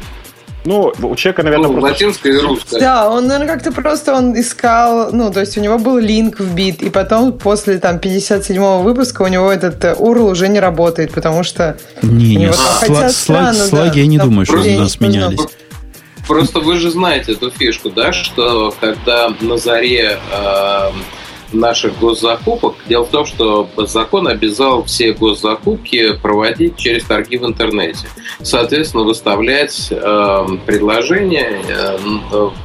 [0.64, 1.92] Ну, у человека, наверное, ну, просто...
[1.92, 2.80] латинское и русское.
[2.80, 6.54] Да, он, наверное, как-то просто он искал, ну, то есть у него был линк в
[6.54, 11.44] бит, и потом после там 57-го выпуска у него этот URL уже не работает, потому
[11.44, 11.76] что...
[12.02, 15.40] Не, не, сла- сла- слаги я не думаю, что у нас менялись.
[16.26, 20.90] Просто вы же знаете эту фишку, да, что когда на заре э,
[21.52, 22.74] наших госзакупок.
[22.88, 28.06] Дело в том, что закон обязал все госзакупки проводить через торги в интернете.
[28.42, 31.98] Соответственно, выставлять э, предложения э,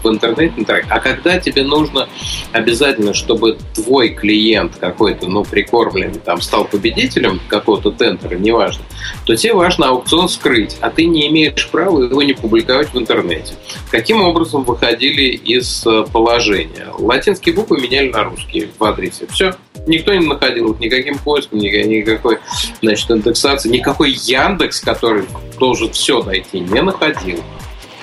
[0.03, 0.53] в интернете.
[0.89, 2.07] А когда тебе нужно
[2.51, 8.83] обязательно, чтобы твой клиент какой-то, ну, прикормленный, там, стал победителем какого-то тендера, неважно,
[9.25, 13.53] то тебе важно аукцион скрыть, а ты не имеешь права его не публиковать в интернете.
[13.91, 16.87] Каким образом выходили из э, положения?
[16.97, 19.25] Латинские буквы меняли на русские в адресе.
[19.31, 19.55] Все.
[19.87, 22.39] Никто не находил их никаким поиском, никакой
[22.81, 25.23] значит, индексации, никакой Яндекс, который
[25.59, 27.41] должен все найти, не находил.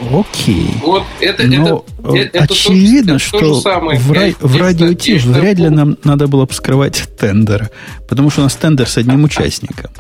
[0.00, 0.70] Окей.
[0.82, 1.84] Вот это, Но
[2.14, 4.88] это, это очевидно, то, что то самое, в, ра- в радио
[5.32, 7.70] вряд ли нам надо было бы скрывать тендер,
[8.08, 9.90] потому что у нас тендер с одним участником.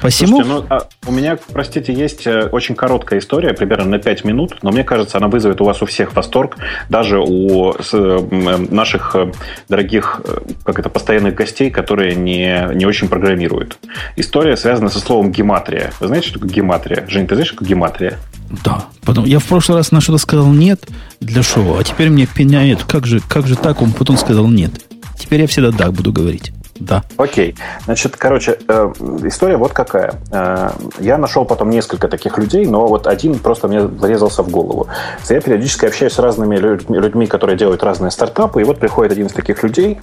[0.00, 0.42] Посему...
[0.42, 4.58] Слушайте, ну, а у меня, простите, есть э, очень короткая история, примерно на 5 минут,
[4.62, 6.56] но мне кажется, она вызовет у вас у всех восторг,
[6.88, 9.32] даже у э, наших э,
[9.68, 10.22] дорогих,
[10.64, 13.78] как это, постоянных гостей, которые не, не очень программируют.
[14.16, 15.92] История связана со словом гематрия.
[16.00, 17.06] Вы знаете, что такое гематрия?
[17.08, 18.18] Жень, ты знаешь, что такое гематрия?
[18.64, 18.84] Да.
[19.04, 20.80] Потом, я в прошлый раз на что-то сказал нет
[21.20, 24.72] для шоу, а теперь мне пеняет, как же, как же так, он потом сказал нет.
[25.18, 26.52] Теперь я всегда так буду говорить.
[26.80, 27.02] Да.
[27.18, 27.54] Окей.
[27.84, 28.92] Значит, короче, э,
[29.24, 30.14] история вот какая.
[30.32, 34.88] Э, я нашел потом несколько таких людей, но вот один просто мне врезался в голову.
[35.28, 39.32] Я периодически общаюсь с разными людьми, которые делают разные стартапы, и вот приходит один из
[39.32, 40.00] таких людей,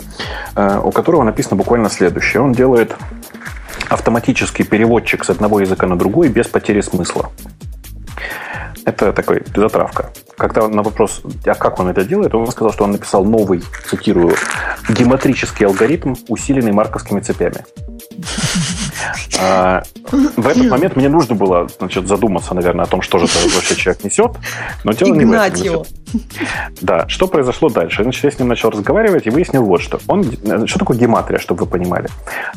[0.56, 2.44] э, у которого написано буквально следующее.
[2.44, 2.96] Он делает
[3.90, 7.32] автоматический переводчик с одного языка на другой без потери смысла.
[8.86, 10.12] Это такой затравка.
[10.38, 14.36] Когда на вопрос, а как он это делает, он сказал, что он написал новый, цитирую,
[14.88, 17.66] геометрический алгоритм, усиленный марковскими цепями.
[19.40, 23.56] А, в этот момент мне нужно было значит, задуматься, наверное, о том, что же это
[23.56, 24.32] вообще человек несет.
[24.84, 25.86] Но дело не в этом.
[26.82, 28.04] Да, что произошло дальше?
[28.04, 30.00] Значит, я с ним начал разговаривать и выяснил вот что.
[30.08, 30.24] Он,
[30.66, 32.10] что такое гематрия, чтобы вы понимали?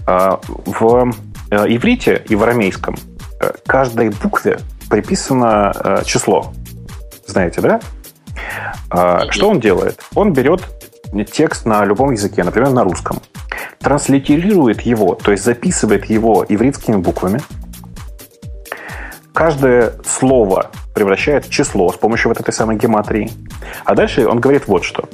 [0.06, 1.12] А, в
[1.50, 2.96] э, иврите и в арамейском
[3.40, 4.60] э, каждой букве
[4.90, 6.52] приписано э, число.
[7.26, 7.80] Знаете, да?
[8.90, 10.00] Э, что он делает?
[10.14, 10.62] Он берет
[11.32, 13.20] текст на любом языке, например, на русском,
[13.78, 17.40] транслитерирует его, то есть записывает его ивритскими буквами,
[19.32, 23.30] каждое слово превращает в число с помощью вот этой самой гематрии.
[23.84, 25.08] А дальше он говорит вот что.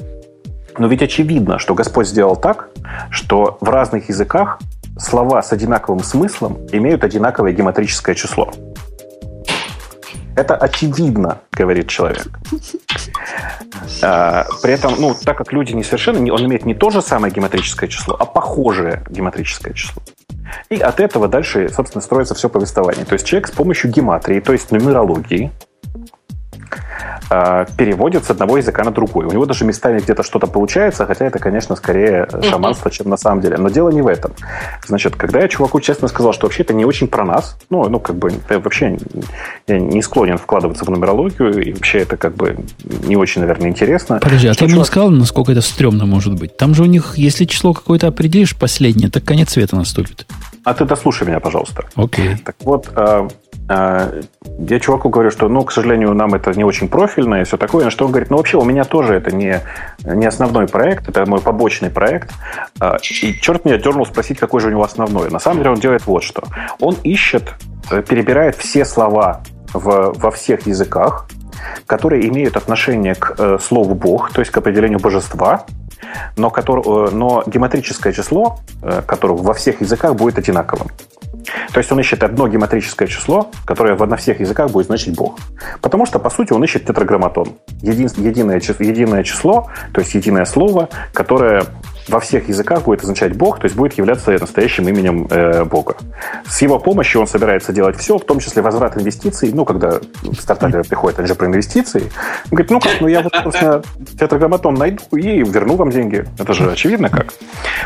[0.77, 2.69] Но ведь очевидно, что Господь сделал так,
[3.09, 4.59] что в разных языках
[4.99, 8.51] слова с одинаковым смыслом имеют одинаковое гематрическое число.
[10.37, 12.27] Это очевидно, говорит человек.
[14.03, 17.33] А, при этом, ну, так как люди не совершенно, он имеет не то же самое
[17.33, 20.03] геометрическое число, а похожее геометрическое число.
[20.69, 23.03] И от этого дальше, собственно, строится все повествование.
[23.03, 25.51] То есть человек с помощью гематрии, то есть нумерологии,
[27.29, 29.25] переводит с одного языка на другой.
[29.25, 33.41] У него даже местами где-то что-то получается, хотя это, конечно, скорее шаманство, чем на самом
[33.41, 33.57] деле.
[33.57, 34.31] Но дело не в этом.
[34.85, 37.99] Значит, когда я чуваку честно сказал, что вообще это не очень про нас, ну, ну
[37.99, 38.97] как бы вообще
[39.67, 42.57] я не склонен вкладываться в нумерологию, и вообще это как бы
[43.03, 44.19] не очень, наверное, интересно.
[44.21, 44.85] Подожди, а ты ему чувак...
[44.85, 46.57] не сказал, насколько это стрёмно может быть?
[46.57, 50.25] Там же у них, если число какое-то определишь последнее, так конец света наступит.
[50.63, 51.85] А ты дослушай меня, пожалуйста.
[51.95, 52.37] Окей.
[52.43, 53.27] Так вот, э,
[53.69, 57.85] я чуваку говорю, что, ну, к сожалению, нам это не очень профильно и все такое.
[57.85, 59.61] На что он говорит, ну, вообще, у меня тоже это не,
[60.05, 62.31] не основной проект, это мой побочный проект.
[62.79, 65.29] Э, и черт меня дернул спросить, какой же у него основной.
[65.29, 66.43] На самом деле он делает вот что.
[66.79, 67.53] Он ищет,
[68.07, 69.41] перебирает все слова
[69.73, 71.27] в, во всех языках,
[71.85, 75.65] которые имеют отношение к э, слову Бог, то есть к определению божества,
[76.35, 80.87] но, который, э, но геометрическое число, э, которое во всех языках будет одинаковым.
[81.73, 85.39] То есть он ищет одно геометрическое число, которое на всех языках будет значить Бог.
[85.81, 87.57] Потому что, по сути, он ищет тетраграмматон.
[87.81, 91.63] Един, единое, единое число, то есть единое слово, которое
[92.07, 95.97] во всех языках будет означать Бог, то есть будет являться настоящим именем э, Бога.
[96.45, 99.51] С его помощью он собирается делать все, в том числе возврат инвестиций.
[99.53, 99.99] Ну, когда
[100.39, 102.03] стартаперы приходят, они же про инвестиции.
[102.45, 103.81] Он говорит, ну как, ну я вот, собственно,
[104.19, 106.25] тетраграмматон найду и верну вам деньги.
[106.39, 107.33] Это же очевидно как.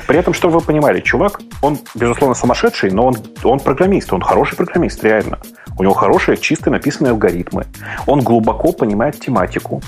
[0.07, 4.55] При этом, чтобы вы понимали, чувак, он, безусловно, сумасшедший, но он, он программист, он хороший
[4.55, 5.39] программист, реально.
[5.77, 7.65] У него хорошие, чистые написанные алгоритмы.
[8.05, 9.81] Он глубоко понимает тематику.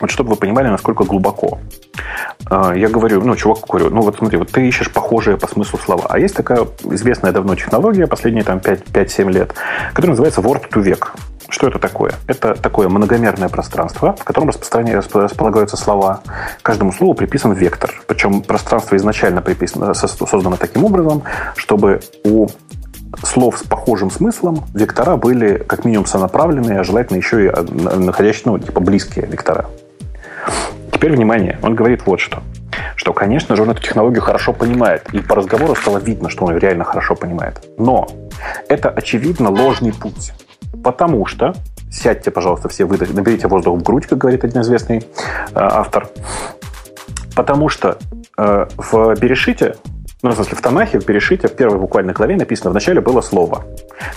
[0.00, 1.58] Вот чтобы вы понимали, насколько глубоко.
[2.50, 5.78] А, я говорю, ну, чувак, говорю, ну вот смотри, вот ты ищешь похожие по смыслу
[5.78, 6.04] слова.
[6.08, 9.54] А есть такая известная давно технология, последние там 5-7 лет,
[9.94, 11.08] которая называется Word to Vec.
[11.48, 12.12] Что это такое?
[12.26, 16.20] Это такое многомерное пространство, в котором располагаются слова.
[16.62, 18.02] Каждому слову приписан вектор.
[18.08, 21.22] Причем пространство изначально приписано, создано таким образом,
[21.54, 22.48] чтобы у
[23.22, 28.58] слов с похожим смыслом вектора были как минимум сонаправленные, а желательно еще и находящие, ну,
[28.58, 29.66] типа близкие вектора.
[30.92, 32.42] Теперь внимание, он говорит вот что.
[32.96, 35.06] Что, конечно же, он эту технологию хорошо понимает.
[35.12, 37.64] И по разговору стало видно, что он реально хорошо понимает.
[37.78, 38.08] Но
[38.68, 40.32] это, очевидно, ложный путь.
[40.82, 41.54] Потому что,
[41.90, 45.02] сядьте, пожалуйста, все, выдать, наберите воздух в грудь, как говорит один известный э,
[45.54, 46.08] автор.
[47.34, 47.98] Потому что
[48.38, 49.76] э, в Берешите
[50.22, 53.64] ну, в смысле, в Танахе, в Перешите, в первой буквальной главе написано, вначале было слово.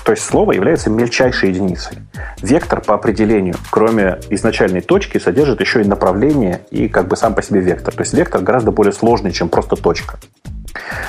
[0.06, 1.98] То есть слово является мельчайшей единицей.
[2.42, 7.42] Вектор по определению, кроме изначальной точки, содержит еще и направление и как бы сам по
[7.42, 7.94] себе вектор.
[7.94, 10.20] То есть вектор гораздо более сложный, чем просто точка.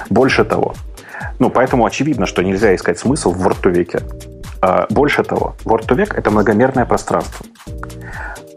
[0.08, 0.74] Больше того,
[1.38, 4.02] ну, поэтому очевидно, что нельзя искать смысл в word
[4.60, 7.46] а, Больше того, word это многомерное пространство.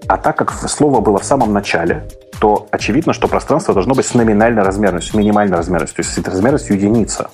[0.07, 2.03] А так как слово было в самом начале,
[2.43, 6.75] то очевидно, что пространство должно быть с номинальной размерностью, минимальной размерностью, то есть с размерностью
[6.75, 7.29] единица.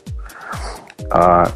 [1.10, 1.50] А,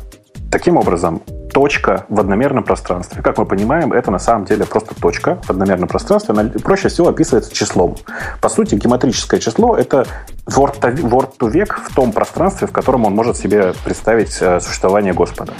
[0.50, 1.22] таким образом,
[1.54, 3.22] точка в одномерном пространстве.
[3.22, 6.34] Как мы понимаем, это на самом деле просто точка в одномерном пространстве.
[6.36, 7.96] Она проще всего описывается числом.
[8.42, 10.08] По сути, геометрическое число— это
[10.48, 15.54] word век в том пространстве, в котором он может себе представить э, существование Господа.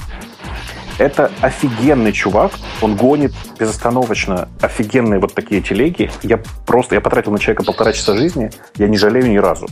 [1.00, 2.52] Это офигенный чувак.
[2.82, 6.12] Он гонит безостановочно офигенные вот такие телеги.
[6.22, 9.68] Я просто, я потратил на человека полтора часа жизни, я не жалею ни разу.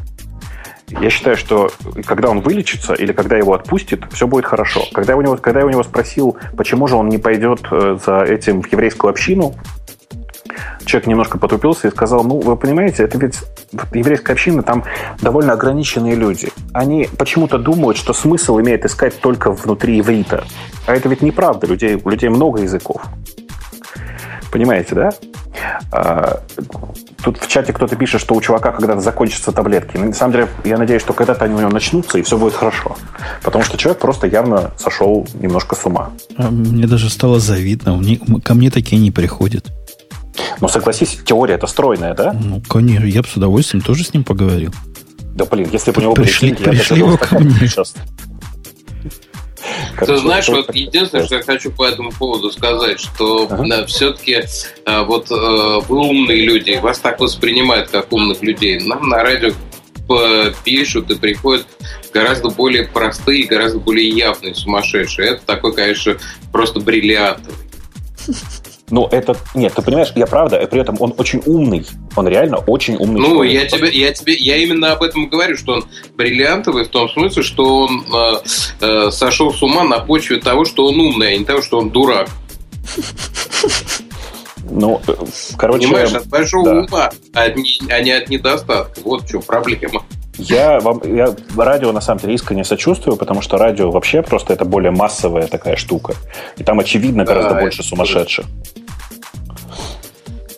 [1.00, 1.72] Я считаю, что
[2.06, 4.82] когда он вылечится или когда его отпустит, все будет хорошо.
[4.94, 7.98] Когда я у него, когда я у него спросил, почему же он не пойдет э,
[8.06, 9.56] за этим в еврейскую общину,
[10.86, 13.40] человек немножко потупился и сказал, ну, вы понимаете, это ведь
[13.94, 14.84] еврейская община, там
[15.22, 16.50] довольно ограниченные люди.
[16.74, 20.44] Они почему-то думают, что смысл имеет искать только внутри иврита.
[20.86, 21.68] А это ведь неправда.
[21.68, 23.02] Людей, у людей много языков.
[24.52, 25.12] Понимаете, да?
[25.92, 26.42] А,
[27.24, 29.98] тут в чате кто-то пишет, что у чувака когда-то закончатся таблетки.
[29.98, 32.98] На самом деле, я надеюсь, что когда-то они у него начнутся, и все будет хорошо.
[33.44, 36.12] Потому что человек просто явно сошел немножко с ума.
[36.38, 38.02] А мне даже стало завидно.
[38.44, 39.72] Ко мне такие не приходят.
[40.60, 42.34] Ну, согласись, теория это стройная, да?
[42.34, 44.74] Ну, конечно, я бы с удовольствием тоже с ним поговорил.
[45.34, 47.54] Да, блин, если бы у него пришли, были пришли я бы ко мне.
[47.68, 47.94] Сейчас.
[50.00, 53.86] Ты знаешь, вот единственное, что я хочу по этому поводу сказать, что ага.
[53.86, 54.44] все-таки
[54.86, 58.80] а, вот а, вы умные люди, вас так воспринимают как умных людей.
[58.80, 59.52] Нам на радио
[60.66, 61.66] пишут и приходят
[62.14, 65.30] гораздо более простые, гораздо более явные сумасшедшие.
[65.32, 66.18] Это такой, конечно,
[66.52, 67.56] просто бриллиантовый.
[68.92, 69.36] Ну, это...
[69.56, 71.86] Нет, ты понимаешь, я правда, и при этом он очень умный.
[72.16, 73.22] Он реально очень умный.
[73.22, 73.54] Ну, человек.
[73.54, 75.86] я тебе, я тебе, я именно об этом говорю, что он
[76.16, 78.34] бриллиантовый в том смысле, что он э,
[78.82, 81.90] э, сошел с ума на почве того, что он умный, а не того, что он
[81.90, 82.28] дурак.
[84.70, 85.14] Ну, э,
[85.58, 85.88] короче...
[85.88, 86.80] Понимаешь, от большого да.
[86.82, 89.00] ума, а не, а не от недостатка.
[89.04, 90.04] Вот в чем проблема.
[90.38, 94.66] Я вам я радио на самом деле искренне сочувствую, потому что радио вообще просто это
[94.66, 96.16] более массовая такая штука.
[96.58, 98.46] И там, очевидно, гораздо да, больше сумасшедших.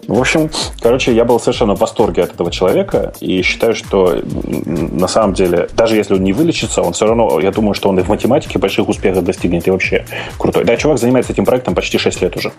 [0.08, 0.50] В общем,
[0.82, 5.70] короче, я был совершенно в восторге от этого человека и считаю, что на самом деле,
[5.76, 8.60] даже если он не вылечится, он все равно, я думаю, что он и в математике
[8.60, 10.06] больших успехов достигнет и вообще
[10.38, 10.66] крутой.
[10.66, 12.52] Да, чувак занимается этим проектом почти 6 лет уже.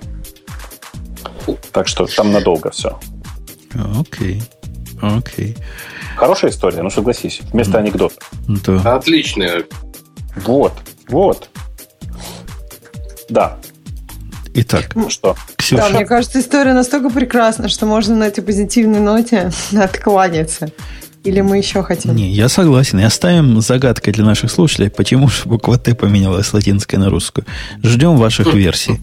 [1.72, 2.98] Так что там надолго все.
[3.98, 4.42] Окей.
[5.00, 5.18] Okay.
[5.18, 5.52] Окей.
[5.52, 5.58] Okay.
[6.16, 7.40] Хорошая история, ну согласись.
[7.52, 7.80] Вместо mm.
[7.80, 8.14] анекдота.
[8.46, 8.96] Да.
[8.96, 9.64] Отличная.
[10.36, 10.72] Вот,
[11.08, 11.48] вот.
[13.28, 13.58] Да.
[14.54, 15.36] Итак, ну что?
[15.56, 15.82] Ксюша.
[15.82, 20.70] Да, мне кажется, история настолько прекрасна, что можно на этой позитивной ноте откланяться.
[21.24, 22.14] Или мы еще хотим?
[22.14, 23.00] Не, я согласен.
[23.00, 27.46] И оставим загадкой для наших слушателей, почему же буква Т поменялась с латинской на русскую.
[27.82, 29.00] Ждем ваших версий.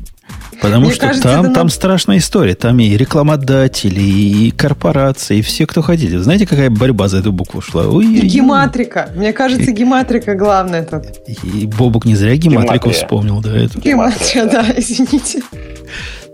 [0.62, 1.54] Потому Мне что кажется, там, нам...
[1.54, 2.54] там страшная история.
[2.54, 6.20] Там и рекламодатели, и корпорации, и все, кто хотите.
[6.20, 7.88] Знаете, какая борьба за эту букву шла?
[7.88, 9.10] Ой, и гематрика.
[9.16, 11.04] Мне кажется, гематрика главное тут.
[11.44, 12.94] И Бобук не зря гематрику Гематрия.
[12.94, 13.42] вспомнил.
[13.42, 13.82] Да, эту.
[13.82, 15.42] Гематрия, да, извините.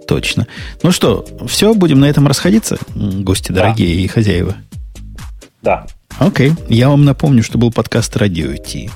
[0.07, 0.45] Точно.
[0.83, 3.61] Ну что, все, будем на этом расходиться, гости да.
[3.61, 4.55] дорогие и хозяева?
[5.61, 5.85] Да.
[6.19, 6.53] Окей.
[6.67, 8.89] Я вам напомню, что был подкаст «Радио Ти»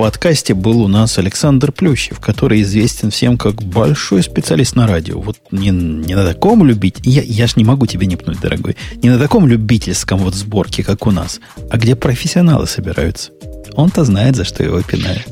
[0.00, 5.20] подкасте был у нас Александр Плющев, который известен всем как большой специалист на радио.
[5.20, 8.78] Вот не, не на таком любить, я, я ж не могу тебе не пнуть, дорогой,
[9.02, 11.38] не на таком любительском вот сборке, как у нас,
[11.70, 13.32] а где профессионалы собираются.
[13.74, 15.26] Он-то знает, за что его пинают.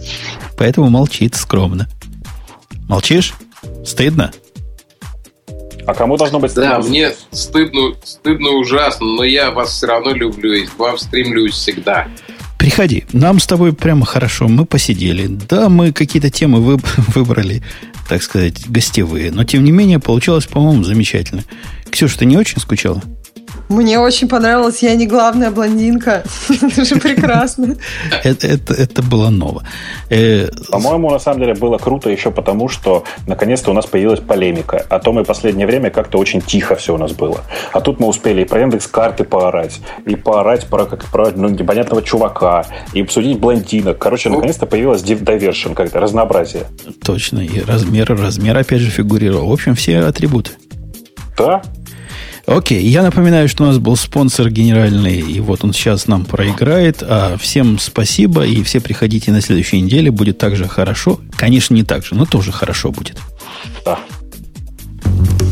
[0.59, 1.89] Поэтому молчит скромно.
[2.91, 3.33] Молчишь?
[3.87, 4.33] Стыдно?
[5.87, 6.83] А кому должно быть стыдно?
[6.83, 11.55] Да, мне стыдно, стыдно ужасно, но я вас все равно люблю и к вам стремлюсь
[11.55, 12.07] всегда.
[12.59, 13.05] Приходи.
[13.13, 14.49] Нам с тобой прямо хорошо.
[14.49, 15.27] Мы посидели.
[15.27, 16.79] Да, мы какие-то темы
[17.15, 17.63] выбрали,
[18.09, 19.31] так сказать, гостевые.
[19.31, 21.45] Но, тем не менее, получилось, по-моему, замечательно.
[21.91, 23.03] Ксюша, ты не очень скучала?
[23.69, 26.25] Мне очень понравилось «Я не главная блондинка».
[26.49, 27.77] Это же прекрасно.
[28.23, 29.63] Это, было ново.
[30.09, 34.87] Э, По-моему, на самом деле было круто еще потому, что наконец-то у нас появилась полемика.
[34.89, 37.43] А то мы последнее время как-то очень тихо все у нас было.
[37.73, 41.49] А тут мы успели и про индекс карты поорать, и поорать про, как, про ну,
[41.49, 42.65] непонятного чувака,
[42.95, 43.99] и обсудить блондинок.
[43.99, 46.65] Короче, наконец-то появилась diversion, как-то разнообразие.
[47.05, 47.41] Точно.
[47.41, 49.49] И размер, размер опять же фигурировал.
[49.49, 50.53] В общем, все атрибуты.
[51.37, 51.63] Да,
[52.49, 57.03] Окей, я напоминаю, что у нас был спонсор генеральный, и вот он сейчас нам проиграет.
[57.03, 61.21] А всем спасибо, и все приходите на следующей неделе, будет также хорошо.
[61.37, 63.19] Конечно, не так же, но тоже хорошо будет.
[63.85, 63.99] Да.